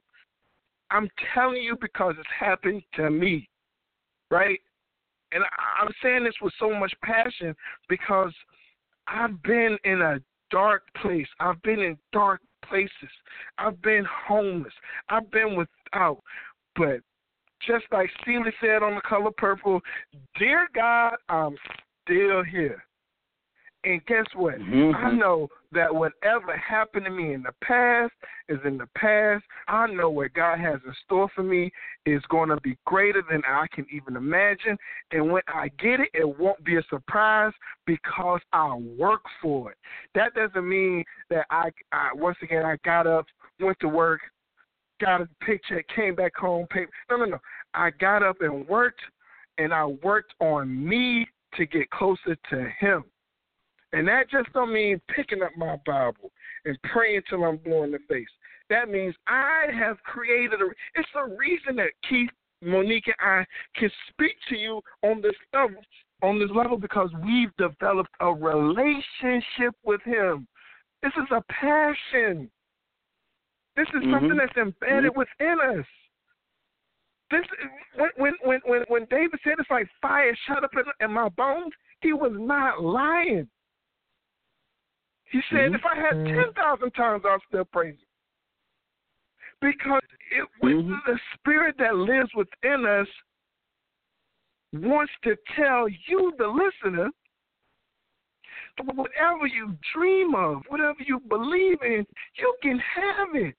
I'm 0.91 1.09
telling 1.35 1.63
you 1.63 1.77
because 1.81 2.15
it's 2.19 2.29
happened 2.39 2.83
to 2.95 3.11
me. 3.11 3.49
Right? 4.31 4.61
And 5.33 5.45
I'm 5.81 5.91
saying 6.03 6.25
this 6.25 6.35
with 6.41 6.55
so 6.59 6.73
much 6.73 6.95
passion 7.03 7.55
because 7.89 8.33
I've 9.09 9.43
been 9.43 9.79
in 9.85 10.03
a 10.03 10.19
dark 10.51 10.83
place. 11.01 11.27
I've 11.41 11.61
been 11.63 11.81
in 11.81 11.99
dark 12.13 12.41
places. 12.69 12.91
I've 13.59 13.81
been 13.83 14.05
homeless. 14.27 14.73
I've 15.09 15.31
been 15.31 15.57
without. 15.57 16.23
But 16.77 17.01
just 17.67 17.85
like 17.93 18.11
Celie 18.25 18.53
said 18.61 18.83
on 18.83 18.95
the 18.95 19.01
color 19.03 19.31
purple, 19.37 19.81
dear 20.39 20.69
God, 20.75 21.15
I'm 21.29 21.57
still 22.05 22.43
here. 22.45 22.85
And 23.85 24.05
guess 24.07 24.27
what? 24.35 24.59
Mhm. 24.59 24.95
I 24.95 25.13
know 25.13 25.49
that 25.73 25.95
whatever 25.95 26.57
happened 26.57 27.05
to 27.05 27.11
me 27.11 27.35
in 27.35 27.43
the 27.43 27.53
past 27.63 28.13
is 28.49 28.59
in 28.65 28.79
the 28.79 28.89
past. 28.97 29.45
I 29.67 29.87
know 29.87 30.11
what 30.11 30.33
God 30.33 30.59
has 30.59 30.81
in 30.87 30.95
store 31.05 31.29
for 31.35 31.43
me 31.43 31.71
is 32.07 32.23
going 32.31 32.49
to 32.49 32.57
be 32.63 32.79
greater 32.87 33.23
than 33.31 33.43
I 33.47 33.67
can 33.73 33.87
even 33.93 34.17
imagine. 34.17 34.79
And 35.13 35.31
when 35.31 35.43
I 35.49 35.69
get 35.81 36.01
it, 36.01 36.09
it 36.15 36.39
won't 36.39 36.65
be 36.65 36.77
a 36.77 36.83
surprise 36.89 37.53
because 37.87 38.41
I 38.53 38.75
work 38.99 39.23
for 39.43 39.73
it. 39.73 39.79
That 40.15 40.35
doesn't 40.35 40.69
mean 40.69 41.05
that 41.31 41.47
I, 41.51 41.71
I 41.93 42.11
once 42.15 42.39
again, 42.43 42.65
I 42.65 42.77
got 42.85 43.07
up, 43.07 43.27
went 43.61 43.79
to 43.81 43.89
work, 43.89 44.21
got 45.01 45.21
a 45.21 45.29
paycheck, 45.41 45.87
came 45.95 46.15
back 46.15 46.35
home, 46.37 46.67
paid. 46.71 46.89
No, 47.11 47.17
no, 47.17 47.25
no. 47.27 47.39
I 47.75 47.91
got 47.91 48.23
up 48.23 48.41
and 48.41 48.67
worked, 48.67 49.01
and 49.59 49.73
I 49.73 49.85
worked 49.85 50.33
on 50.41 50.89
me 50.89 51.27
to 51.57 51.67
get 51.67 51.91
closer 51.91 52.37
to 52.51 52.69
Him. 52.81 53.05
And 53.93 54.07
that 54.09 54.31
just 54.31 54.53
don't 54.53 54.73
mean 54.73 55.01
picking 55.15 55.43
up 55.43 55.53
my 55.57 55.77
Bible 55.87 56.31
and 56.65 56.77
praying 56.93 57.23
till 57.29 57.45
I'm 57.45 57.57
blue 57.57 57.85
in 57.85 57.93
the 57.93 57.99
face. 58.09 58.29
That 58.69 58.91
means 58.91 59.15
I 59.27 59.67
have 59.79 59.97
created 60.03 60.61
a. 60.61 60.67
It's 60.95 61.09
a 61.17 61.27
reason 61.37 61.77
that 61.77 61.91
Keith, 62.09 62.31
Monique, 62.63 63.07
and 63.07 63.17
I 63.21 63.47
can 63.79 63.91
speak 64.11 64.37
to 64.51 64.57
you 64.57 64.83
on 65.03 65.23
this 65.23 65.33
level, 65.55 65.81
on 66.23 66.39
this 66.39 66.51
level 66.55 66.77
because 66.77 67.09
we've 67.25 67.55
developed 67.57 68.11
a 68.21 68.31
relationship 68.31 69.75
with 69.85 70.03
Him. 70.03 70.47
This 71.03 71.13
is 71.17 71.29
a 71.31 71.43
passion. 71.51 72.51
This 73.75 73.89
is 73.89 74.03
something 74.11 74.31
Mhm. 74.31 74.39
that's 74.39 74.57
embedded 74.57 75.17
within 75.17 75.61
us. 75.61 75.87
This 77.31 77.47
when 77.95 78.11
when 78.17 78.35
when 78.43 78.61
when 78.65 78.83
when 78.89 79.05
David 79.07 79.39
said 79.45 79.55
it's 79.59 79.71
like 79.71 79.89
fire 80.03 80.35
shut 80.47 80.65
up 80.65 80.75
in, 80.75 80.85
in 81.01 81.13
my 81.13 81.29
bones, 81.31 81.73
he 82.01 82.13
was 82.13 82.33
not 82.35 82.83
lying. 82.83 83.49
He 85.31 85.41
said, 85.51 85.75
if 85.75 85.83
I 85.85 85.95
had 85.95 86.25
ten 86.27 86.53
thousand 86.55 86.91
times, 86.93 87.25
I'll 87.27 87.43
still 87.49 87.65
praise 87.65 87.95
him. 87.95 88.07
Because 89.61 90.03
it 90.31 90.49
Mhm. 90.63 91.05
the 91.05 91.19
spirit 91.35 91.77
that 91.79 91.97
lives 91.97 92.33
within 92.35 92.87
us 92.87 93.09
wants 94.73 95.13
to 95.23 95.37
tell 95.55 95.89
you, 95.89 96.33
the 96.39 96.47
listener, 96.47 97.11
whatever 98.95 99.47
you 99.47 99.77
dream 99.93 100.35
of, 100.35 100.65
whatever 100.69 101.03
you 101.03 101.21
believe 101.21 101.83
in, 101.83 102.07
you 102.35 102.57
can 102.63 102.79
have 102.79 103.35
it. 103.35 103.57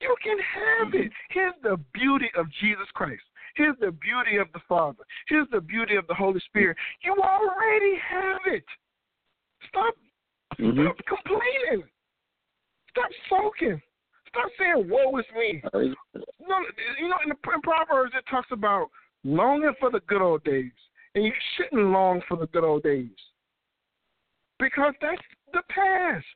You 0.00 0.16
can 0.22 0.38
have 0.38 0.94
it. 0.94 1.12
Here's 1.28 1.54
the 1.62 1.76
beauty 1.92 2.30
of 2.34 2.50
Jesus 2.52 2.90
Christ. 2.92 3.22
Here's 3.54 3.78
the 3.78 3.92
beauty 3.92 4.36
of 4.36 4.50
the 4.52 4.60
Father. 4.60 5.04
Here's 5.26 5.48
the 5.50 5.60
beauty 5.60 5.96
of 5.96 6.06
the 6.06 6.14
Holy 6.14 6.40
Spirit. 6.40 6.76
You 7.02 7.14
already 7.16 7.96
have 7.96 8.40
it. 8.46 8.64
Stop 9.68 9.94
Mhm. 10.60 10.84
Stop 10.84 11.06
complaining. 11.06 11.88
Stop 12.90 13.10
sulking. 13.28 13.82
Stop 14.28 14.50
saying 14.58 14.88
"woe 14.88 15.16
is 15.18 15.26
me." 15.34 15.62
No, 15.72 15.80
you 16.98 17.08
know, 17.08 17.16
in, 17.24 17.30
the, 17.30 17.52
in 17.52 17.60
Proverbs 17.62 18.12
it 18.14 18.24
talks 18.30 18.50
about 18.50 18.90
longing 19.24 19.74
for 19.80 19.90
the 19.90 20.00
good 20.00 20.22
old 20.22 20.44
days, 20.44 20.72
and 21.14 21.24
you 21.24 21.32
shouldn't 21.56 21.90
long 21.90 22.22
for 22.28 22.36
the 22.36 22.46
good 22.48 22.64
old 22.64 22.82
days 22.82 23.10
because 24.58 24.94
that's 25.00 25.22
the 25.52 25.62
past. 25.68 26.26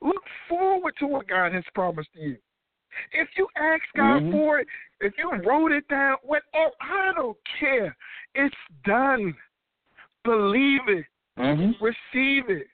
Look 0.00 0.22
forward 0.48 0.94
to 0.98 1.06
what 1.06 1.28
God 1.28 1.52
has 1.52 1.64
promised 1.74 2.10
you. 2.14 2.36
If 3.12 3.28
you 3.36 3.48
ask 3.56 3.82
God 3.94 4.22
Mhm. 4.22 4.32
for 4.32 4.60
it, 4.60 4.68
if 5.00 5.16
you 5.16 5.30
wrote 5.30 5.72
it 5.72 5.86
down, 5.88 6.16
whatever, 6.22 6.74
I 6.80 7.12
don't 7.14 7.38
care. 7.58 7.96
It's 8.34 8.54
done. 8.84 9.36
Believe 10.24 10.88
it. 10.88 11.06
Mm-hmm. 11.38 11.82
Receive 11.82 12.50
it. 12.50 12.68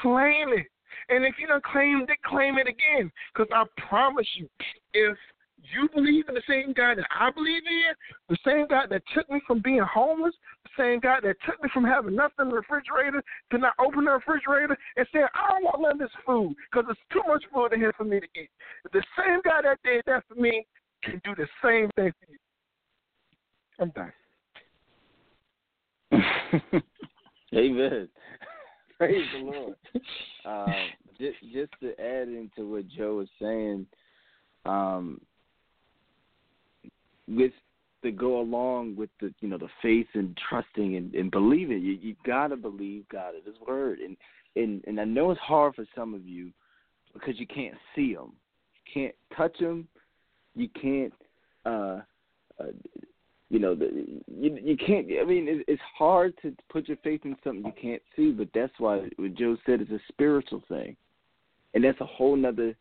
Claim 0.00 0.48
it. 0.50 0.66
And 1.08 1.24
if 1.24 1.34
you 1.38 1.46
don't 1.46 1.64
claim 1.64 2.06
it, 2.08 2.22
claim 2.24 2.58
it 2.58 2.66
again. 2.66 3.10
Because 3.32 3.48
I 3.52 3.64
promise 3.88 4.26
you, 4.36 4.48
if 4.94 5.16
you 5.72 5.88
believe 5.94 6.28
in 6.28 6.34
the 6.34 6.42
same 6.48 6.72
God 6.72 6.98
that 6.98 7.06
I 7.10 7.30
believe 7.30 7.62
in, 7.66 7.94
the 8.28 8.36
same 8.44 8.66
God 8.68 8.88
that 8.90 9.02
took 9.14 9.28
me 9.30 9.40
from 9.46 9.60
being 9.60 9.82
homeless, 9.82 10.34
the 10.64 10.70
same 10.82 11.00
God 11.00 11.20
that 11.24 11.36
took 11.46 11.62
me 11.62 11.68
from 11.72 11.84
having 11.84 12.14
nothing 12.14 12.34
in 12.40 12.48
the 12.48 12.54
refrigerator 12.54 13.22
to 13.50 13.58
not 13.58 13.74
open 13.78 14.04
the 14.04 14.12
refrigerator 14.12 14.76
and 14.96 15.06
saying, 15.12 15.26
I 15.34 15.52
don't 15.52 15.64
want 15.64 15.82
none 15.82 15.92
of 15.92 15.98
this 15.98 16.10
food 16.26 16.54
because 16.70 16.86
there's 16.86 16.98
too 17.12 17.22
much 17.26 17.44
food 17.52 17.72
in 17.72 17.80
here 17.80 17.94
for 17.96 18.04
me 18.04 18.20
to 18.20 18.26
eat. 18.38 18.50
The 18.92 19.02
same 19.16 19.40
God 19.44 19.64
that 19.64 19.78
did 19.84 20.02
that 20.06 20.24
for 20.28 20.34
me 20.34 20.66
can 21.02 21.20
do 21.24 21.34
the 21.34 21.46
same 21.62 21.90
thing 21.96 22.12
for 22.20 22.26
you. 22.30 22.38
I'm 23.80 23.90
done. 23.90 24.12
Amen. 27.54 28.08
Praise 29.06 29.26
the 29.32 29.38
Lord. 29.38 29.74
Um, 30.46 30.74
just, 31.18 31.38
just 31.54 31.72
to 31.80 31.98
add 31.98 32.28
into 32.28 32.70
what 32.70 32.86
Joe 32.88 33.16
was 33.16 33.28
saying, 33.40 33.86
um, 34.66 35.18
with 37.26 37.52
to 38.02 38.10
go 38.10 38.40
along 38.40 38.94
with 38.94 39.08
the 39.22 39.32
you 39.40 39.48
know 39.48 39.56
the 39.56 39.70
faith 39.80 40.08
and 40.12 40.38
trusting 40.50 40.96
and, 40.96 41.14
and 41.14 41.30
believing, 41.30 41.80
you 41.82 41.92
you 41.92 42.14
gotta 42.26 42.56
believe 42.56 43.08
God 43.08 43.32
at 43.34 43.46
His 43.46 43.54
word, 43.66 44.00
and 44.00 44.18
and 44.54 44.84
and 44.86 45.00
I 45.00 45.04
know 45.04 45.30
it's 45.30 45.40
hard 45.40 45.74
for 45.76 45.86
some 45.96 46.12
of 46.12 46.26
you 46.26 46.50
because 47.14 47.40
you 47.40 47.46
can't 47.46 47.76
see 47.96 48.12
Him, 48.12 48.32
you 48.74 48.92
can't 48.92 49.14
touch 49.34 49.58
Him, 49.58 49.88
you 50.54 50.68
can't. 50.78 51.14
uh 51.64 52.00
uh, 52.60 52.66
you 53.54 53.60
know, 53.60 53.76
the, 53.76 54.04
you 54.36 54.58
you 54.60 54.76
can't. 54.76 55.06
I 55.22 55.24
mean, 55.24 55.46
it, 55.46 55.64
it's 55.68 55.80
hard 55.96 56.34
to 56.42 56.52
put 56.68 56.88
your 56.88 56.96
faith 57.04 57.20
in 57.24 57.36
something 57.44 57.64
you 57.64 57.72
can't 57.80 58.02
see, 58.16 58.32
but 58.32 58.48
that's 58.52 58.72
why 58.78 59.08
what 59.14 59.34
Joe 59.34 59.56
said 59.64 59.80
is 59.80 59.90
a 59.90 60.00
spiritual 60.08 60.60
thing, 60.68 60.96
and 61.72 61.84
that's 61.84 62.00
a 62.00 62.04
whole 62.04 62.34
nother. 62.34 62.74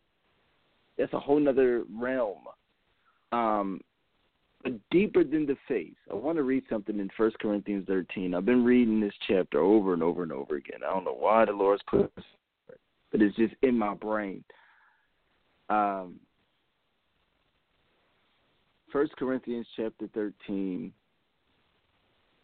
That's 0.98 1.14
a 1.14 1.20
whole 1.20 1.40
nother 1.40 1.84
realm. 1.96 2.40
Um, 3.32 3.82
deeper 4.90 5.24
than 5.24 5.46
the 5.46 5.58
faith. 5.68 5.94
I 6.10 6.16
want 6.16 6.40
to 6.40 6.44
read 6.44 6.64
something 6.72 6.98
in 6.98 7.08
First 7.16 7.38
Corinthians 7.38 7.86
13. 7.86 8.34
I've 8.34 8.46
been 8.46 8.66
reading 8.66 9.00
this 9.00 9.14
chapter 9.28 9.60
over 9.60 9.94
and 9.94 10.02
over 10.02 10.24
and 10.24 10.32
over 10.32 10.56
again. 10.56 10.80
I 10.84 10.92
don't 10.92 11.04
know 11.04 11.16
why 11.20 11.46
the 11.46 11.52
Lord's 11.52 11.84
put 11.88 12.12
this, 12.16 12.26
but 13.12 13.22
it's 13.22 13.36
just 13.36 13.54
in 13.62 13.78
my 13.78 13.94
brain. 13.94 14.44
Um, 15.70 16.16
First 18.94 19.18
Corinthians 19.18 19.66
chapter 19.76 20.08
thirteen, 20.14 20.94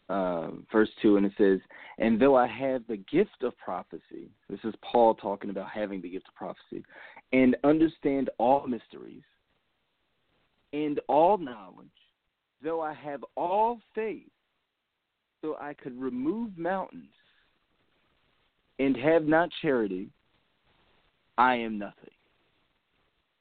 uh, 0.08 0.50
verse 0.72 0.90
two, 1.00 1.16
and 1.16 1.24
it 1.24 1.32
says, 1.38 1.60
"And 1.98 2.20
though 2.20 2.36
I 2.36 2.48
have 2.48 2.84
the 2.88 2.96
gift 2.96 3.44
of 3.44 3.56
prophecy, 3.56 4.28
this 4.48 4.58
is 4.64 4.74
Paul 4.82 5.14
talking 5.14 5.50
about 5.50 5.70
having 5.70 6.00
the 6.02 6.10
gift 6.10 6.26
of 6.26 6.34
prophecy, 6.34 6.84
and 7.32 7.56
understand 7.62 8.30
all 8.38 8.66
mysteries 8.66 9.22
and 10.72 10.98
all 11.06 11.38
knowledge, 11.38 11.86
though 12.60 12.80
I 12.80 12.94
have 12.94 13.24
all 13.36 13.80
faith, 13.94 14.32
so 15.42 15.56
I 15.60 15.72
could 15.74 15.98
remove 16.00 16.58
mountains, 16.58 17.14
and 18.80 18.96
have 18.96 19.24
not 19.24 19.50
charity, 19.62 20.10
I 21.38 21.54
am 21.54 21.78
nothing." 21.78 22.10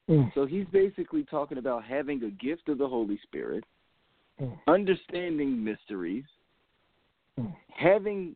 Mm. 0.10 0.34
So 0.34 0.46
he's 0.46 0.66
basically 0.72 1.24
talking 1.24 1.60
about 1.60 1.84
having 1.84 2.24
a 2.24 2.30
gift 2.32 2.68
of 2.68 2.78
the 2.78 2.88
Holy 2.88 3.20
Spirit, 3.24 3.64
Mm. 4.42 4.58
understanding 4.68 5.64
mysteries, 5.64 6.26
Mm. 7.38 7.56
having 7.70 8.36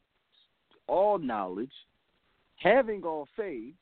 all 0.87 1.17
knowledge, 1.17 1.73
having 2.57 3.03
all 3.03 3.25
faith, 3.35 3.73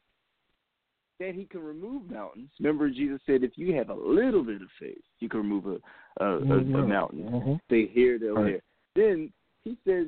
that 1.19 1.35
he 1.35 1.45
can 1.45 1.63
remove 1.63 2.09
mountains. 2.09 2.49
Remember, 2.59 2.89
Jesus 2.89 3.21
said, 3.25 3.43
if 3.43 3.57
you 3.57 3.73
have 3.75 3.89
a 3.89 3.93
little 3.93 4.43
bit 4.43 4.61
of 4.61 4.71
faith, 4.79 5.03
you 5.19 5.29
can 5.29 5.39
remove 5.41 5.67
a 5.67 5.81
a, 6.17 6.25
a, 6.25 6.57
a 6.57 6.87
mountain. 6.87 7.23
Mhm. 7.23 7.61
hear, 7.69 7.87
here, 7.87 8.19
there, 8.19 8.33
Right. 8.33 8.61
there. 8.95 9.07
Then 9.11 9.33
he 9.63 9.77
says, 9.85 10.07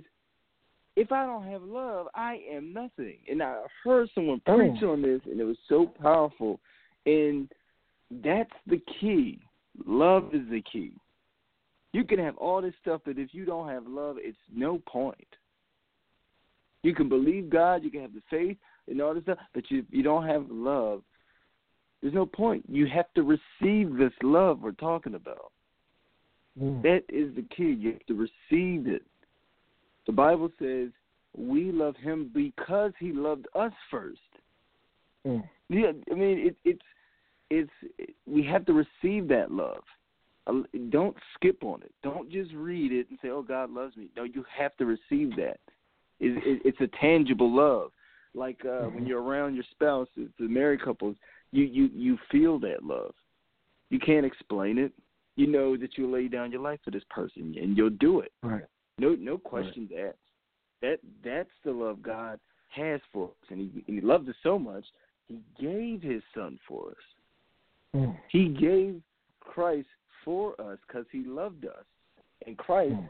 if 0.96 1.12
I 1.12 1.26
don't 1.26 1.46
have 1.48 1.64
love, 1.64 2.08
I 2.14 2.36
am 2.50 2.74
nothing. 2.74 3.20
And 3.30 3.42
I 3.42 3.64
heard 3.84 4.10
someone 4.12 4.42
Oh. 4.48 4.58
preach 4.58 4.84
on 4.84 5.02
this, 5.02 5.22
and 5.26 5.40
it 5.40 5.44
was 5.44 5.58
so 5.68 5.88
powerful. 5.88 6.60
And 7.06 7.52
that's 8.24 8.52
the 8.68 8.82
key. 9.00 9.40
Love 9.86 10.34
is 10.34 10.42
the 10.50 10.62
key. 10.62 10.94
You 11.94 12.04
can 12.04 12.20
have 12.20 12.36
all 12.38 12.62
this 12.62 12.74
stuff, 12.82 13.02
but 13.06 13.18
if 13.18 13.30
you 13.34 13.46
don't 13.46 13.70
have 13.70 13.88
love, 13.88 14.18
it's 14.20 14.38
no 14.54 14.82
point. 14.86 15.28
You 16.82 16.94
can 16.94 17.08
believe 17.08 17.50
God, 17.50 17.84
you 17.84 17.92
can 17.92 18.02
have 18.02 18.14
the 18.14 18.22
faith 18.30 18.58
and 18.88 19.02
all 19.02 19.14
this 19.14 19.24
stuff, 19.24 19.38
but 19.54 19.70
you 19.70 19.86
you 19.90 20.04
don't 20.04 20.28
have 20.28 20.46
love. 20.50 21.02
There's 22.02 22.14
no 22.14 22.26
point. 22.26 22.66
You 22.68 22.86
have 22.88 23.06
to 23.16 23.24
receive 23.24 23.96
this 23.96 24.12
love 24.22 24.60
we're 24.62 24.72
talking 24.74 25.16
about. 25.16 25.54
Mm. 26.62 26.82
That 26.82 27.04
is 27.08 27.34
the 27.36 27.46
key. 27.56 27.78
You 27.80 27.94
have 27.94 28.06
to 28.08 28.14
receive 28.16 28.88
it. 28.88 29.04
The 30.06 30.12
Bible 30.12 30.52
says 30.60 30.90
we 31.36 31.72
love 31.72 31.96
him 31.96 32.30
because 32.34 32.92
he 33.00 33.14
loved 33.14 33.48
us 33.56 33.72
first. 33.90 34.20
Mm. 35.26 35.44
Yeah, 35.70 35.92
I 36.12 36.16
mean 36.16 36.48
it, 36.48 36.56
it's 36.66 36.82
have 38.54 38.66
to 38.68 38.74
receive 38.74 39.28
that 39.28 39.52
love. 39.52 39.84
Uh, 40.48 40.62
Don't 40.90 41.16
skip 41.36 41.64
on 41.64 41.82
it. 41.82 41.92
Don't 42.04 42.32
just 42.32 42.54
read 42.54 42.92
it 42.92 43.08
and 43.10 43.20
say, 43.22 43.30
"Oh, 43.30 43.42
God 43.42 43.72
loves 43.72 43.96
me." 43.98 44.08
No, 44.16 44.24
you 44.24 44.46
have 44.56 44.76
to 44.78 44.86
receive 44.86 45.36
that. 45.38 45.60
It, 46.20 46.38
it, 46.46 46.62
it's 46.66 46.82
a 46.82 46.98
tangible 47.00 47.54
love. 47.54 47.92
Like 48.34 48.64
uh, 48.66 48.86
when 48.86 49.06
you're 49.06 49.22
around 49.22 49.56
your 49.56 49.64
spouse, 49.72 50.08
the 50.16 50.30
married 50.40 50.82
couples, 50.82 51.16
you 51.52 51.66
you 51.66 51.90
you 51.94 52.18
feel 52.32 52.60
that 52.60 52.84
love. 52.84 53.14
You 53.90 54.00
can't 54.00 54.26
explain 54.26 54.78
it. 54.78 54.92
You 55.36 55.48
know 55.48 55.78
that 55.78 55.98
you'll 55.98 56.12
lay 56.12 56.28
down 56.28 56.52
your 56.52 56.62
life 56.62 56.80
for 56.84 56.92
this 56.92 57.04
person, 57.10 57.56
and 57.60 57.78
you'll 57.78 57.90
do 57.92 58.22
it. 58.22 58.32
Right. 58.42 58.64
No, 58.98 59.16
no 59.16 59.38
questions 59.38 59.92
asked. 59.98 60.18
That 60.82 61.00
that's 61.24 61.50
the 61.64 61.72
love 61.72 62.02
God 62.02 62.40
has 62.70 63.02
for 63.12 63.28
us, 63.30 63.50
and 63.50 63.60
He 63.60 63.84
and 63.88 64.00
He 64.00 64.02
loves 64.02 64.28
us 64.28 64.36
so 64.44 64.58
much. 64.60 64.86
He 65.28 65.40
gave 65.60 66.02
His 66.02 66.22
Son 66.36 66.60
for 66.68 66.90
us. 66.90 67.04
Mm. 67.96 68.18
He 68.30 68.50
gave 68.50 69.02
Christ 69.40 69.88
for 70.26 70.60
us 70.60 70.80
because 70.88 71.06
He 71.12 71.24
loved 71.24 71.66
us, 71.66 71.86
and 72.46 72.58
Christ 72.58 72.96
Mm. 72.96 73.10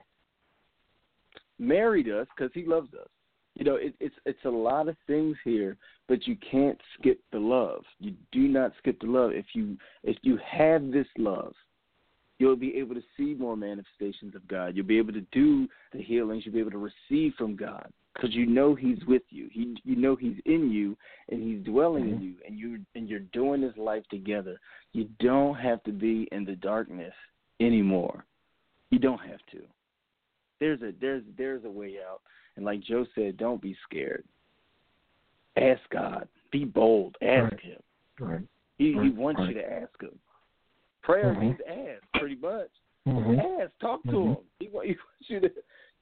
married 1.59 2.09
us 2.09 2.27
because 2.36 2.51
He 2.53 2.65
loves 2.65 2.93
us. 2.93 3.07
You 3.55 3.65
know, 3.65 3.75
it, 3.75 3.95
it's 3.99 4.15
it's 4.25 4.45
a 4.45 4.49
lot 4.49 4.88
of 4.88 4.97
things 5.05 5.38
here, 5.43 5.77
but 6.07 6.27
you 6.27 6.36
can't 6.38 6.79
skip 6.97 7.19
the 7.31 7.39
love. 7.39 7.84
You 7.99 8.15
do 8.31 8.47
not 8.47 8.73
skip 8.79 8.99
the 8.99 9.07
love. 9.07 9.31
If 9.31 9.45
you 9.53 9.77
if 10.03 10.17
you 10.23 10.38
have 10.38 10.91
this 10.91 11.07
love, 11.17 11.53
you'll 12.39 12.55
be 12.55 12.75
able 12.77 12.95
to 12.95 13.03
see 13.15 13.36
more 13.36 13.55
manifestations 13.55 14.36
of 14.36 14.47
God. 14.47 14.75
You'll 14.75 14.88
be 14.88 14.97
able 14.97 15.13
to 15.13 15.25
do 15.31 15.67
the 15.93 16.01
healings. 16.01 16.45
You'll 16.45 16.55
be 16.55 16.61
able 16.61 16.71
to 16.71 16.91
receive 17.09 17.36
from 17.36 17.55
God 17.55 17.91
because 18.14 18.34
you 18.34 18.45
know 18.45 18.76
He's 18.76 19.03
with 19.07 19.24
you. 19.30 19.49
He, 19.51 19.76
you 19.84 19.95
know 19.95 20.16
He's 20.16 20.38
in 20.45 20.72
you 20.72 20.97
and 21.30 21.41
He's 21.41 21.64
dwelling 21.66 22.09
in 22.09 22.22
you, 22.22 22.36
and 22.45 22.57
you 22.57 22.80
and 22.95 23.09
you're 23.09 23.20
doing 23.20 23.61
this 23.61 23.76
life 23.78 24.03
together. 24.09 24.59
You 24.91 25.09
don't 25.20 25.55
have 25.55 25.84
to 25.84 25.91
be 25.91 26.28
in 26.32 26.45
the 26.45 26.55
darkness 26.55 27.14
anymore. 27.59 28.26
You 28.89 28.99
don't 28.99 29.22
have 29.22 29.39
to. 29.51 29.61
There's 30.59 30.82
a 30.82 30.93
there's 31.01 31.24
there's 31.38 31.66
a 31.66 31.70
way 31.70 31.95
out, 32.07 32.22
and 32.55 32.66
like 32.66 32.82
Joe 32.82 33.05
said, 33.16 33.38
don't 33.38 33.61
be 33.61 33.76
scared. 33.89 34.24
Ask 35.57 35.82
God. 35.91 36.28
Be 36.51 36.66
bold. 36.66 37.16
Ask 37.22 37.51
Right. 37.51 37.59
Him. 37.61 37.80
Right. 38.20 38.41
He 38.78 38.93
he 38.93 38.99
Right, 38.99 39.16
wants 39.16 39.41
you 39.47 39.53
to 39.55 39.74
ask 39.74 40.01
Him. 40.01 40.20
Prayer 41.01 41.34
Mhm. 41.34 41.39
means 41.39 41.59
ask, 41.68 42.03
pretty 42.20 42.36
much. 42.36 42.70
Mhm. 43.05 43.61
Ask, 43.61 43.78
talk 43.80 44.03
to 44.03 44.09
Mhm. 44.09 44.38
him. 44.38 44.45
He, 44.59 44.66
he 44.66 44.72
wants 44.72 45.30
you 45.30 45.39
to 45.41 45.51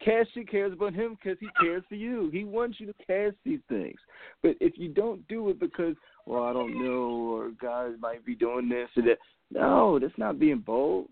your 0.05 0.45
cares 0.45 0.73
about 0.73 0.93
him 0.93 1.15
because 1.15 1.37
he 1.39 1.47
cares 1.59 1.83
for 1.87 1.95
you. 1.95 2.29
He 2.31 2.43
wants 2.43 2.79
you 2.79 2.87
to 2.87 2.93
cast 3.05 3.35
these 3.45 3.59
things. 3.69 3.99
But 4.41 4.55
if 4.59 4.77
you 4.77 4.89
don't 4.89 5.27
do 5.27 5.49
it 5.49 5.59
because, 5.59 5.95
well, 6.25 6.43
I 6.43 6.53
don't 6.53 6.83
know, 6.83 7.33
or 7.33 7.51
God 7.61 7.99
might 7.99 8.25
be 8.25 8.35
doing 8.35 8.69
this 8.69 8.89
or 8.97 9.03
that, 9.03 9.17
no, 9.51 9.99
that's 9.99 10.17
not 10.17 10.39
being 10.39 10.59
bold. 10.59 11.07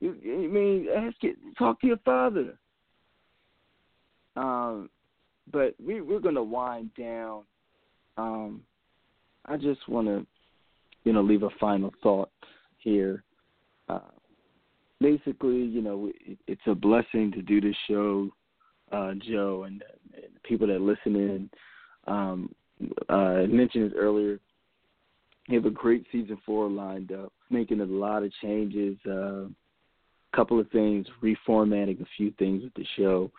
You, 0.00 0.14
I 0.24 0.46
mean, 0.46 0.86
ask 0.94 1.16
it. 1.22 1.36
Talk 1.58 1.80
to 1.80 1.86
your 1.86 1.98
father. 2.04 2.56
Um, 4.36 4.90
but 5.50 5.74
we, 5.84 6.00
we're 6.00 6.20
going 6.20 6.34
to 6.34 6.42
wind 6.42 6.90
down. 6.98 7.42
Um, 8.16 8.62
I 9.46 9.56
just 9.56 9.88
want 9.88 10.06
to 10.06 10.26
you 11.08 11.14
know, 11.14 11.22
leave 11.22 11.42
a 11.42 11.50
final 11.58 11.90
thought 12.02 12.30
here. 12.78 13.24
Uh, 13.88 14.00
basically, 15.00 15.56
you 15.56 15.82
know, 15.82 16.10
it, 16.20 16.38
it's 16.46 16.60
a 16.66 16.74
blessing 16.74 17.32
to 17.32 17.42
do 17.42 17.60
this 17.60 17.76
show, 17.88 18.30
uh, 18.92 19.12
Joe, 19.28 19.64
and, 19.64 19.82
and 20.14 20.42
people 20.42 20.66
that 20.68 20.80
listen 20.80 21.16
in. 21.16 21.50
Um, 22.06 22.54
uh, 23.10 23.12
I 23.12 23.46
mentioned 23.46 23.92
it 23.92 23.96
earlier. 23.96 24.38
We 25.48 25.54
have 25.54 25.66
a 25.66 25.70
great 25.70 26.04
season 26.12 26.38
four 26.44 26.68
lined 26.68 27.12
up, 27.12 27.32
making 27.50 27.80
a 27.80 27.84
lot 27.84 28.22
of 28.22 28.32
changes. 28.42 28.96
Uh, 29.06 29.46
couple 30.34 30.60
of 30.60 30.70
things, 30.70 31.06
reformatting 31.22 32.00
a 32.00 32.06
few 32.16 32.32
things 32.38 32.62
with 32.62 32.74
the 32.74 32.86
show. 32.96 33.30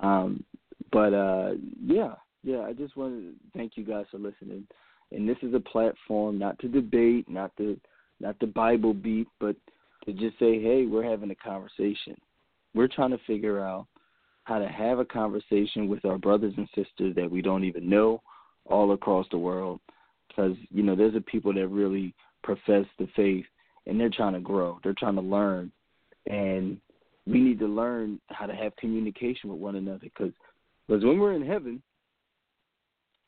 Um, 0.00 0.44
but 0.92 1.14
uh, 1.14 1.52
yeah, 1.84 2.14
yeah, 2.42 2.60
I 2.60 2.72
just 2.72 2.96
want 2.96 3.14
to 3.14 3.32
thank 3.56 3.76
you 3.76 3.84
guys 3.84 4.06
for 4.10 4.18
listening. 4.18 4.66
And 5.12 5.28
this 5.28 5.36
is 5.42 5.54
a 5.54 5.60
platform 5.60 6.38
not 6.38 6.58
to 6.60 6.68
debate, 6.68 7.28
not 7.28 7.56
to 7.58 7.78
not 8.20 8.38
the 8.40 8.46
Bible 8.46 8.94
beat, 8.94 9.28
but 9.40 9.56
to 10.06 10.12
just 10.12 10.38
say, 10.38 10.60
hey, 10.60 10.86
we're 10.86 11.08
having 11.08 11.30
a 11.30 11.34
conversation. 11.34 12.16
We're 12.74 12.88
trying 12.88 13.10
to 13.10 13.20
figure 13.26 13.64
out 13.64 13.86
how 14.44 14.58
to 14.58 14.68
have 14.68 14.98
a 14.98 15.04
conversation 15.04 15.88
with 15.88 16.04
our 16.04 16.18
brothers 16.18 16.54
and 16.56 16.68
sisters 16.74 17.14
that 17.16 17.30
we 17.30 17.40
don't 17.40 17.64
even 17.64 17.88
know 17.88 18.22
all 18.66 18.92
across 18.92 19.26
the 19.30 19.38
world. 19.38 19.80
Because, 20.28 20.56
you 20.70 20.82
know, 20.82 20.94
there's 20.94 21.14
a 21.14 21.20
people 21.20 21.52
that 21.54 21.68
really 21.68 22.14
profess 22.42 22.84
the 22.98 23.08
faith 23.16 23.46
and 23.86 23.98
they're 23.98 24.10
trying 24.10 24.34
to 24.34 24.40
grow, 24.40 24.78
they're 24.82 24.94
trying 24.98 25.14
to 25.14 25.20
learn. 25.20 25.70
And 26.26 26.78
we 27.26 27.40
need 27.40 27.58
to 27.60 27.66
learn 27.66 28.20
how 28.28 28.46
to 28.46 28.54
have 28.54 28.76
communication 28.76 29.50
with 29.50 29.60
one 29.60 29.76
another 29.76 30.00
because 30.02 30.32
because 30.86 31.04
when 31.04 31.18
we're 31.18 31.32
in 31.32 31.46
heaven, 31.46 31.82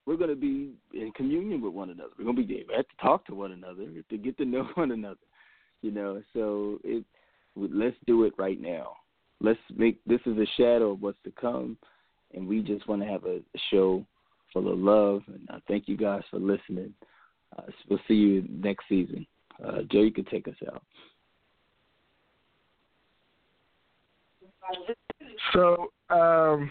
we're 0.05 0.17
going 0.17 0.31
to 0.31 0.37
be 0.37 0.73
in 0.93 1.11
communion 1.13 1.61
with 1.61 1.73
one 1.73 1.91
another. 1.91 2.11
We're 2.19 2.25
going 2.25 2.37
to 2.37 2.45
be 2.45 2.59
able 2.59 2.75
to 2.75 2.85
talk 3.01 3.25
to 3.27 3.35
one 3.35 3.53
another, 3.53 3.87
to 4.09 4.19
get 4.19 4.37
to 4.39 4.45
know 4.45 4.69
one 4.75 4.93
another. 4.93 5.17
You 5.83 5.91
know, 5.91 6.23
so 6.33 6.79
it 6.85 7.05
let's 7.57 7.97
do 8.07 8.25
it 8.25 8.35
right 8.39 8.61
now. 8.61 8.97
Let's 9.41 9.61
make 9.75 9.99
this 10.07 10.21
is 10.27 10.37
a 10.39 10.47
shadow 10.57 10.93
of 10.93 11.03
what's 11.03 11.19
to 11.25 11.31
come, 11.31 11.77
and 12.35 12.47
we 12.47 12.63
just 12.63 12.89
want 12.89 13.03
to 13.03 13.09
have 13.09 13.25
a 13.25 13.41
show 13.71 14.05
full 14.53 14.73
of 14.73 14.79
love. 14.79 15.23
And 15.29 15.47
I 15.51 15.59
thank 15.69 15.89
you 15.89 15.97
guys 15.97 16.23
for 16.31 16.39
listening. 16.39 16.95
Uh, 17.57 17.63
we'll 17.89 18.01
see 18.09 18.15
you 18.15 18.45
next 18.49 18.85
season. 18.89 19.27
Uh, 19.65 19.83
Joe, 19.91 20.03
you 20.03 20.13
can 20.13 20.25
take 20.25 20.49
us 20.49 20.55
out. 20.67 20.83
So 25.53 25.89
um, 26.11 26.71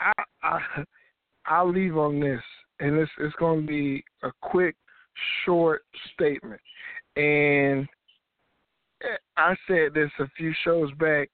I, 0.00 0.12
I 0.42 0.60
I'll 1.46 1.70
leave 1.70 1.96
on 1.96 2.20
this, 2.20 2.42
and 2.80 2.96
it's 2.96 3.10
it's 3.18 3.34
going 3.36 3.62
to 3.62 3.66
be 3.66 4.04
a 4.22 4.30
quick, 4.40 4.76
short 5.44 5.82
statement. 6.14 6.60
And 7.18 7.88
I 9.36 9.56
said 9.66 9.92
this 9.94 10.10
a 10.20 10.28
few 10.36 10.54
shows 10.64 10.90
back, 11.00 11.28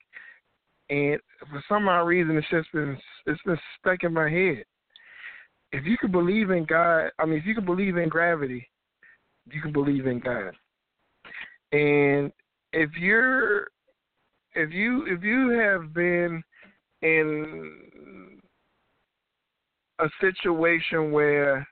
and 0.88 1.20
for 1.50 1.62
some 1.68 1.88
odd 1.88 2.06
reason, 2.06 2.38
it's 2.38 2.48
just 2.50 2.72
been 2.72 2.96
it's 3.26 3.42
been 3.42 3.58
stuck 3.78 4.02
in 4.02 4.14
my 4.14 4.30
head. 4.30 4.64
If 5.72 5.84
you 5.84 5.98
can 5.98 6.10
believe 6.10 6.50
in 6.50 6.64
God, 6.64 7.10
I 7.18 7.26
mean, 7.26 7.38
if 7.38 7.44
you 7.44 7.54
can 7.54 7.66
believe 7.66 7.98
in 7.98 8.08
gravity, 8.08 8.66
you 9.50 9.60
can 9.60 9.72
believe 9.72 10.06
in 10.06 10.20
God. 10.20 10.52
And 11.72 12.32
if 12.72 12.90
you're 12.98 13.68
if 14.54 14.72
you 14.72 15.04
if 15.06 15.22
you 15.22 15.50
have 15.50 15.92
been 15.92 16.42
in 17.02 18.40
a 19.98 20.08
situation 20.20 21.12
where 21.12 21.66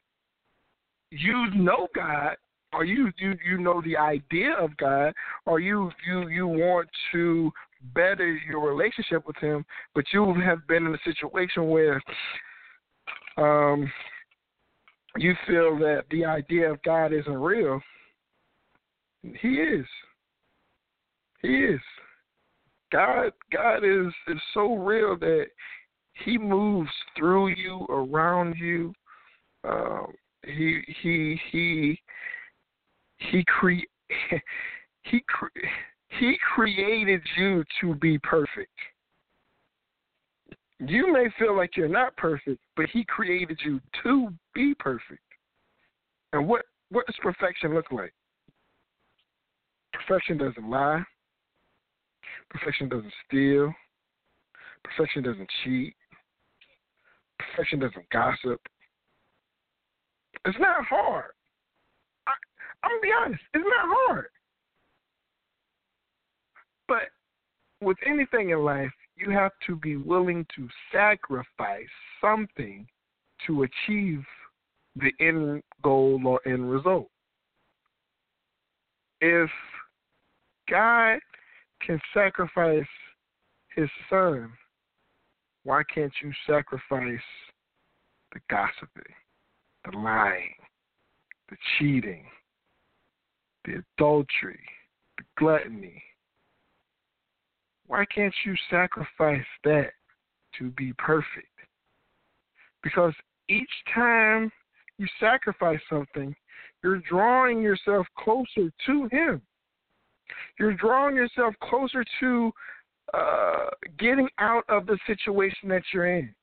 you 1.10 1.50
know 1.54 1.88
God 1.94 2.36
or 2.72 2.84
you 2.84 3.10
you 3.18 3.34
you 3.44 3.58
know 3.58 3.82
the 3.82 3.96
idea 3.96 4.52
of 4.58 4.76
God? 4.76 5.12
Or 5.46 5.60
you 5.60 5.90
you 6.06 6.28
you 6.28 6.46
want 6.46 6.88
to 7.12 7.50
better 7.94 8.38
your 8.48 8.60
relationship 8.60 9.26
with 9.26 9.36
him 9.38 9.64
but 9.92 10.04
you 10.12 10.34
have 10.34 10.64
been 10.68 10.86
in 10.86 10.94
a 10.94 10.98
situation 11.04 11.68
where 11.68 12.00
um 13.38 13.90
you 15.16 15.34
feel 15.46 15.76
that 15.78 16.04
the 16.10 16.24
idea 16.24 16.70
of 16.70 16.82
God 16.82 17.12
isn't 17.12 17.32
real? 17.32 17.80
He 19.22 19.48
is. 19.48 19.86
He 21.42 21.48
is. 21.48 21.80
God 22.90 23.32
God 23.52 23.84
is 23.84 24.12
is 24.28 24.40
so 24.54 24.76
real 24.76 25.16
that 25.18 25.46
He 26.24 26.38
moves 26.38 26.90
through 27.16 27.48
you, 27.48 27.86
around 27.88 28.56
you. 28.58 28.92
Um, 29.64 30.12
he 30.44 30.80
he 31.02 31.40
he 31.50 32.00
he 33.30 33.44
cre- 33.44 33.86
he 35.02 35.22
cre- 35.28 35.66
he 36.18 36.36
created 36.54 37.22
you 37.36 37.64
to 37.80 37.94
be 37.94 38.18
perfect. 38.18 38.70
You 40.80 41.12
may 41.12 41.26
feel 41.38 41.56
like 41.56 41.76
you're 41.76 41.88
not 41.88 42.16
perfect, 42.16 42.60
but 42.76 42.86
he 42.92 43.04
created 43.04 43.58
you 43.64 43.80
to 44.02 44.32
be 44.54 44.74
perfect. 44.78 45.20
And 46.32 46.46
what 46.48 46.64
what 46.90 47.06
does 47.06 47.16
perfection 47.22 47.74
look 47.74 47.90
like? 47.92 48.12
Perfection 49.92 50.38
doesn't 50.38 50.68
lie. 50.68 51.02
Perfection 52.50 52.88
doesn't 52.88 53.12
steal. 53.26 53.72
Perfection 54.84 55.22
doesn't 55.22 55.48
cheat. 55.62 55.94
Perfection 57.38 57.78
doesn't 57.78 58.08
gossip. 58.10 58.60
It's 60.44 60.58
not 60.58 60.84
hard. 60.86 61.32
I'm 62.82 62.90
gonna 62.90 63.00
be 63.00 63.12
honest. 63.12 63.42
It's 63.54 63.64
not 63.64 63.96
hard. 64.08 64.26
But 66.88 67.10
with 67.80 67.96
anything 68.06 68.50
in 68.50 68.64
life, 68.64 68.92
you 69.16 69.30
have 69.30 69.52
to 69.66 69.76
be 69.76 69.96
willing 69.96 70.46
to 70.56 70.68
sacrifice 70.92 71.86
something 72.20 72.86
to 73.46 73.64
achieve 73.64 74.24
the 74.96 75.12
end 75.20 75.62
goal 75.82 76.20
or 76.26 76.40
end 76.46 76.70
result. 76.70 77.08
If 79.20 79.50
God 80.68 81.18
can 81.84 82.00
sacrifice 82.12 82.86
his 83.74 83.88
son, 84.10 84.50
why 85.64 85.82
can't 85.94 86.12
you 86.22 86.32
sacrifice 86.46 87.22
the 88.32 88.40
gossiping, 88.50 89.14
the 89.84 89.96
lying, 89.96 90.54
the 91.50 91.56
cheating, 91.78 92.24
the 93.64 93.82
adultery, 93.98 94.60
the 95.18 95.24
gluttony? 95.38 96.02
Why 97.86 98.04
can't 98.06 98.34
you 98.44 98.54
sacrifice 98.70 99.44
that 99.64 99.90
to 100.58 100.70
be 100.70 100.92
perfect? 100.98 101.46
Because 102.82 103.12
each 103.48 103.70
time 103.94 104.50
you 104.98 105.06
sacrifice 105.20 105.80
something, 105.90 106.34
you're 106.82 107.02
drawing 107.08 107.62
yourself 107.62 108.06
closer 108.18 108.72
to 108.86 109.08
Him. 109.10 109.42
You're 110.58 110.74
drawing 110.74 111.16
yourself 111.16 111.54
closer 111.62 112.04
to 112.20 112.52
uh, 113.14 113.66
getting 113.98 114.28
out 114.38 114.64
of 114.68 114.86
the 114.86 114.98
situation 115.06 115.68
that 115.68 115.82
you're 115.92 116.18
in. 116.18 116.34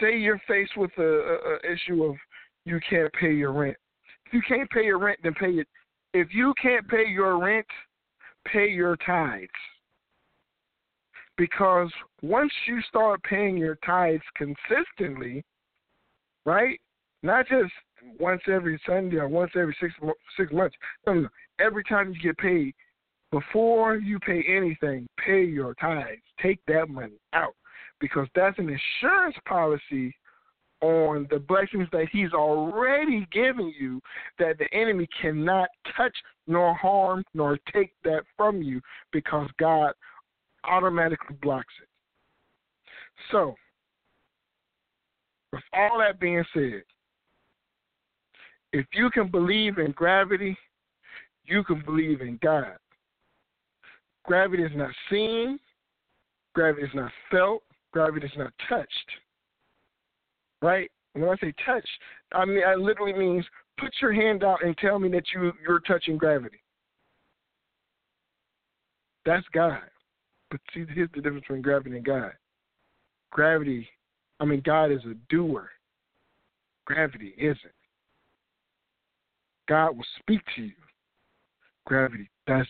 Say 0.00 0.18
you're 0.18 0.40
faced 0.48 0.76
with 0.76 0.90
a, 0.98 1.02
a, 1.02 1.36
a 1.36 1.72
issue 1.72 2.04
of 2.04 2.16
you 2.64 2.80
can't 2.88 3.12
pay 3.12 3.34
your 3.34 3.52
rent. 3.52 3.76
If 4.26 4.32
you 4.32 4.42
can't 4.48 4.70
pay 4.70 4.84
your 4.84 4.98
rent, 4.98 5.18
then 5.22 5.34
pay 5.34 5.50
it. 5.50 5.68
If 6.14 6.32
you 6.32 6.54
can't 6.62 6.86
pay 6.88 7.08
your 7.08 7.38
rent, 7.38 7.66
pay 8.46 8.68
your 8.68 8.96
tithes. 9.04 9.48
Because 11.36 11.90
once 12.22 12.52
you 12.68 12.80
start 12.88 13.20
paying 13.24 13.56
your 13.56 13.76
tithes 13.84 14.22
consistently, 14.36 15.44
right? 16.46 16.80
Not 17.24 17.48
just 17.48 17.72
once 18.20 18.42
every 18.46 18.80
Sunday 18.86 19.16
or 19.16 19.26
once 19.26 19.50
every 19.56 19.76
six 19.80 19.92
six 20.38 20.52
months. 20.52 20.76
No, 21.04 21.14
no. 21.14 21.28
Every 21.58 21.82
time 21.82 22.12
you 22.12 22.20
get 22.22 22.38
paid, 22.38 22.74
before 23.32 23.96
you 23.96 24.20
pay 24.20 24.44
anything, 24.48 25.08
pay 25.24 25.42
your 25.42 25.74
tithes. 25.74 26.22
Take 26.40 26.60
that 26.68 26.88
money 26.88 27.18
out 27.32 27.56
because 27.98 28.28
that's 28.36 28.58
an 28.60 28.68
insurance 28.68 29.36
policy 29.48 30.14
on 30.84 31.26
the 31.30 31.38
blessings 31.38 31.88
that 31.92 32.06
he's 32.12 32.32
already 32.32 33.26
given 33.32 33.72
you 33.78 34.00
that 34.38 34.58
the 34.58 34.66
enemy 34.74 35.08
cannot 35.20 35.68
touch 35.96 36.14
nor 36.46 36.74
harm 36.74 37.24
nor 37.32 37.58
take 37.72 37.92
that 38.04 38.22
from 38.36 38.60
you 38.60 38.80
because 39.12 39.48
God 39.58 39.92
automatically 40.64 41.36
blocks 41.42 41.72
it. 41.82 41.88
So, 43.32 43.54
with 45.52 45.62
all 45.72 45.98
that 46.00 46.20
being 46.20 46.44
said, 46.52 46.82
if 48.72 48.86
you 48.92 49.08
can 49.10 49.28
believe 49.28 49.78
in 49.78 49.92
gravity, 49.92 50.56
you 51.44 51.64
can 51.64 51.82
believe 51.84 52.20
in 52.20 52.38
God. 52.42 52.76
Gravity 54.24 54.64
is 54.64 54.72
not 54.74 54.90
seen, 55.10 55.58
gravity 56.54 56.86
is 56.86 56.94
not 56.94 57.10
felt, 57.30 57.62
gravity 57.92 58.26
is 58.26 58.32
not 58.36 58.52
touched. 58.68 59.10
Right? 60.64 60.90
when 61.12 61.28
I 61.28 61.36
say 61.36 61.52
touch, 61.64 61.86
I 62.32 62.44
mean 62.44 62.62
I 62.66 62.74
literally 62.74 63.12
means 63.12 63.44
put 63.78 63.92
your 64.00 64.12
hand 64.12 64.42
out 64.42 64.64
and 64.64 64.76
tell 64.78 64.98
me 64.98 65.10
that 65.10 65.24
you 65.34 65.52
you're 65.62 65.80
touching 65.80 66.16
gravity. 66.16 66.62
That's 69.26 69.46
God. 69.52 69.82
But 70.50 70.60
see, 70.72 70.84
here's 70.92 71.10
the 71.14 71.20
difference 71.20 71.42
between 71.42 71.62
gravity 71.62 71.96
and 71.96 72.04
God. 72.04 72.32
Gravity, 73.30 73.86
I 74.40 74.44
mean, 74.44 74.62
God 74.64 74.90
is 74.92 75.04
a 75.04 75.14
doer. 75.28 75.68
Gravity 76.86 77.34
isn't. 77.38 77.58
God 79.68 79.96
will 79.96 80.04
speak 80.20 80.40
to 80.56 80.62
you. 80.62 80.72
Gravity 81.86 82.30
doesn't. 82.46 82.68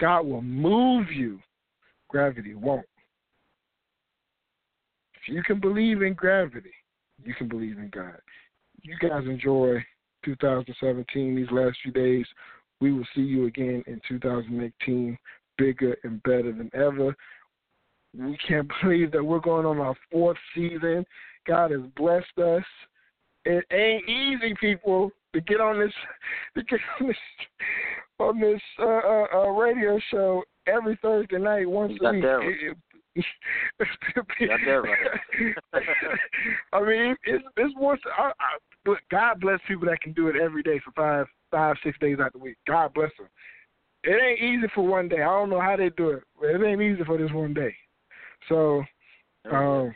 God 0.00 0.22
will 0.26 0.42
move 0.42 1.10
you. 1.10 1.38
Gravity 2.08 2.54
won't. 2.54 2.86
If 5.26 5.34
you 5.34 5.42
can 5.42 5.60
believe 5.60 6.02
in 6.02 6.14
gravity, 6.14 6.72
you 7.24 7.34
can 7.34 7.48
believe 7.48 7.78
in 7.78 7.88
God. 7.90 8.18
You 8.82 8.96
guys 9.00 9.24
enjoy 9.26 9.84
2017, 10.24 11.34
these 11.36 11.50
last 11.50 11.76
few 11.82 11.92
days. 11.92 12.26
We 12.80 12.92
will 12.92 13.06
see 13.14 13.22
you 13.22 13.46
again 13.46 13.82
in 13.86 14.00
2018, 14.08 15.18
bigger 15.58 15.96
and 16.04 16.22
better 16.22 16.52
than 16.52 16.70
ever. 16.74 17.16
We 18.16 18.36
can't 18.46 18.70
believe 18.82 19.12
that 19.12 19.24
we're 19.24 19.40
going 19.40 19.66
on 19.66 19.78
our 19.78 19.96
fourth 20.12 20.36
season. 20.54 21.04
God 21.46 21.70
has 21.70 21.80
blessed 21.96 22.38
us. 22.38 22.64
It 23.44 23.64
ain't 23.72 24.08
easy, 24.08 24.54
people, 24.60 25.10
to 25.32 25.40
get 25.40 25.60
on 25.60 25.78
this 25.78 25.92
to 26.56 26.62
get 26.64 26.80
on 27.00 27.06
this 27.08 27.16
on 28.18 28.40
this 28.40 28.60
uh, 28.78 28.84
uh, 28.84 29.26
uh, 29.34 29.48
radio 29.50 29.98
show 30.10 30.42
every 30.66 30.98
Thursday 31.02 31.38
night 31.38 31.68
once 31.68 31.92
a 32.00 32.12
week. 32.12 32.22
that. 32.22 32.40
It- 32.42 32.60
You 32.62 32.68
got 32.70 32.76
that 32.76 32.76
right. 34.82 35.48
I 36.72 36.80
mean, 36.80 37.16
it's 37.24 37.44
it's 37.56 37.74
once. 37.76 38.00
I, 38.16 38.28
I, 38.28 38.58
but 38.84 38.98
God 39.10 39.40
bless 39.40 39.60
people 39.66 39.86
that 39.86 40.00
can 40.00 40.12
do 40.12 40.28
it 40.28 40.36
every 40.36 40.62
day 40.62 40.80
for 40.84 40.92
five, 40.92 41.26
five, 41.50 41.76
six 41.82 41.98
days 41.98 42.18
out 42.20 42.28
of 42.28 42.32
the 42.34 42.38
week. 42.38 42.56
God 42.66 42.94
bless 42.94 43.10
them. 43.18 43.28
It 44.04 44.22
ain't 44.22 44.40
easy 44.40 44.70
for 44.74 44.86
one 44.86 45.08
day. 45.08 45.22
I 45.22 45.26
don't 45.26 45.50
know 45.50 45.60
how 45.60 45.76
they 45.76 45.90
do 45.90 46.10
it, 46.10 46.22
but 46.38 46.50
it 46.50 46.62
ain't 46.64 46.82
easy 46.82 47.02
for 47.04 47.18
this 47.18 47.32
one 47.32 47.54
day. 47.54 47.74
So, 48.48 48.84
um, 49.50 49.94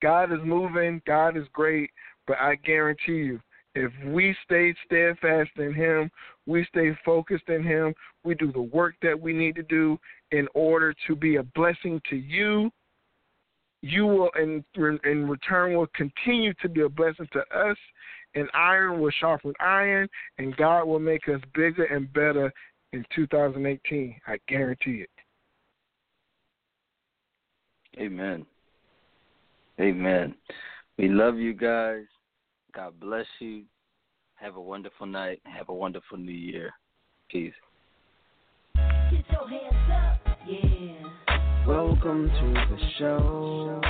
God 0.00 0.32
is 0.32 0.38
moving. 0.44 1.02
God 1.06 1.36
is 1.36 1.44
great, 1.52 1.90
but 2.26 2.38
I 2.38 2.54
guarantee 2.56 3.12
you, 3.12 3.40
if 3.74 3.92
we 4.06 4.34
stay 4.44 4.74
steadfast 4.86 5.50
in 5.58 5.74
Him, 5.74 6.10
we 6.46 6.64
stay 6.70 6.96
focused 7.04 7.48
in 7.48 7.62
Him, 7.62 7.94
we 8.24 8.34
do 8.34 8.50
the 8.50 8.62
work 8.62 8.94
that 9.02 9.20
we 9.20 9.34
need 9.34 9.54
to 9.56 9.62
do 9.64 9.98
in 10.32 10.48
order 10.54 10.94
to 11.06 11.16
be 11.16 11.36
a 11.36 11.42
blessing 11.42 12.00
to 12.10 12.16
you. 12.16 12.70
You 13.82 14.06
will, 14.06 14.30
in 14.40 14.64
in 15.04 15.28
return, 15.28 15.76
will 15.76 15.86
continue 15.94 16.52
to 16.62 16.68
be 16.68 16.80
a 16.80 16.88
blessing 16.88 17.28
to 17.32 17.40
us, 17.56 17.76
and 18.34 18.48
iron 18.54 19.00
will 19.00 19.12
sharpen 19.20 19.52
iron, 19.60 20.08
and 20.38 20.56
God 20.56 20.84
will 20.84 20.98
make 20.98 21.28
us 21.28 21.40
bigger 21.54 21.84
and 21.84 22.12
better 22.12 22.52
in 22.92 23.04
2018. 23.14 24.20
I 24.26 24.38
guarantee 24.48 25.04
it. 25.04 25.10
Amen. 27.98 28.44
Amen. 29.80 30.34
We 30.98 31.08
love 31.08 31.36
you 31.36 31.52
guys. 31.52 32.04
God 32.74 32.98
bless 33.00 33.26
you. 33.38 33.64
Have 34.36 34.56
a 34.56 34.60
wonderful 34.60 35.06
night. 35.06 35.40
Have 35.44 35.68
a 35.68 35.74
wonderful 35.74 36.18
new 36.18 36.32
year. 36.32 36.72
Peace. 37.30 37.54
Yeah. 40.48 41.66
Welcome 41.66 42.28
to 42.28 42.54
the 42.54 42.78
show. 42.98 43.80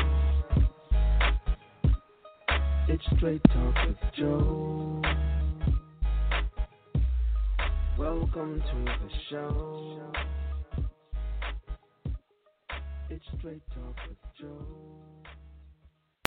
It's 2.88 3.04
Straight 3.16 3.42
Talk 3.52 3.74
with 3.86 3.96
Joe. 4.16 5.02
Welcome 7.98 8.60
to 8.60 8.84
the 8.84 9.10
show. 9.30 10.00
It's 13.10 13.24
Straight 13.38 13.62
Talk 13.74 13.96
with 14.08 14.18
Joe. 14.40 15.15